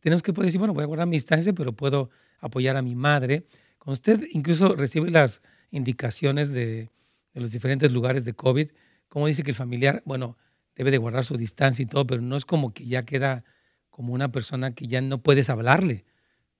Tenemos 0.00 0.22
que 0.22 0.32
poder 0.32 0.46
decir, 0.46 0.58
bueno, 0.58 0.74
voy 0.74 0.82
a 0.82 0.86
guardar 0.86 1.06
mi 1.06 1.16
distancia, 1.16 1.52
pero 1.52 1.72
puedo 1.72 2.10
apoyar 2.40 2.76
a 2.76 2.82
mi 2.82 2.94
madre. 2.94 3.46
Cuando 3.78 3.94
usted 3.94 4.26
incluso 4.32 4.74
recibe 4.74 5.10
las 5.10 5.40
indicaciones 5.74 6.50
de, 6.50 6.90
los 7.34 7.50
diferentes 7.50 7.90
lugares 7.90 8.24
de 8.24 8.32
COVID, 8.32 8.70
como 9.08 9.26
dice 9.26 9.42
que 9.42 9.50
el 9.50 9.56
familiar, 9.56 10.02
bueno, 10.04 10.36
debe 10.76 10.90
de 10.90 10.98
guardar 10.98 11.24
su 11.24 11.36
distancia 11.36 11.82
y 11.82 11.86
todo, 11.86 12.06
pero 12.06 12.22
no 12.22 12.36
es 12.36 12.44
como 12.44 12.72
que 12.72 12.86
ya 12.86 13.04
queda 13.04 13.44
como 13.90 14.12
una 14.12 14.30
persona 14.30 14.74
que 14.74 14.86
ya 14.86 15.00
no 15.00 15.18
puedes 15.18 15.50
hablarle. 15.50 16.04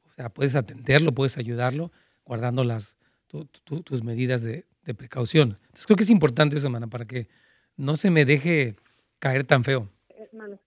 O 0.03 0.11
sea, 0.11 0.29
puedes 0.31 0.55
atenderlo, 0.57 1.13
puedes 1.13 1.39
ayudarlo, 1.39 1.93
guardando 2.25 2.65
las, 2.65 2.97
tus 3.29 4.03
medidas 4.03 4.43
de, 4.43 4.65
de 4.85 4.95
precaución. 4.95 5.57
Entonces 5.63 5.87
creo 5.87 5.97
que 5.97 6.05
es 6.05 6.11
importante 6.11 6.57
eso, 6.57 6.67
hermana, 6.67 6.89
para 6.89 7.05
que 7.05 7.29
no 7.77 7.97
se 7.97 8.11
me 8.11 8.25
deje 8.25 8.77
caer 9.19 9.45
tan 9.45 9.65
feo. 9.65 9.89
Hermano, 10.09 10.61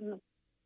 no, 0.00 0.20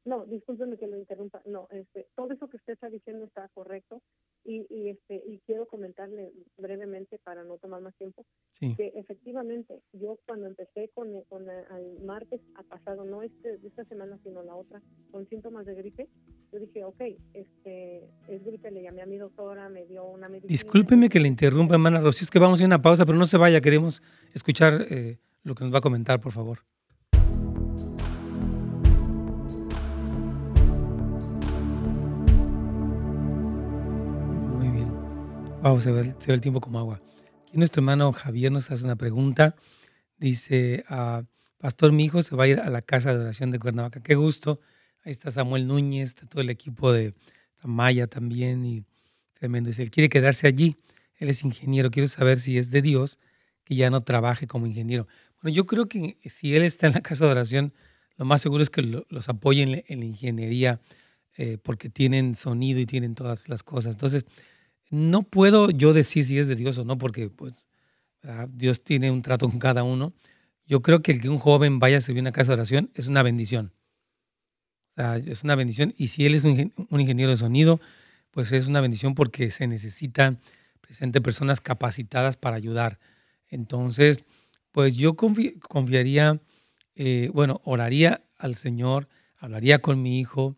no, 0.05 0.25
discúlpeme 0.27 0.77
que 0.77 0.87
lo 0.87 0.97
interrumpa. 0.97 1.43
No, 1.47 1.69
este, 1.71 2.09
todo 2.15 2.33
eso 2.33 2.49
que 2.49 2.57
usted 2.57 2.75
está 2.75 2.89
diciendo 2.89 3.25
está 3.25 3.49
correcto 3.49 4.03
y, 4.45 4.67
y 4.71 4.89
este 4.91 5.23
y 5.27 5.41
quiero 5.47 5.67
comentarle 5.67 6.33
brevemente 6.57 7.19
para 7.19 7.45
no 7.45 7.59
tomar 7.59 7.81
más 7.81 7.95
tiempo 7.97 8.25
que 8.61 8.93
efectivamente 8.95 9.81
yo 9.93 10.19
cuando 10.27 10.47
empecé 10.47 10.91
con, 10.95 11.23
con 11.29 11.49
el 11.49 12.05
martes 12.05 12.41
ha 12.55 12.63
pasado 12.63 13.05
no 13.05 13.23
este 13.23 13.59
esta 13.65 13.85
semana 13.85 14.19
sino 14.23 14.43
la 14.43 14.55
otra 14.55 14.81
con 15.11 15.29
síntomas 15.29 15.67
de 15.67 15.75
gripe 15.75 16.09
yo 16.53 16.59
dije 16.59 16.85
ok 16.85 17.01
este 17.35 18.05
es 18.29 18.45
gripe 18.45 18.71
le 18.71 18.83
llamé 18.83 19.03
a 19.03 19.07
mi 19.07 19.19
doctora 19.19 19.69
me 19.69 19.87
dio 19.87 20.05
una 20.05 20.29
medicina. 20.29 20.53
Discúlpeme 20.53 21.09
que 21.09 21.21
le 21.21 21.29
interrumpa 21.29 21.75
hermana 21.75 22.01
Rosy 22.01 22.25
es 22.25 22.31
que 22.31 22.39
vamos 22.39 22.61
a 22.61 22.63
ir 22.63 22.67
a 22.67 22.75
una 22.75 22.83
pausa 22.83 23.07
pero 23.07 23.19
no 23.19 23.27
se 23.27 23.39
vaya 23.39 23.61
queremos 23.61 24.03
escuchar 24.35 24.87
eh, 24.91 25.19
lo 25.43 25.55
que 25.55 25.65
nos 25.65 25.75
va 25.75 25.79
a 25.79 25.83
comentar 25.83 26.21
por 26.21 26.33
favor 26.33 26.61
Wow, 35.63 35.81
se 35.81 35.93
ve, 35.93 36.13
el 36.27 36.41
tiempo 36.41 36.61
como 36.61 36.81
agua. 36.81 37.01
Aquí 37.47 37.57
nuestro 37.57 37.83
hermano 37.83 38.13
Javier 38.13 38.51
nos 38.51 38.69
hace 38.73 38.85
una 38.85 38.97
pregunta. 38.97 39.55
Dice, 40.19 40.83
ah, 40.89 41.23
Pastor, 41.59 41.93
mi 41.93 42.05
hijo 42.05 42.21
se 42.25 42.35
va 42.35 42.45
a 42.45 42.47
ir 42.49 42.59
a 42.59 42.69
la 42.69 42.83
casa 42.83 43.15
de 43.15 43.21
oración 43.21 43.53
de 43.53 43.61
Cuernavaca. 43.61 44.03
Qué 44.03 44.17
gusto. 44.17 44.59
Ahí 45.05 45.13
está 45.13 45.31
Samuel 45.31 45.69
Núñez, 45.69 46.09
está 46.09 46.27
todo 46.27 46.43
el 46.43 46.51
equipo 46.51 46.91
de 46.91 47.15
Maya 47.63 48.09
también 48.09 48.67
y 48.67 48.85
tremendo. 49.35 49.69
Dice, 49.69 49.85
él 49.85 49.93
quiere 49.93 50.09
quedarse 50.09 50.49
allí. 50.49 50.79
Él 51.15 51.29
es 51.29 51.45
ingeniero. 51.45 51.93
Quiero 51.93 52.09
saber 52.09 52.41
si 52.41 52.59
es 52.59 52.73
de 52.73 52.83
Dios 52.83 53.21
que 53.63 53.77
ya 53.77 53.89
no 53.89 54.01
trabaje 54.01 54.49
como 54.49 54.67
ingeniero. 54.67 55.07
Bueno, 55.41 55.55
yo 55.55 55.65
creo 55.67 55.87
que 55.87 56.19
si 56.25 56.57
él 56.57 56.65
está 56.65 56.89
en 56.89 56.95
la 56.95 57.03
casa 57.03 57.27
de 57.27 57.31
oración, 57.31 57.73
lo 58.17 58.25
más 58.25 58.43
seguro 58.43 58.65
es 58.65 58.71
que 58.71 58.83
los 58.83 59.29
apoyen 59.29 59.85
en 59.87 60.01
la 60.01 60.07
ingeniería 60.07 60.81
eh, 61.37 61.57
porque 61.63 61.89
tienen 61.89 62.35
sonido 62.35 62.81
y 62.81 62.87
tienen 62.87 63.15
todas 63.15 63.49
las 63.49 63.63
cosas. 63.63 63.95
Entonces, 63.95 64.25
no 64.93 65.23
puedo 65.23 65.71
yo 65.71 65.95
decir 65.95 66.23
si 66.23 66.39
es 66.39 66.49
de 66.49 66.55
Dios 66.55 66.77
o 66.77 66.85
no, 66.85 66.99
porque 66.99 67.31
pues 67.31 67.67
Dios 68.51 68.85
tiene 68.85 69.11
un 69.11 69.23
trato 69.23 69.49
con 69.49 69.59
cada 69.59 69.85
uno. 69.85 70.13
Yo 70.67 70.83
creo 70.83 71.03
que 71.03 71.13
el 71.13 71.23
que 71.23 71.31
un 71.31 71.39
joven 71.39 71.79
vaya 71.79 71.97
a 71.97 72.01
servir 72.03 72.21
una 72.21 72.31
casa 72.31 72.53
de 72.53 72.55
oración 72.55 72.91
es 72.95 73.07
una 73.07 73.23
bendición. 73.23 73.73
Es 74.97 75.45
una 75.45 75.55
bendición. 75.55 75.95
Y 75.97 76.09
si 76.09 76.27
él 76.27 76.35
es 76.35 76.45
un, 76.45 76.73
ingeniero 76.91 77.31
de 77.31 77.39
sonido, 77.39 77.81
pues 78.33 78.53
es 78.53 78.67
una 78.67 78.83
bendición 78.83 79.15
porque 79.15 79.51
se 79.51 79.67
necesitan 79.67 80.41
presente 80.83 81.23
personas 81.23 81.63
capacitadas 81.63 82.37
para 82.37 82.57
ayudar. 82.57 82.99
Entonces, 83.49 84.27
pues 84.73 84.97
yo 84.97 85.17
confiaría, 85.17 86.39
eh, 86.97 87.31
bueno, 87.33 87.63
oraría 87.65 88.25
al 88.37 88.57
Señor, 88.57 89.09
hablaría 89.39 89.79
con 89.79 90.03
mi 90.03 90.21
hijo, 90.21 90.55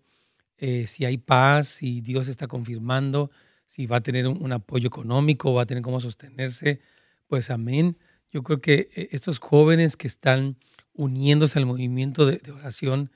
eh, 0.59 0.89
si 0.89 1.05
hay 1.05 1.18
paz, 1.18 1.68
si 1.68 2.01
Dios 2.01 2.26
está 2.26 2.49
confirmando 2.49 3.30
si 3.75 3.87
va 3.87 3.97
a 3.97 4.01
tener 4.03 4.29
un, 4.29 4.53
apoyo 4.53 4.87
económico, 4.87 5.53
va 5.53 5.62
a 5.62 5.66
tener 5.66 5.83
cómo 5.83 5.99
sostenerse, 5.99 6.79
pues 7.27 7.51
amén. 7.51 7.99
Yo 8.31 8.45
creo 8.45 8.61
que 8.61 8.89
eh, 8.95 9.09
estos 9.11 9.41
jóvenes 9.41 9.97
que 9.97 10.07
están 10.07 10.59
uniéndose 10.93 11.59
al 11.59 11.66
movimiento 11.66 12.25
de, 12.25 12.41
oración, 12.53 13.11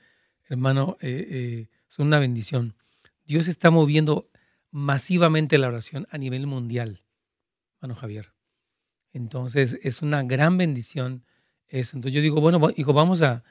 hermano, 0.49 0.97
eh, 0.99 1.27
eh, 1.29 1.67
son 1.87 2.07
una 2.07 2.19
bendición. 2.19 2.75
Dios 3.25 3.47
está 3.47 3.71
moviendo 3.71 4.29
masivamente 4.69 5.57
la 5.57 5.69
oración 5.69 6.07
a 6.11 6.17
nivel 6.17 6.45
mundial, 6.45 7.03
hermano 7.77 7.97
Javier. 7.97 8.33
Entonces 9.13 9.79
es 9.81 10.01
una 10.01 10.23
gran 10.23 10.57
bendición 10.57 11.23
eso. 11.69 11.95
Entonces 11.95 12.13
yo 12.13 12.21
digo, 12.21 12.41
bueno, 12.41 12.59
vamos 12.59 13.21
a, 13.21 13.45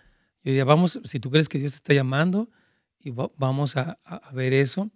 yo 0.44 0.50
diría, 0.50 0.66
vamos, 0.66 1.00
si 1.06 1.20
tú 1.20 1.30
crees 1.30 1.48
que 1.48 1.58
Dios 1.58 1.72
te 1.72 1.76
está 1.76 1.94
llamando, 1.94 2.50
y 3.00 3.12
vamos 3.12 3.78
a, 3.78 3.98
ver 4.34 4.52
eso. 4.52 4.90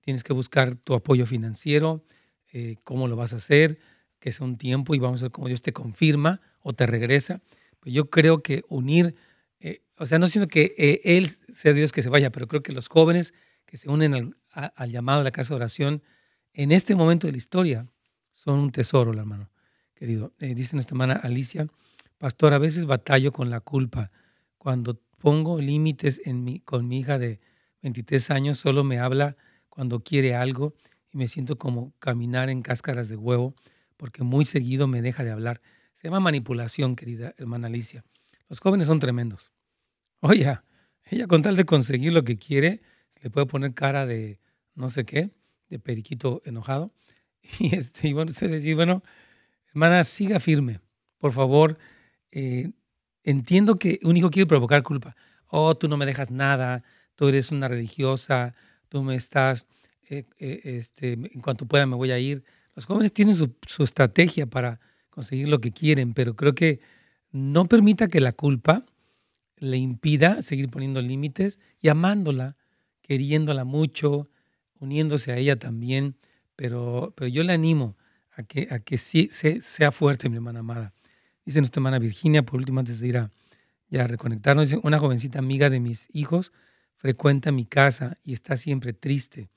Tienes 0.00 0.24
que 0.24 0.32
buscar 0.32 0.76
tu 0.76 0.94
apoyo 0.94 1.26
financiero, 1.26 2.04
eh, 2.52 2.76
cómo 2.84 3.06
lo 3.06 3.16
vas 3.16 3.32
a 3.32 3.36
hacer, 3.36 3.78
que 4.18 4.32
sea 4.32 4.46
un 4.46 4.56
tiempo 4.56 4.94
y 4.94 4.98
vamos 4.98 5.20
a 5.22 5.26
ver 5.26 5.32
cómo 5.32 5.48
Dios 5.48 5.62
te 5.62 5.72
confirma 5.72 6.40
o 6.62 6.72
te 6.72 6.86
regresa. 6.86 7.40
Pues 7.78 7.94
yo 7.94 8.10
creo 8.10 8.42
que 8.42 8.64
unir, 8.68 9.14
eh, 9.60 9.82
o 9.96 10.06
sea, 10.06 10.18
no 10.18 10.26
siento 10.26 10.48
que 10.48 10.74
eh, 10.76 11.00
Él 11.04 11.30
sea 11.54 11.72
Dios 11.72 11.92
que 11.92 12.02
se 12.02 12.08
vaya, 12.08 12.30
pero 12.30 12.48
creo 12.48 12.62
que 12.62 12.72
los 12.72 12.88
jóvenes 12.88 13.34
que 13.66 13.76
se 13.76 13.88
unen 13.88 14.34
al, 14.52 14.90
llamado 14.90 15.20
de 15.20 15.24
la 15.24 15.30
casa 15.30 15.50
de 15.50 15.56
oración 15.56 16.02
en 16.52 16.72
este 16.72 16.94
momento 16.96 17.28
de 17.28 17.32
la 17.32 17.38
historia 17.38 17.86
son 18.32 18.58
un 18.58 18.72
tesoro, 18.72 19.12
hermano 19.12 19.50
querido. 19.94 20.32
dice 20.38 20.74
nuestra 20.74 20.94
hermana 20.94 21.14
Alicia, 21.22 21.66
pastor, 22.16 22.54
a 22.54 22.58
veces 22.58 22.86
batallo 22.86 23.32
con 23.32 23.50
la 23.50 23.60
culpa. 23.60 24.10
Cuando 24.56 24.98
pongo 25.18 25.60
límites 25.60 26.22
en 26.24 26.42
mi, 26.42 26.60
con 26.60 26.88
mi 26.88 27.00
hija 27.00 27.18
de 27.18 27.38
23 27.82 28.30
años, 28.30 28.58
solo 28.58 28.82
me 28.82 28.98
habla 28.98 29.36
cuando 29.70 30.00
quiere 30.00 30.34
algo 30.34 30.74
y 31.10 31.16
me 31.16 31.28
siento 31.28 31.56
como 31.56 31.94
caminar 31.98 32.50
en 32.50 32.62
cáscaras 32.62 33.08
de 33.08 33.16
huevo 33.16 33.54
porque 33.96 34.22
muy 34.22 34.44
seguido 34.44 34.86
me 34.86 35.02
deja 35.02 35.24
de 35.24 35.30
hablar. 35.30 35.60
Se 35.94 36.08
llama 36.08 36.20
manipulación, 36.20 36.96
querida 36.96 37.34
hermana 37.38 37.68
Alicia. 37.68 38.04
Los 38.48 38.60
jóvenes 38.60 38.86
son 38.86 38.98
tremendos. 38.98 39.52
Oye, 40.20 40.58
ella 41.04 41.26
con 41.26 41.42
tal 41.42 41.56
de 41.56 41.64
conseguir 41.64 42.12
lo 42.12 42.24
que 42.24 42.36
quiere, 42.36 42.82
se 43.14 43.24
le 43.24 43.30
puede 43.30 43.46
poner 43.46 43.74
cara 43.74 44.06
de 44.06 44.40
no 44.74 44.90
sé 44.90 45.04
qué, 45.04 45.30
de 45.68 45.78
periquito 45.78 46.42
enojado. 46.44 46.92
Y, 47.58 47.74
este, 47.74 48.08
y 48.08 48.12
bueno, 48.12 48.30
usted 48.30 48.52
dice, 48.52 48.74
bueno, 48.74 49.02
hermana, 49.68 50.04
siga 50.04 50.40
firme. 50.40 50.80
Por 51.18 51.32
favor, 51.32 51.78
eh, 52.32 52.70
entiendo 53.24 53.78
que 53.78 53.98
un 54.02 54.16
hijo 54.16 54.30
quiere 54.30 54.46
provocar 54.46 54.82
culpa. 54.82 55.16
Oh, 55.46 55.74
tú 55.74 55.88
no 55.88 55.96
me 55.96 56.06
dejas 56.06 56.30
nada, 56.30 56.84
tú 57.14 57.28
eres 57.28 57.50
una 57.50 57.66
religiosa, 57.66 58.54
tú 58.90 59.02
me 59.02 59.14
estás, 59.14 59.66
eh, 60.10 60.24
eh, 60.38 60.60
este, 60.64 61.12
en 61.12 61.40
cuanto 61.40 61.64
pueda 61.64 61.86
me 61.86 61.96
voy 61.96 62.10
a 62.10 62.18
ir. 62.18 62.44
Los 62.74 62.84
jóvenes 62.84 63.12
tienen 63.12 63.34
su, 63.34 63.54
estrategia 63.78 64.46
para 64.46 64.80
conseguir 65.08 65.48
lo 65.48 65.60
que 65.60 65.72
quieren, 65.72 66.12
pero 66.12 66.36
creo 66.36 66.54
que 66.54 66.80
no 67.30 67.64
permita 67.66 68.08
que 68.08 68.20
la 68.20 68.32
culpa 68.32 68.84
le 69.56 69.78
impida 69.78 70.42
seguir 70.42 70.68
poniendo 70.68 71.00
límites 71.00 71.60
y 71.80 71.88
amándola, 71.88 72.56
queriéndola 73.00 73.64
mucho, 73.64 74.28
uniéndose 74.80 75.32
a 75.32 75.36
ella 75.36 75.56
también, 75.56 76.16
pero, 76.56 77.12
pero 77.16 77.28
yo 77.28 77.42
le 77.44 77.52
animo 77.52 77.96
a 78.32 78.42
que, 78.42 78.68
a 78.70 78.80
que 78.80 78.98
sí 78.98 79.30
sea 79.32 79.92
fuerte, 79.92 80.28
mi 80.28 80.36
hermana 80.36 80.60
amada. 80.60 80.92
Dice 81.44 81.60
nuestra 81.60 81.80
hermana 81.80 81.98
Virginia, 81.98 82.42
por 82.42 82.58
último, 82.58 82.80
antes 82.80 82.98
de 83.00 83.08
ir 83.08 83.18
a, 83.18 83.30
ya 83.88 84.06
reconectarnos, 84.06 84.70
dice, 84.70 84.80
una 84.82 84.98
jovencita 84.98 85.38
amiga 85.38 85.70
de 85.70 85.80
mis 85.80 86.08
hijos 86.12 86.52
frecuenta 87.00 87.50
mi 87.50 87.64
casa 87.64 88.18
y 88.22 88.34
está 88.34 88.58
siempre 88.58 88.92
triste. 88.92 89.48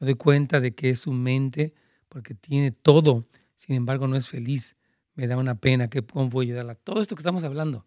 Me 0.00 0.06
doy 0.06 0.16
cuenta 0.16 0.58
de 0.58 0.74
que 0.74 0.90
es 0.90 0.98
su 0.98 1.12
mente 1.12 1.72
porque 2.08 2.34
tiene 2.34 2.72
todo, 2.72 3.28
sin 3.54 3.76
embargo 3.76 4.08
no 4.08 4.16
es 4.16 4.28
feliz. 4.28 4.76
Me 5.14 5.28
da 5.28 5.36
una 5.36 5.54
pena, 5.54 5.88
que 5.88 6.02
cómo 6.02 6.28
puedo 6.28 6.42
ayudarla. 6.42 6.74
Todo 6.74 7.00
esto 7.00 7.14
que 7.14 7.20
estamos 7.20 7.44
hablando, 7.44 7.86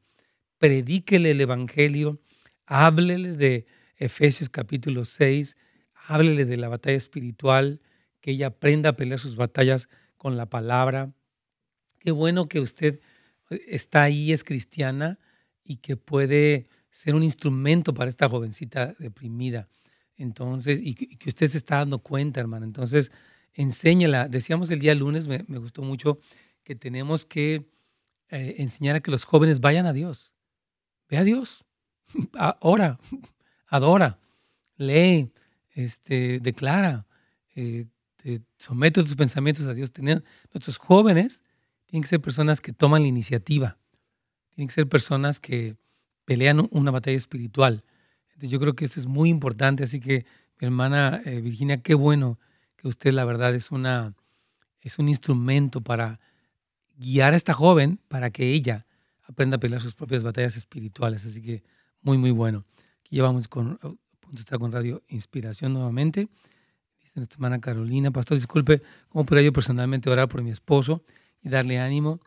predíquele 0.59 1.31
el 1.31 1.41
Evangelio, 1.41 2.21
háblele 2.65 3.33
de 3.33 3.65
Efesios 3.97 4.49
capítulo 4.49 5.03
6, 5.03 5.57
háblele 6.07 6.45
de 6.45 6.55
la 6.55 6.69
batalla 6.69 6.95
espiritual, 6.95 7.81
que 8.21 8.31
ella 8.31 8.47
aprenda 8.47 8.91
a 8.91 8.95
pelear 8.95 9.19
sus 9.19 9.35
batallas 9.35 9.89
con 10.15 10.37
la 10.37 10.45
palabra. 10.49 11.11
Qué 11.99 12.11
bueno 12.11 12.47
que 12.47 12.61
usted 12.61 13.01
está 13.49 14.03
ahí, 14.03 14.31
es 14.31 14.45
cristiana 14.45 15.19
y 15.65 15.77
que 15.77 15.97
puede 15.97 16.69
ser 16.91 17.15
un 17.15 17.23
instrumento 17.23 17.93
para 17.93 18.09
esta 18.09 18.29
jovencita 18.29 18.93
deprimida. 18.99 19.67
Entonces, 20.17 20.79
y, 20.83 20.93
que 20.93 21.29
usted 21.29 21.47
se 21.47 21.57
está 21.57 21.77
dando 21.77 21.99
cuenta, 21.99 22.39
hermana. 22.39 22.65
Entonces, 22.65 23.11
enséñala. 23.53 24.27
Decíamos 24.27 24.69
el 24.69 24.79
día 24.79 24.93
lunes, 24.93 25.27
me, 25.27 25.57
gustó 25.57 25.81
mucho, 25.81 26.19
que 26.63 26.75
tenemos 26.75 27.25
que 27.25 27.65
eh, 28.29 28.55
enseñar 28.59 28.97
a 28.97 28.99
que 28.99 29.09
los 29.09 29.23
jóvenes 29.23 29.61
vayan 29.61 29.87
a 29.87 29.93
Dios. 29.93 30.33
Ve 31.09 31.17
a 31.17 31.23
Dios. 31.23 31.65
Ora, 32.59 32.99
adora, 33.67 34.19
lee, 34.77 35.31
este, 35.73 36.39
declara, 36.39 37.07
eh, 37.55 37.87
somete 38.57 39.01
tus 39.01 39.15
pensamientos 39.15 39.65
a 39.65 39.73
Dios. 39.73 39.91
Tener, 39.91 40.23
nuestros 40.53 40.77
jóvenes 40.77 41.41
tienen 41.85 42.03
que 42.03 42.09
ser 42.09 42.21
personas 42.21 42.61
que 42.61 42.73
toman 42.73 43.01
la 43.01 43.07
iniciativa. 43.07 43.77
Tienen 44.53 44.67
que 44.67 44.73
ser 44.73 44.87
personas 44.87 45.39
que 45.39 45.75
pelean 46.31 46.65
una 46.71 46.91
batalla 46.91 47.17
espiritual. 47.17 47.83
Entonces 48.29 48.51
yo 48.51 48.59
creo 48.61 48.73
que 48.73 48.85
esto 48.85 49.01
es 49.01 49.05
muy 49.05 49.29
importante. 49.29 49.83
Así 49.83 49.99
que, 49.99 50.25
mi 50.61 50.67
hermana 50.67 51.21
eh, 51.25 51.41
Virginia, 51.41 51.81
qué 51.81 51.93
bueno 51.93 52.39
que 52.77 52.87
usted, 52.87 53.11
la 53.11 53.25
verdad, 53.25 53.53
es, 53.53 53.69
una, 53.69 54.15
es 54.79 54.97
un 54.97 55.09
instrumento 55.09 55.81
para 55.81 56.21
guiar 56.95 57.33
a 57.33 57.35
esta 57.35 57.53
joven 57.53 57.99
para 58.07 58.29
que 58.29 58.53
ella 58.53 58.85
aprenda 59.23 59.57
a 59.57 59.59
pelear 59.59 59.81
sus 59.81 59.93
propias 59.93 60.23
batallas 60.23 60.55
espirituales. 60.55 61.25
Así 61.25 61.41
que 61.41 61.63
muy, 62.01 62.17
muy 62.17 62.31
bueno. 62.31 62.63
Aquí 63.01 63.17
llevamos 63.17 63.49
con, 63.49 63.77
punto 63.77 64.39
está 64.39 64.57
con 64.57 64.71
Radio 64.71 65.03
Inspiración 65.09 65.73
nuevamente. 65.73 66.29
Dice 67.01 67.11
nuestra 67.15 67.35
hermana 67.35 67.59
Carolina, 67.59 68.11
pastor, 68.11 68.37
disculpe, 68.37 68.81
¿cómo 69.09 69.25
podría 69.25 69.43
yo 69.43 69.51
personalmente 69.51 70.09
orar 70.09 70.29
por 70.29 70.41
mi 70.41 70.51
esposo? 70.51 71.03
y 71.43 71.49
darle 71.49 71.79
ánimo, 71.79 72.21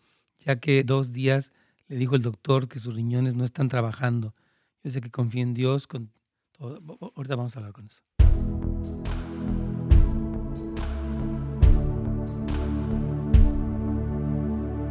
ya 0.44 0.56
que 0.56 0.82
dos 0.84 1.12
días 1.12 1.52
le 1.88 1.96
dijo 1.96 2.16
el 2.16 2.22
doctor 2.22 2.68
que 2.68 2.78
sus 2.78 2.94
riñones 2.94 3.34
no 3.34 3.44
están 3.44 3.68
trabajando. 3.68 4.34
Yo 4.82 4.90
sé 4.90 5.00
que 5.00 5.10
confía 5.10 5.42
en 5.42 5.54
Dios. 5.54 5.86
Con 5.86 6.10
todo. 6.52 6.80
Ahorita 7.14 7.36
vamos 7.36 7.54
a 7.56 7.58
hablar 7.58 7.72
con 7.72 7.86
eso. 7.86 8.02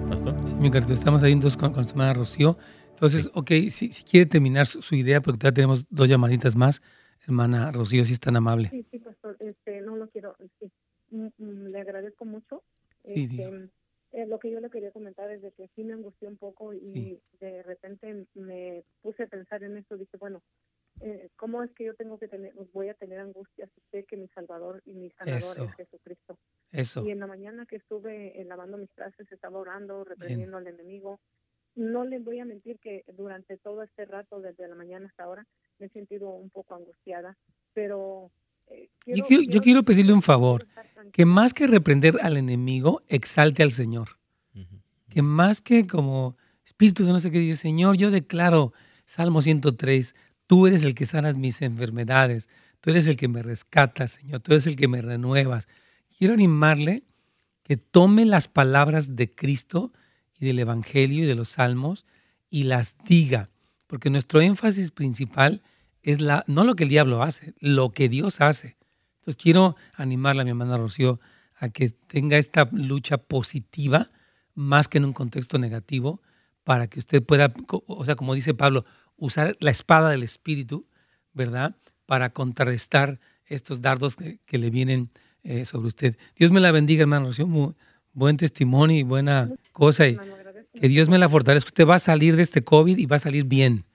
Pastor. 0.10 0.36
Sí, 0.48 0.56
mi 0.56 0.70
carito, 0.70 0.94
estamos 0.94 1.24
ahí 1.24 1.32
entonces 1.32 1.58
con, 1.58 1.74
con 1.74 1.86
hermana 1.86 2.14
Rocío. 2.14 2.58
Entonces, 2.90 3.30
ok, 3.34 3.50
si, 3.70 3.92
si, 3.92 4.04
quiere 4.04 4.28
terminar 4.28 4.68
su, 4.68 4.96
idea, 4.96 5.20
porque 5.22 5.40
todavía 5.40 5.56
tenemos 5.56 5.86
dos 5.90 6.08
llamaditas 6.08 6.56
más, 6.56 6.82
hermana 7.26 7.72
Rocío, 7.72 8.06
si 8.06 8.14
es 8.14 8.20
tan 8.20 8.36
amable. 8.36 8.70
Sí, 8.70 8.86
sí, 8.92 9.00
pastor, 9.00 9.36
este, 9.40 9.82
no 9.82 9.96
lo 9.96 10.08
quiero, 10.10 10.36
mm, 11.10 11.26
mm, 11.38 11.68
le 11.70 11.82
agradezco 11.82 12.24
mucho. 12.26 12.64
Sí, 13.04 13.24
este, 13.24 13.70
eh, 14.14 14.28
lo 14.28 14.38
que 14.40 14.52
yo 14.52 14.60
le 14.60 14.70
quería 14.70 14.92
comentar 14.92 15.30
es 15.32 15.42
de 15.42 15.52
que 15.52 15.68
sí 15.76 15.84
me 15.84 15.94
angustió 15.94 16.30
un 16.30 16.38
poco 16.38 16.74
y 16.74 17.20
de 17.40 17.64
repente 17.64 18.28
me 18.36 18.84
puse 19.02 19.24
a 19.24 19.28
pensar 19.28 19.64
en 19.64 19.78
esto. 19.78 19.98
Dije, 19.98 20.18
bueno, 20.18 20.44
eh, 21.02 21.30
¿cómo 21.36 21.64
es 21.64 21.72
que 21.72 21.86
yo 21.86 21.96
tengo 21.96 22.20
que 22.20 22.28
tener, 22.28 22.54
voy 22.74 22.90
a 22.90 22.94
tener 22.94 23.20
angustias 23.20 23.72
si 23.74 23.82
sé 23.90 24.04
que 24.04 24.16
mi 24.16 24.28
Salvador 24.28 24.84
y 24.86 24.94
mi 24.94 25.10
Sanador 25.12 25.64
es 25.64 25.76
Jesucristo? 25.76 26.38
Eso. 26.72 27.04
Y 27.04 27.10
en 27.10 27.20
la 27.20 27.28
mañana 27.28 27.66
que 27.66 27.78
estuve 27.78 28.40
eh, 28.40 28.46
lavando 28.46 28.78
mis 28.78 28.92
trastes, 28.92 29.32
estaba 29.32 29.58
orando, 29.58 30.04
reprendiendo 30.04 30.58
al 30.58 30.68
enemigo. 30.68 31.20
No 31.76 32.06
les 32.06 32.24
voy 32.24 32.40
a 32.40 32.46
mentir 32.46 32.78
que 32.78 33.04
durante 33.14 33.58
todo 33.58 33.82
este 33.82 34.06
rato, 34.06 34.42
desde 34.42 34.68
la 34.68 34.76
mañana 34.76 35.08
hasta 35.08 35.24
ahora, 35.24 35.48
me 35.80 35.88
he 35.88 35.90
sentido 35.90 36.30
un 36.30 36.52
poco 36.52 36.76
angustiada, 36.76 37.36
pero 37.74 38.30
yo, 39.06 39.26
quiero, 39.26 39.44
yo 39.44 39.62
quiero 39.62 39.84
pedirle 39.84 40.14
un 40.14 40.22
favor, 40.22 40.68
que 41.12 41.26
más 41.26 41.54
que 41.54 41.68
reprender 41.68 42.16
al 42.22 42.38
enemigo, 42.38 43.04
exalte 43.08 43.64
al 43.64 43.72
Señor. 43.72 44.18
Que 45.10 45.22
más 45.22 45.62
que 45.62 45.86
como 45.86 46.38
espíritu 46.66 47.06
de 47.06 47.12
no 47.12 47.20
sé 47.20 47.30
qué 47.30 47.40
dice, 47.40 47.62
Señor, 47.62 47.98
yo 47.98 48.10
declaro, 48.10 48.74
Salmo 49.06 49.42
103, 49.42 50.16
tú 50.48 50.66
eres 50.66 50.84
el 50.84 50.96
que 50.96 51.06
sanas 51.06 51.38
mis 51.38 51.62
enfermedades, 51.62 52.50
tú 52.82 52.90
eres 52.90 53.08
el 53.08 53.16
que 53.16 53.28
me 53.28 53.44
rescatas, 53.44 54.14
Señor, 54.14 54.40
tú 54.40 54.54
eres 54.54 54.66
el 54.66 54.76
que 54.76 54.88
me 54.88 55.02
renuevas. 55.02 55.68
Quiero 56.18 56.34
animarle 56.34 57.04
que 57.64 57.78
tome 57.78 58.26
las 58.26 58.48
palabras 58.48 59.16
de 59.16 59.30
Cristo 59.30 59.94
y 60.40 60.46
del 60.46 60.60
Evangelio 60.60 61.24
y 61.24 61.28
de 61.28 61.36
los 61.36 61.50
Salmos 61.50 62.06
y 62.50 62.64
las 62.64 62.98
diga, 63.06 63.50
porque 63.88 64.10
nuestro 64.10 64.42
énfasis 64.42 64.92
principal 64.92 65.62
es 66.04 66.22
la, 66.22 66.44
no 66.48 66.64
lo 66.64 66.76
que 66.76 66.84
el 66.84 66.90
diablo 66.90 67.24
hace, 67.24 67.54
lo 67.60 67.92
que 67.92 68.10
Dios 68.10 68.42
hace. 68.42 68.78
Entonces 69.20 69.42
quiero 69.42 69.76
animarla 69.96 70.42
a 70.42 70.46
mi 70.46 70.52
hermana 70.52 70.78
Rocío 70.78 71.20
a 71.56 71.70
que 71.70 71.90
tenga 71.90 72.38
esta 72.38 72.70
lucha 72.72 73.18
positiva 73.18 74.12
más 74.54 74.88
que 74.88 74.98
en 74.98 75.06
un 75.06 75.14
contexto 75.14 75.58
negativo 75.58 76.22
para 76.64 76.88
que 76.88 77.00
usted 77.00 77.24
pueda, 77.24 77.54
o 77.70 78.06
sea, 78.06 78.16
como 78.16 78.36
dice 78.36 78.54
Pablo, 78.54 78.86
usar 79.18 79.56
la 79.60 79.72
espada 79.72 80.10
del 80.10 80.24
Espíritu, 80.24 80.86
¿verdad? 81.34 81.76
Para 82.06 82.32
contrarrestar 82.32 83.20
estos 83.46 83.82
dardos 83.82 84.16
que, 84.16 84.58
le 84.58 84.70
vienen 84.70 85.10
eh, 85.44 85.66
sobre 85.66 85.88
usted. 85.88 86.18
Dios 86.36 86.52
me 86.52 86.60
la 86.60 86.72
bendiga, 86.72 87.02
hermano 87.02 87.28
Rocío. 87.28 87.48
Muy, 87.48 87.74
buen 88.14 88.38
testimonio 88.38 88.98
y 88.98 89.04
buena 89.04 89.50
cosa. 89.72 90.08
Y 90.08 90.18
que 90.80 90.88
Dios 90.88 91.10
me 91.10 91.18
la 91.18 91.30
fortalezca. 91.30 91.68
Usted 91.68 91.88
va 91.88 91.96
a 91.96 92.00
salir 92.00 92.36
de 92.36 92.44
este 92.44 92.64
COVID 92.64 92.98
y 92.98 93.06
va 93.06 93.18
a 93.18 93.20
salir 93.20 93.46
bien 93.46 93.86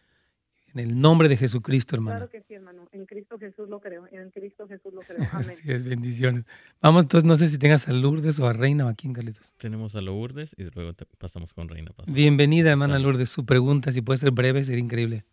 En 0.74 0.80
el 0.80 1.00
nombre 1.00 1.28
de 1.28 1.36
Jesucristo, 1.36 1.96
hermano. 1.96 2.18
Claro 2.18 2.30
que 2.30 2.42
sí, 2.42 2.54
hermano. 2.54 2.88
En 2.92 3.06
Cristo 3.06 3.38
Jesús 3.38 3.68
lo 3.68 3.80
creo. 3.80 4.06
En 4.12 4.30
Cristo 4.30 4.68
Jesús 4.68 4.92
lo 4.92 5.00
creo. 5.00 5.18
Amén. 5.32 5.50
Así 5.50 5.70
es, 5.70 5.82
bendiciones. 5.82 6.44
Vamos, 6.80 7.04
entonces, 7.04 7.26
no 7.26 7.36
sé 7.36 7.48
si 7.48 7.58
tengas 7.58 7.88
a 7.88 7.92
Lourdes 7.92 8.38
o 8.38 8.46
a 8.46 8.52
Reina 8.52 8.86
o 8.86 8.88
aquí 8.88 9.06
en 9.06 9.14
Carlitos. 9.14 9.52
Tenemos 9.56 9.94
a 9.94 10.00
Lourdes 10.00 10.54
y 10.58 10.64
luego 10.64 10.92
pasamos 11.18 11.54
con 11.54 11.68
Reina. 11.68 11.92
Bienvenida, 12.06 12.70
hermana 12.70 12.98
Lourdes. 12.98 13.30
Su 13.30 13.46
pregunta, 13.46 13.92
si 13.92 14.02
puede 14.02 14.18
ser 14.18 14.30
breve, 14.30 14.62
sería 14.64 14.82
increíble. 14.82 15.24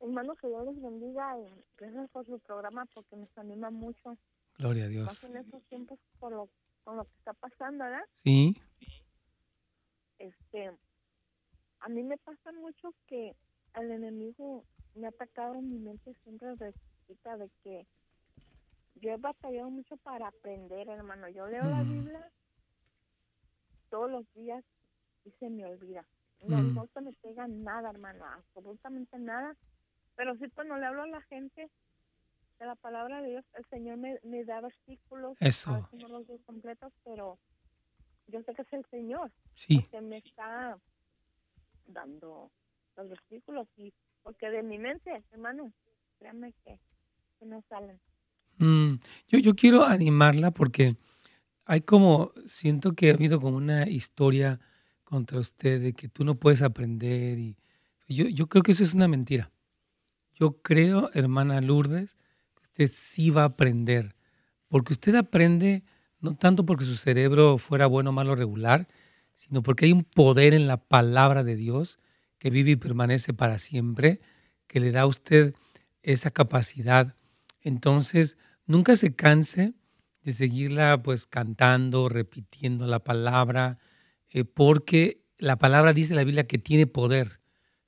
Hermano, 0.00 0.34
que 0.36 0.48
Dios 0.48 0.66
les 0.66 0.82
bendiga. 0.82 1.36
Gracias 1.78 2.10
por 2.10 2.26
su 2.26 2.38
programa 2.40 2.84
porque 2.94 3.16
nos 3.16 3.28
anima 3.38 3.70
mucho. 3.70 4.18
Gloria 4.58 4.84
a 4.84 4.88
Dios. 4.88 5.06
Más 5.06 5.24
en 5.24 5.36
estos 5.36 5.62
tiempos 5.64 5.98
por 6.18 6.32
lo, 6.32 6.48
con 6.82 6.96
lo 6.96 7.04
que 7.04 7.14
está 7.18 7.32
pasando, 7.32 7.84
¿verdad? 7.84 8.04
Sí. 8.22 8.56
Este, 10.18 10.70
a 11.80 11.88
mí 11.88 12.02
me 12.02 12.16
pasa 12.18 12.52
mucho 12.52 12.94
que 13.06 13.34
al 13.74 13.90
enemigo 13.90 14.64
me 14.94 15.06
ha 15.06 15.10
atacado 15.10 15.56
en 15.56 15.68
mi 15.68 15.78
mente 15.78 16.14
siempre 16.22 16.56
de 16.56 16.72
de 17.06 17.50
que 17.62 17.86
yo 18.96 19.10
he 19.10 19.16
batallado 19.16 19.70
mucho 19.70 19.96
para 19.98 20.28
aprender, 20.28 20.88
hermano. 20.88 21.28
Yo 21.28 21.46
leo 21.46 21.64
la. 21.64 21.82
Biblia 21.82 22.30
todos 23.90 24.10
los 24.10 24.34
días 24.34 24.64
y 25.24 25.30
se 25.32 25.50
me 25.50 25.64
olvida. 25.66 26.04
No, 26.42 26.58
mm. 26.58 26.74
no 26.74 26.86
se 26.92 27.00
me 27.00 27.12
pega 27.12 27.46
nada, 27.46 27.90
hermano, 27.90 28.24
absolutamente 28.24 29.18
nada. 29.18 29.56
Pero 30.16 30.36
sí, 30.36 30.50
cuando 30.50 30.76
le 30.76 30.86
hablo 30.86 31.02
a 31.02 31.06
la 31.06 31.22
gente 31.22 31.70
de 32.58 32.66
la 32.66 32.74
palabra 32.74 33.22
de 33.22 33.30
Dios, 33.30 33.44
el 33.54 33.64
Señor 33.66 33.98
me, 33.98 34.18
me 34.22 34.44
da 34.44 34.60
versículos. 34.60 35.36
Eso. 35.40 35.88
no 35.92 36.08
los 36.08 36.26
dos 36.26 36.40
completos, 36.44 36.92
pero 37.04 37.38
yo 38.26 38.42
sé 38.42 38.54
que 38.54 38.62
es 38.62 38.72
el 38.72 38.84
Señor. 38.86 39.30
Sí. 39.54 39.82
Que 39.90 40.00
me 40.00 40.18
está 40.18 40.78
dando 41.86 42.50
los 42.96 43.08
versículos 43.08 43.68
y 43.76 43.92
porque 44.22 44.50
de 44.50 44.62
mi 44.62 44.78
mente, 44.78 45.22
hermano, 45.32 45.72
créanme 46.18 46.52
que, 46.64 46.78
no 47.44 47.62
salen. 47.68 48.00
Mm, 48.56 48.94
yo, 49.28 49.38
yo 49.38 49.54
quiero 49.54 49.84
animarla 49.84 50.50
porque 50.50 50.96
hay 51.66 51.82
como, 51.82 52.32
siento 52.46 52.94
que 52.94 53.10
ha 53.10 53.14
habido 53.14 53.38
como 53.38 53.58
una 53.58 53.86
historia 53.86 54.60
contra 55.04 55.38
usted 55.38 55.82
de 55.82 55.92
que 55.92 56.08
tú 56.08 56.24
no 56.24 56.36
puedes 56.36 56.62
aprender 56.62 57.38
y 57.38 57.56
yo, 58.08 58.26
yo 58.26 58.46
creo 58.46 58.62
que 58.62 58.72
eso 58.72 58.82
es 58.82 58.94
una 58.94 59.08
mentira. 59.08 59.50
Yo 60.34 60.62
creo, 60.62 61.10
hermana 61.12 61.60
Lourdes, 61.60 62.16
que 62.54 62.62
usted 62.62 62.90
sí 62.92 63.30
va 63.30 63.42
a 63.42 63.46
aprender, 63.46 64.14
porque 64.68 64.94
usted 64.94 65.14
aprende 65.14 65.84
no 66.24 66.34
tanto 66.34 66.64
porque 66.64 66.86
su 66.86 66.96
cerebro 66.96 67.58
fuera 67.58 67.86
bueno, 67.86 68.10
malo, 68.10 68.34
regular, 68.34 68.88
sino 69.34 69.62
porque 69.62 69.84
hay 69.84 69.92
un 69.92 70.04
poder 70.04 70.54
en 70.54 70.66
la 70.66 70.78
palabra 70.78 71.44
de 71.44 71.54
Dios 71.54 71.98
que 72.44 72.50
vive 72.50 72.72
y 72.72 72.76
permanece 72.76 73.32
para 73.32 73.58
siempre, 73.58 74.20
que 74.66 74.78
le 74.78 74.92
da 74.92 75.00
a 75.00 75.06
usted 75.06 75.54
esa 76.02 76.30
capacidad. 76.30 77.16
Entonces, 77.62 78.36
nunca 78.66 78.96
se 78.96 79.14
canse 79.14 79.72
de 80.20 80.34
seguirla 80.34 81.02
pues 81.02 81.26
cantando, 81.26 82.10
repitiendo 82.10 82.86
la 82.86 82.98
palabra, 82.98 83.78
eh, 84.28 84.44
porque 84.44 85.22
la 85.38 85.56
palabra 85.56 85.94
dice 85.94 86.14
la 86.14 86.22
Biblia 86.22 86.46
que 86.46 86.58
tiene 86.58 86.86
poder. 86.86 87.40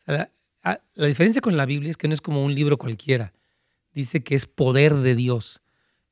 la, 0.07 0.31
la 0.63 1.07
diferencia 1.07 1.43
con 1.43 1.59
la 1.59 1.67
Biblia 1.67 1.91
es 1.91 1.99
que 1.99 2.09
no 2.09 2.15
es 2.15 2.23
como 2.23 2.43
un 2.43 2.55
libro 2.55 2.79
cualquiera, 2.79 3.35
dice 3.93 4.25
que 4.25 4.35
es 4.35 4.47
poder 4.47 4.95
de 4.95 5.15
Dios. 5.15 5.61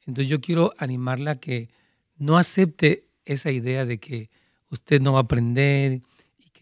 Entonces 0.01 0.28
yo 0.28 0.42
quiero 0.42 0.74
animarla 0.76 1.30
a 1.30 1.40
que 1.40 1.70
no 2.18 2.36
acepte 2.36 3.07
esa 3.24 3.51
idea 3.51 3.86
de 3.86 3.97
que 3.97 4.28
usted 4.68 5.01
no 5.01 5.14
va 5.14 5.20
a 5.20 5.22
aprender 5.22 6.03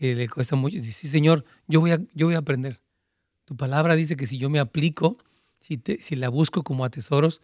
que 0.03 0.16
le 0.16 0.28
cuesta 0.28 0.57
mucho. 0.57 0.78
Dice, 0.78 0.90
sí, 0.90 1.07
Señor, 1.07 1.44
yo 1.68 1.78
voy, 1.78 1.92
a, 1.92 2.00
yo 2.12 2.26
voy 2.26 2.34
a 2.34 2.38
aprender. 2.38 2.80
Tu 3.44 3.57
palabra 3.57 3.94
dice 3.94 4.16
que 4.16 4.26
si 4.26 4.36
yo 4.36 4.50
me 4.50 4.59
aplico, 4.59 5.16
si, 5.61 5.80
si 6.00 6.16
la 6.16 6.28
busco 6.28 6.64
como 6.64 6.84
a 6.84 6.90
tesoros, 6.90 7.40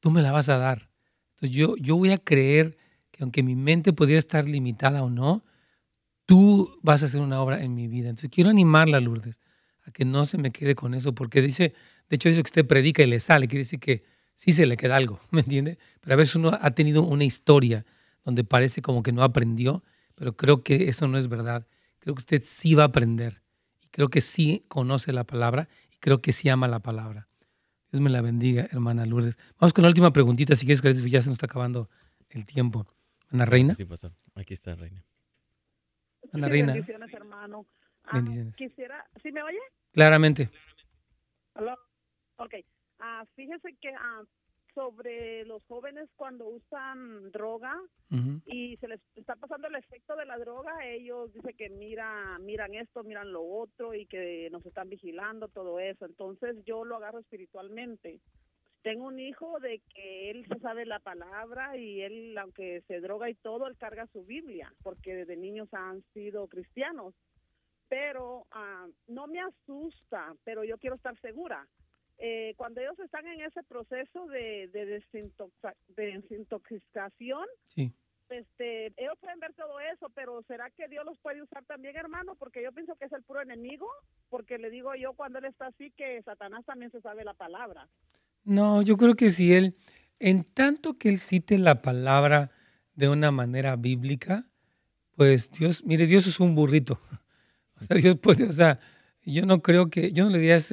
tú 0.00 0.10
me 0.10 0.22
la 0.22 0.32
vas 0.32 0.48
a 0.48 0.56
dar. 0.56 0.88
Entonces 1.34 1.54
yo, 1.54 1.76
yo 1.76 1.96
voy 1.96 2.12
a 2.12 2.16
creer 2.16 2.78
que 3.10 3.24
aunque 3.24 3.42
mi 3.42 3.54
mente 3.54 3.92
pudiera 3.92 4.18
estar 4.18 4.48
limitada 4.48 5.02
o 5.02 5.10
no, 5.10 5.44
tú 6.24 6.78
vas 6.80 7.02
a 7.02 7.06
hacer 7.06 7.20
una 7.20 7.42
obra 7.42 7.62
en 7.62 7.74
mi 7.74 7.88
vida. 7.88 8.08
Entonces 8.08 8.30
quiero 8.30 8.48
animarla, 8.48 9.00
Lourdes, 9.00 9.38
a 9.84 9.90
que 9.90 10.06
no 10.06 10.24
se 10.24 10.38
me 10.38 10.50
quede 10.50 10.74
con 10.74 10.94
eso, 10.94 11.14
porque 11.14 11.42
dice, 11.42 11.74
de 12.08 12.16
hecho 12.16 12.30
dice 12.30 12.42
que 12.42 12.48
usted 12.48 12.66
predica 12.66 13.02
y 13.02 13.06
le 13.06 13.20
sale, 13.20 13.48
quiere 13.48 13.64
decir 13.64 13.80
que 13.80 14.02
sí 14.32 14.52
se 14.52 14.64
le 14.64 14.78
queda 14.78 14.96
algo, 14.96 15.20
¿me 15.30 15.42
entiende? 15.42 15.76
Pero 16.00 16.14
a 16.14 16.16
veces 16.16 16.36
uno 16.36 16.58
ha 16.58 16.70
tenido 16.70 17.02
una 17.02 17.24
historia 17.24 17.84
donde 18.24 18.44
parece 18.44 18.80
como 18.80 19.02
que 19.02 19.12
no 19.12 19.22
aprendió, 19.22 19.84
pero 20.14 20.38
creo 20.38 20.62
que 20.62 20.88
eso 20.88 21.06
no 21.06 21.18
es 21.18 21.28
verdad. 21.28 21.66
Creo 22.00 22.14
que 22.14 22.20
usted 22.20 22.42
sí 22.44 22.74
va 22.74 22.84
a 22.84 22.86
aprender. 22.86 23.42
Y 23.82 23.88
creo 23.88 24.08
que 24.08 24.20
sí 24.20 24.64
conoce 24.68 25.12
la 25.12 25.24
palabra 25.24 25.68
y 25.92 25.96
creo 25.96 26.20
que 26.20 26.32
sí 26.32 26.48
ama 26.48 26.68
la 26.68 26.80
palabra. 26.80 27.28
Dios 27.90 28.02
me 28.02 28.10
la 28.10 28.20
bendiga, 28.20 28.68
hermana 28.70 29.06
Lourdes. 29.06 29.38
Vamos 29.58 29.72
con 29.72 29.82
la 29.82 29.88
última 29.88 30.12
preguntita, 30.12 30.54
si 30.54 30.66
quieres, 30.66 30.82
que 30.82 31.10
ya 31.10 31.22
se 31.22 31.28
nos 31.28 31.36
está 31.36 31.46
acabando 31.46 31.88
el 32.30 32.44
tiempo. 32.44 32.86
Ana 33.30 33.44
Reina. 33.44 33.74
Sí, 33.74 33.84
pastor. 33.84 34.12
Aquí 34.34 34.54
está 34.54 34.74
Reina. 34.74 35.04
Ana 36.32 36.48
Reina. 36.48 36.72
Bendiciones, 36.72 37.12
hermano. 37.12 37.66
Ah, 38.04 38.16
bendiciones. 38.16 38.54
Quisiera, 38.56 39.06
¿sí 39.22 39.32
me 39.32 39.42
oye? 39.42 39.58
Claramente. 39.92 40.50
Hola. 41.54 41.76
Ok. 42.36 42.54
Ah, 42.98 43.24
fíjese 43.34 43.74
que 43.80 43.88
ah, 43.88 44.22
sobre 44.78 45.44
los 45.44 45.60
jóvenes 45.64 46.08
cuando 46.14 46.46
usan 46.46 47.32
droga 47.32 47.74
y 48.46 48.76
se 48.76 48.86
les 48.86 49.00
está 49.16 49.34
pasando 49.34 49.66
el 49.66 49.74
efecto 49.74 50.14
de 50.14 50.24
la 50.24 50.38
droga, 50.38 50.86
ellos 50.86 51.32
dicen 51.32 51.56
que 51.56 51.68
mira, 51.68 52.38
miran 52.38 52.72
esto, 52.74 53.02
miran 53.02 53.32
lo 53.32 53.42
otro 53.42 53.92
y 53.92 54.06
que 54.06 54.48
nos 54.52 54.64
están 54.64 54.88
vigilando, 54.88 55.48
todo 55.48 55.80
eso. 55.80 56.06
Entonces 56.06 56.64
yo 56.64 56.84
lo 56.84 56.94
agarro 56.94 57.18
espiritualmente. 57.18 58.20
Tengo 58.82 59.08
un 59.08 59.18
hijo 59.18 59.58
de 59.58 59.82
que 59.92 60.30
él 60.30 60.46
se 60.46 60.60
sabe 60.60 60.86
la 60.86 61.00
palabra 61.00 61.76
y 61.76 62.00
él, 62.02 62.38
aunque 62.38 62.82
se 62.86 63.00
droga 63.00 63.28
y 63.28 63.34
todo, 63.34 63.66
él 63.66 63.76
carga 63.76 64.06
su 64.12 64.24
Biblia, 64.24 64.72
porque 64.84 65.16
desde 65.16 65.36
niños 65.36 65.68
han 65.74 66.04
sido 66.14 66.46
cristianos. 66.46 67.14
Pero 67.88 68.46
ah, 68.52 68.86
no 69.08 69.26
me 69.26 69.40
asusta, 69.40 70.36
pero 70.44 70.62
yo 70.62 70.78
quiero 70.78 70.94
estar 70.94 71.18
segura 71.20 71.66
eh, 72.18 72.54
cuando 72.56 72.80
ellos 72.80 72.98
están 72.98 73.26
en 73.26 73.40
ese 73.42 73.62
proceso 73.62 74.26
de, 74.26 74.68
de, 74.72 75.02
desintoxicación, 75.96 77.46
este, 78.28 78.92
ellos 78.96 79.14
pueden 79.20 79.40
ver 79.40 79.54
todo 79.54 79.80
eso, 79.80 80.10
pero 80.14 80.42
¿será 80.48 80.68
que 80.70 80.88
Dios 80.88 81.04
los 81.04 81.18
puede 81.18 81.42
usar 81.42 81.64
también, 81.64 81.96
hermano? 81.96 82.34
Porque 82.36 82.62
yo 82.62 82.72
pienso 82.72 82.96
que 82.96 83.06
es 83.06 83.12
el 83.12 83.22
puro 83.22 83.40
enemigo, 83.40 83.86
porque 84.28 84.58
le 84.58 84.70
digo 84.70 84.94
yo 84.96 85.14
cuando 85.14 85.38
él 85.38 85.46
está 85.46 85.68
así 85.68 85.92
que 85.96 86.22
Satanás 86.22 86.64
también 86.66 86.90
se 86.90 87.00
sabe 87.00 87.24
la 87.24 87.34
palabra. 87.34 87.88
No, 88.44 88.82
yo 88.82 88.96
creo 88.96 89.14
que 89.14 89.30
si 89.30 89.54
él, 89.54 89.76
en 90.18 90.42
tanto 90.42 90.98
que 90.98 91.08
él 91.08 91.18
cite 91.18 91.56
la 91.56 91.76
palabra 91.76 92.50
de 92.94 93.08
una 93.08 93.30
manera 93.30 93.76
bíblica, 93.76 94.46
pues 95.16 95.50
Dios, 95.50 95.84
mire, 95.84 96.06
Dios 96.06 96.26
es 96.26 96.40
un 96.40 96.54
burrito. 96.54 97.00
O 97.80 97.84
sea, 97.84 97.96
Dios 97.96 98.16
puede, 98.16 98.42
o 98.42 98.52
sea, 98.52 98.80
yo 99.22 99.46
no 99.46 99.62
creo 99.62 99.88
que, 99.88 100.10
yo 100.10 100.24
no 100.24 100.30
le 100.30 100.40
diría, 100.40 100.56
es, 100.56 100.72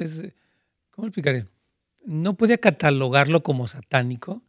¿Cómo 0.96 1.08
explicaré? 1.08 1.44
No 2.06 2.38
podía 2.38 2.56
catalogarlo 2.56 3.42
como 3.42 3.68
satánico, 3.68 4.42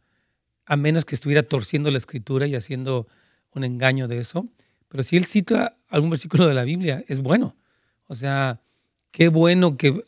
a 0.64 0.76
menos 0.76 1.04
que 1.04 1.14
estuviera 1.14 1.42
torciendo 1.42 1.90
la 1.90 1.98
escritura 1.98 2.46
y 2.46 2.54
haciendo 2.54 3.06
un 3.54 3.64
engaño 3.64 4.08
de 4.08 4.18
eso. 4.18 4.48
Pero 4.88 5.02
si 5.02 5.18
él 5.18 5.26
cita 5.26 5.76
algún 5.90 6.08
versículo 6.08 6.48
de 6.48 6.54
la 6.54 6.64
Biblia, 6.64 7.04
es 7.06 7.20
bueno. 7.20 7.54
O 8.06 8.14
sea, 8.14 8.62
qué 9.10 9.28
bueno 9.28 9.76
que 9.76 10.02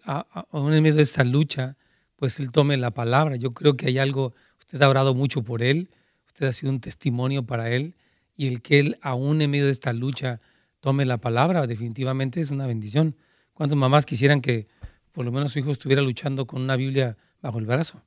aún 0.50 0.72
en 0.72 0.82
medio 0.82 0.96
de 0.96 1.02
esta 1.02 1.24
lucha, 1.24 1.76
pues 2.16 2.40
él 2.40 2.50
tome 2.50 2.78
la 2.78 2.90
palabra. 2.92 3.36
Yo 3.36 3.50
creo 3.50 3.76
que 3.76 3.88
hay 3.88 3.98
algo, 3.98 4.32
usted 4.60 4.80
ha 4.80 4.88
orado 4.88 5.14
mucho 5.14 5.42
por 5.42 5.62
él, 5.62 5.90
usted 6.26 6.46
ha 6.46 6.54
sido 6.54 6.72
un 6.72 6.80
testimonio 6.80 7.44
para 7.44 7.70
él, 7.70 7.96
y 8.34 8.46
el 8.46 8.62
que 8.62 8.78
él 8.78 8.98
aún 9.02 9.42
en 9.42 9.50
medio 9.50 9.66
de 9.66 9.72
esta 9.72 9.92
lucha 9.92 10.40
tome 10.80 11.04
la 11.04 11.18
palabra, 11.18 11.66
definitivamente 11.66 12.40
es 12.40 12.50
una 12.50 12.66
bendición. 12.66 13.14
¿Cuántas 13.52 13.76
mamás 13.76 14.06
quisieran 14.06 14.40
que 14.40 14.68
por 15.20 15.26
lo 15.26 15.32
menos 15.32 15.52
su 15.52 15.58
hijo 15.58 15.72
estuviera 15.72 16.00
luchando 16.00 16.46
con 16.46 16.62
una 16.62 16.76
Biblia 16.76 17.14
bajo 17.42 17.58
el 17.58 17.66
brazo. 17.66 18.02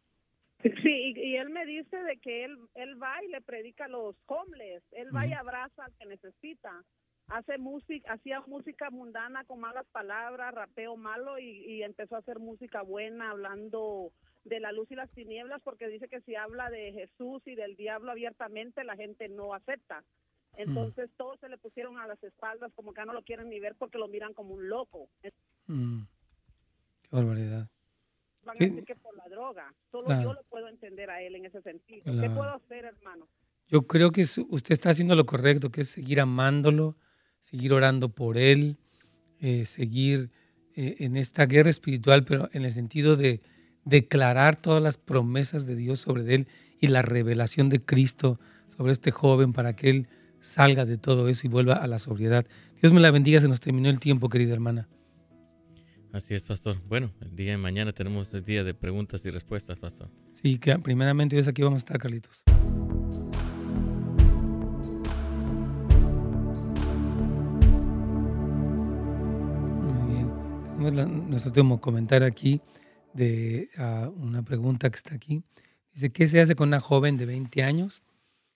Sí, 0.63 1.13
y, 1.15 1.35
él 1.35 1.51
me 1.51 1.63
dice 1.63 1.95
de 1.95 2.17
que 2.17 2.43
él, 2.43 2.57
él 2.73 2.99
va 2.99 3.23
y 3.23 3.27
le 3.27 3.39
predica 3.39 3.85
a 3.85 3.87
los 3.87 4.15
homeless, 4.25 4.81
él 4.93 5.15
va 5.15 5.27
y 5.27 5.33
abraza 5.33 5.85
al 5.85 5.93
que 5.99 6.07
necesita. 6.07 6.71
Hace 7.27 7.59
música, 7.59 8.13
hacía 8.13 8.41
música 8.47 8.89
mundana 8.89 9.43
con 9.43 9.59
malas 9.59 9.85
palabras, 9.91 10.55
rapeo 10.55 10.97
malo 10.97 11.37
y, 11.37 11.49
y 11.49 11.83
empezó 11.83 12.15
a 12.15 12.19
hacer 12.19 12.39
música 12.39 12.81
buena 12.81 13.29
hablando 13.29 14.11
de 14.43 14.59
la 14.59 14.71
luz 14.71 14.89
y 14.89 14.95
las 14.95 15.11
tinieblas 15.11 15.61
porque 15.63 15.89
dice 15.89 16.07
que 16.07 16.21
si 16.21 16.33
habla 16.33 16.71
de 16.71 16.93
Jesús 16.93 17.43
y 17.45 17.53
del 17.53 17.75
diablo 17.75 18.09
abiertamente 18.09 18.83
la 18.83 18.95
gente 18.95 19.29
no 19.29 19.53
acepta. 19.53 20.03
Entonces 20.57 21.11
todos 21.15 21.39
se 21.39 21.49
le 21.49 21.59
pusieron 21.59 21.99
a 21.99 22.07
las 22.07 22.23
espaldas 22.23 22.71
como 22.73 22.91
que 22.91 23.05
no 23.05 23.13
lo 23.13 23.21
quieren 23.21 23.51
ni 23.51 23.59
ver 23.59 23.75
porque 23.77 23.99
lo 23.99 24.07
miran 24.07 24.33
como 24.33 24.55
un 24.55 24.67
loco. 24.67 25.09
Mm 25.67 26.05
barbaridad. 27.13 27.69
Van 28.45 28.57
a 28.57 28.59
decir 28.59 28.83
que 28.83 28.95
por 28.95 29.15
la 29.15 29.27
droga. 29.29 29.73
Solo 29.91 30.09
yo 30.21 30.33
lo 30.33 30.43
puedo 30.49 30.67
entender 30.67 31.09
a 31.09 31.21
él 31.21 31.35
en 31.35 31.45
ese 31.45 31.61
sentido. 31.61 32.03
¿Qué 32.03 32.29
puedo 32.29 32.53
hacer, 32.53 32.85
hermano? 32.85 33.27
Yo 33.69 33.87
creo 33.87 34.11
que 34.11 34.21
usted 34.21 34.73
está 34.73 34.89
haciendo 34.89 35.15
lo 35.15 35.25
correcto, 35.25 35.71
que 35.71 35.81
es 35.81 35.89
seguir 35.89 36.19
amándolo, 36.19 36.95
seguir 37.39 37.73
orando 37.73 38.09
por 38.09 38.37
él, 38.37 38.77
eh, 39.39 39.65
seguir 39.65 40.31
eh, 40.75 40.97
en 40.99 41.15
esta 41.15 41.45
guerra 41.45 41.69
espiritual, 41.69 42.23
pero 42.23 42.49
en 42.51 42.65
el 42.65 42.71
sentido 42.71 43.15
de 43.15 43.41
declarar 43.85 44.55
todas 44.55 44.81
las 44.81 44.97
promesas 44.97 45.65
de 45.65 45.75
Dios 45.75 45.99
sobre 45.99 46.33
él 46.33 46.47
y 46.79 46.87
la 46.87 47.01
revelación 47.01 47.69
de 47.69 47.83
Cristo 47.83 48.39
sobre 48.67 48.91
este 48.91 49.11
joven 49.11 49.53
para 49.53 49.75
que 49.75 49.89
él 49.89 50.07
salga 50.39 50.85
de 50.85 50.97
todo 50.97 51.27
eso 51.29 51.47
y 51.47 51.49
vuelva 51.49 51.75
a 51.75 51.87
la 51.87 51.99
sobriedad. 51.99 52.45
Dios 52.81 52.91
me 52.91 52.99
la 52.99 53.11
bendiga, 53.11 53.39
se 53.39 53.47
nos 53.47 53.61
terminó 53.61 53.89
el 53.89 53.99
tiempo, 53.99 54.29
querida 54.29 54.53
hermana. 54.53 54.87
Así 56.13 56.35
es, 56.35 56.45
pastor. 56.45 56.77
Bueno, 56.87 57.11
el 57.21 57.35
día 57.35 57.53
de 57.53 57.57
mañana 57.57 57.91
tenemos 57.91 58.31
el 58.35 58.43
día 58.43 58.63
de 58.63 58.75
preguntas 58.75 59.25
y 59.25 59.31
respuestas, 59.31 59.79
pastor. 59.79 60.11
Sí, 60.39 60.59
que 60.59 60.77
primeramente 60.77 61.35
Dios 61.35 61.47
aquí 61.47 61.63
vamos 61.63 61.77
a 61.77 61.79
estar, 61.79 61.97
Carlitos. 61.97 62.43
Muy 69.81 70.13
bien. 70.13 70.31
Tenemos 70.77 71.27
nuestro 71.29 71.49
último 71.49 71.81
comentario 71.81 72.27
aquí 72.27 72.61
de 73.13 73.71
ah, 73.77 74.11
una 74.15 74.43
pregunta 74.43 74.91
que 74.91 74.97
está 74.97 75.15
aquí. 75.15 75.41
Dice, 75.95 76.11
¿qué 76.11 76.27
se 76.27 76.39
hace 76.39 76.53
con 76.53 76.67
una 76.67 76.79
joven 76.79 77.17
de 77.17 77.25
20 77.25 77.63
años 77.63 78.03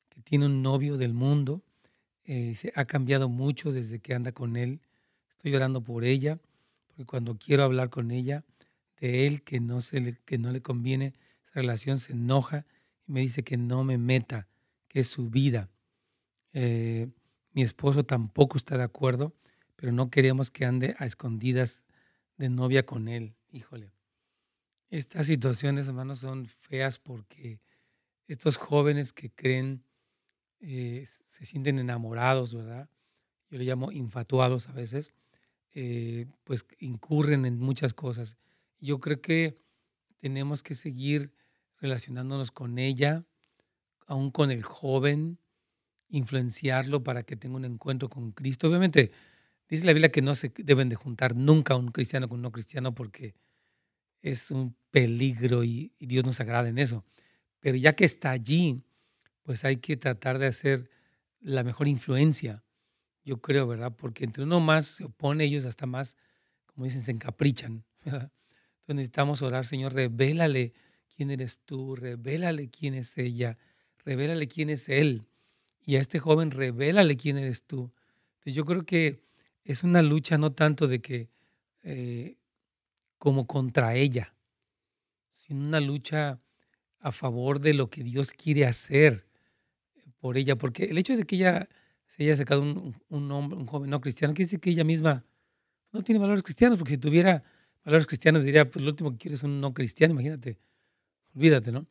que 0.10 0.22
tiene 0.22 0.46
un 0.46 0.62
novio 0.62 0.98
del 0.98 1.16
mundo? 1.16 1.64
Eh, 2.24 2.54
se 2.54 2.72
ha 2.76 2.86
cambiado 2.86 3.30
mucho 3.30 3.72
desde 3.72 3.98
que 3.98 4.14
anda 4.14 4.32
con 4.32 4.58
él. 4.58 4.80
Estoy 5.32 5.54
llorando 5.54 5.82
por 5.82 6.06
ella 6.06 6.38
porque 6.98 7.06
cuando 7.06 7.38
quiero 7.38 7.64
hablar 7.64 7.92
con 7.92 8.10
ella 8.10 8.44
de 9.00 9.28
él 9.28 9.44
que 9.44 9.60
no, 9.60 9.82
se 9.82 10.00
le, 10.02 10.18
que 10.26 10.40
no 10.40 10.52
le 10.52 10.64
conviene 10.64 11.14
esa 11.44 11.60
relación, 11.60 12.00
se 12.00 12.14
enoja 12.14 12.66
y 13.06 13.12
me 13.12 13.20
dice 13.20 13.44
que 13.44 13.56
no 13.56 13.84
me 13.84 14.00
meta, 14.00 14.48
que 14.88 15.02
es 15.02 15.08
su 15.08 15.30
vida. 15.30 15.70
Eh, 16.54 17.08
mi 17.52 17.62
esposo 17.62 18.04
tampoco 18.04 18.58
está 18.58 18.78
de 18.78 18.84
acuerdo, 18.84 19.36
pero 19.76 19.92
no 19.92 20.10
queremos 20.10 20.50
que 20.50 20.66
ande 20.66 20.96
a 20.98 21.06
escondidas 21.06 21.84
de 22.38 22.50
novia 22.50 22.84
con 22.84 23.10
él. 23.10 23.36
Híjole. 23.52 23.92
Estas 24.90 25.28
situaciones, 25.28 25.88
hermanos, 25.88 26.18
son 26.18 26.48
feas 26.48 26.98
porque 26.98 27.62
estos 28.26 28.58
jóvenes 28.58 29.14
que 29.14 29.30
creen, 29.30 29.84
eh, 30.62 31.06
se 31.28 31.46
sienten 31.46 31.78
enamorados, 31.78 32.56
¿verdad? 32.56 32.90
Yo 33.52 33.60
le 33.60 33.66
llamo 33.66 33.92
infatuados 33.92 34.68
a 34.68 34.72
veces 34.72 35.14
eh, 35.80 36.26
pues 36.44 36.66
incurren 36.80 37.46
en 37.46 37.60
muchas 37.60 37.94
cosas. 37.94 38.36
Yo 38.80 39.00
creo 39.00 39.22
que 39.22 39.60
tenemos 40.18 40.64
que 40.64 40.74
seguir 40.74 41.32
relacionándonos 41.80 42.50
con 42.50 42.80
ella, 42.80 43.28
aún 44.08 44.32
con 44.32 44.50
el 44.50 44.64
joven, 44.64 45.38
influenciarlo 46.10 47.04
para 47.04 47.22
que 47.22 47.36
tenga 47.36 47.58
un 47.58 47.66
encuentro 47.66 48.10
con 48.10 48.32
Cristo. 48.32 48.68
Obviamente, 48.68 49.12
dice 49.70 49.86
la 49.86 49.94
Biblia 49.94 50.10
que 50.10 50.24
no 50.24 50.34
se 50.34 50.52
deben 50.58 50.90
de 50.90 50.96
juntar 50.96 51.36
nunca 51.36 51.76
un 51.76 51.90
cristiano 51.90 52.28
con 52.28 52.40
un 52.40 52.42
no 52.42 52.52
cristiano 52.52 52.96
porque 52.96 53.36
es 54.24 54.50
un 54.50 54.76
peligro 54.90 55.64
y, 55.64 55.94
y 56.00 56.08
Dios 56.08 56.26
nos 56.26 56.40
agrada 56.40 56.70
en 56.70 56.80
eso. 56.80 57.06
Pero 57.60 57.78
ya 57.78 57.94
que 57.94 58.06
está 58.06 58.32
allí, 58.32 58.82
pues 59.44 59.64
hay 59.64 59.78
que 59.78 59.96
tratar 59.96 60.40
de 60.40 60.48
hacer 60.48 60.90
la 61.40 61.64
mejor 61.64 61.88
influencia 61.88 62.64
yo 63.28 63.42
creo, 63.42 63.68
¿verdad? 63.68 63.94
Porque 63.94 64.24
entre 64.24 64.46
uno 64.46 64.62
más 64.62 64.86
se 64.86 65.04
opone, 65.04 65.44
ellos 65.44 65.66
hasta 65.66 65.86
más, 65.86 66.16
como 66.66 66.86
dicen, 66.86 67.02
se 67.02 67.12
encaprichan. 67.12 67.84
Entonces 68.06 68.32
necesitamos 68.88 69.42
orar, 69.42 69.66
Señor, 69.66 69.94
revélale 69.94 70.72
quién 71.14 71.30
eres 71.32 71.60
tú, 71.60 71.98
revélale 71.98 72.70
quién 72.70 72.94
es 72.94 73.18
ella, 73.18 73.58
revélale 74.06 74.48
quién 74.48 74.70
es 74.70 74.88
él. 74.88 75.26
Y 75.86 75.98
a 75.98 76.00
este 76.00 76.20
joven, 76.20 76.52
revélale 76.52 77.18
quién 77.18 77.38
eres 77.38 77.64
tú. 77.64 77.92
Entonces 78.36 78.56
yo 78.56 78.64
creo 78.64 78.84
que 78.84 79.20
es 79.66 79.84
una 79.84 80.02
lucha 80.02 80.38
no 80.38 80.54
tanto 80.54 80.88
de 80.88 81.02
que 81.02 81.28
eh, 81.84 82.38
como 83.18 83.46
contra 83.46 83.96
ella, 83.96 84.34
sino 85.34 85.68
una 85.68 85.82
lucha 85.82 86.40
a 87.02 87.12
favor 87.12 87.60
de 87.60 87.74
lo 87.74 87.90
que 87.90 88.04
Dios 88.04 88.32
quiere 88.32 88.66
hacer 88.66 89.28
por 90.22 90.38
ella, 90.38 90.56
porque 90.56 90.86
el 90.86 90.98
hecho 90.98 91.18
de 91.18 91.26
que 91.26 91.36
ella 91.36 91.68
ha 92.18 92.36
sacado 92.36 92.62
un, 92.62 92.96
un, 93.10 93.32
hombre, 93.32 93.58
un 93.58 93.68
joven 93.68 93.90
no 93.90 94.02
cristiano, 94.02 94.34
quiere 94.34 94.48
decir 94.48 94.60
que 94.60 94.72
ella 94.72 94.84
misma 94.84 95.24
no 95.92 96.02
tiene 96.02 96.20
valores 96.20 96.44
cristianos, 96.44 96.78
porque 96.78 96.96
si 96.96 96.98
tuviera 96.98 97.44
valores 97.86 98.08
cristianos 98.08 98.44
diría, 98.44 98.66
pues 98.66 98.84
lo 98.84 98.90
último 98.92 99.12
que 99.12 99.18
quiere 99.18 99.36
es 99.36 99.44
un 99.44 99.62
no 99.62 99.74
cristiano, 99.74 100.14
imagínate, 100.14 100.60
olvídate, 101.36 101.72
¿no? 101.72 101.86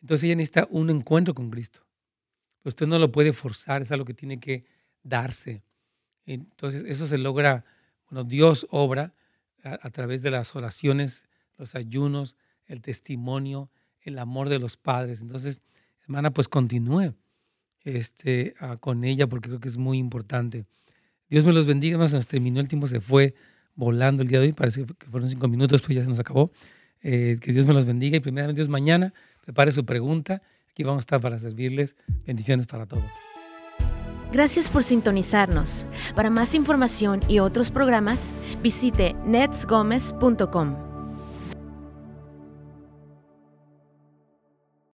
Entonces 0.00 0.24
ella 0.24 0.36
necesita 0.36 0.68
un 0.70 0.90
encuentro 0.90 1.34
con 1.34 1.50
Cristo. 1.50 1.80
Pero 2.62 2.70
usted 2.70 2.86
no 2.86 2.98
lo 2.98 3.10
puede 3.10 3.32
forzar, 3.32 3.82
es 3.82 3.90
algo 3.90 4.04
que 4.04 4.14
tiene 4.14 4.38
que 4.38 4.64
darse. 5.02 5.62
Entonces 6.24 6.84
eso 6.86 7.06
se 7.06 7.18
logra, 7.18 7.64
bueno, 8.08 8.24
Dios 8.24 8.66
obra 8.70 9.14
a, 9.64 9.78
a 9.82 9.90
través 9.90 10.22
de 10.22 10.30
las 10.30 10.54
oraciones, 10.54 11.28
los 11.56 11.74
ayunos, 11.74 12.36
el 12.66 12.80
testimonio, 12.80 13.70
el 14.02 14.18
amor 14.18 14.48
de 14.48 14.58
los 14.58 14.76
padres. 14.76 15.20
Entonces, 15.20 15.60
hermana, 16.02 16.30
pues 16.30 16.48
continúe 16.48 17.14
este, 17.84 18.54
con 18.80 19.04
ella 19.04 19.26
porque 19.26 19.48
creo 19.48 19.60
que 19.60 19.68
es 19.68 19.76
muy 19.76 19.98
importante. 19.98 20.64
Dios 21.28 21.44
me 21.44 21.52
los 21.52 21.66
bendiga, 21.66 21.96
nos 21.96 22.26
terminó 22.26 22.60
el 22.60 22.68
tiempo, 22.68 22.86
se 22.86 23.00
fue 23.00 23.34
volando 23.74 24.22
el 24.22 24.28
día 24.28 24.40
de 24.40 24.46
hoy, 24.46 24.52
parece 24.52 24.84
que 24.84 25.06
fueron 25.06 25.30
cinco 25.30 25.48
minutos, 25.48 25.80
pues 25.82 25.96
ya 25.96 26.02
se 26.02 26.10
nos 26.10 26.18
acabó. 26.18 26.50
Eh, 27.02 27.38
que 27.40 27.52
Dios 27.52 27.66
me 27.66 27.72
los 27.72 27.86
bendiga 27.86 28.16
y 28.16 28.20
primeramente 28.20 28.60
Dios 28.60 28.68
mañana 28.68 29.14
prepare 29.42 29.72
su 29.72 29.84
pregunta. 29.84 30.42
Aquí 30.70 30.82
vamos 30.82 30.98
a 30.98 31.00
estar 31.00 31.20
para 31.20 31.38
servirles. 31.38 31.96
Bendiciones 32.26 32.66
para 32.66 32.86
todos. 32.86 33.04
Gracias 34.32 34.68
por 34.68 34.84
sintonizarnos. 34.84 35.86
Para 36.14 36.30
más 36.30 36.54
información 36.54 37.20
y 37.26 37.40
otros 37.40 37.70
programas, 37.70 38.32
visite 38.62 39.14
netsgomez.com. 39.24 40.89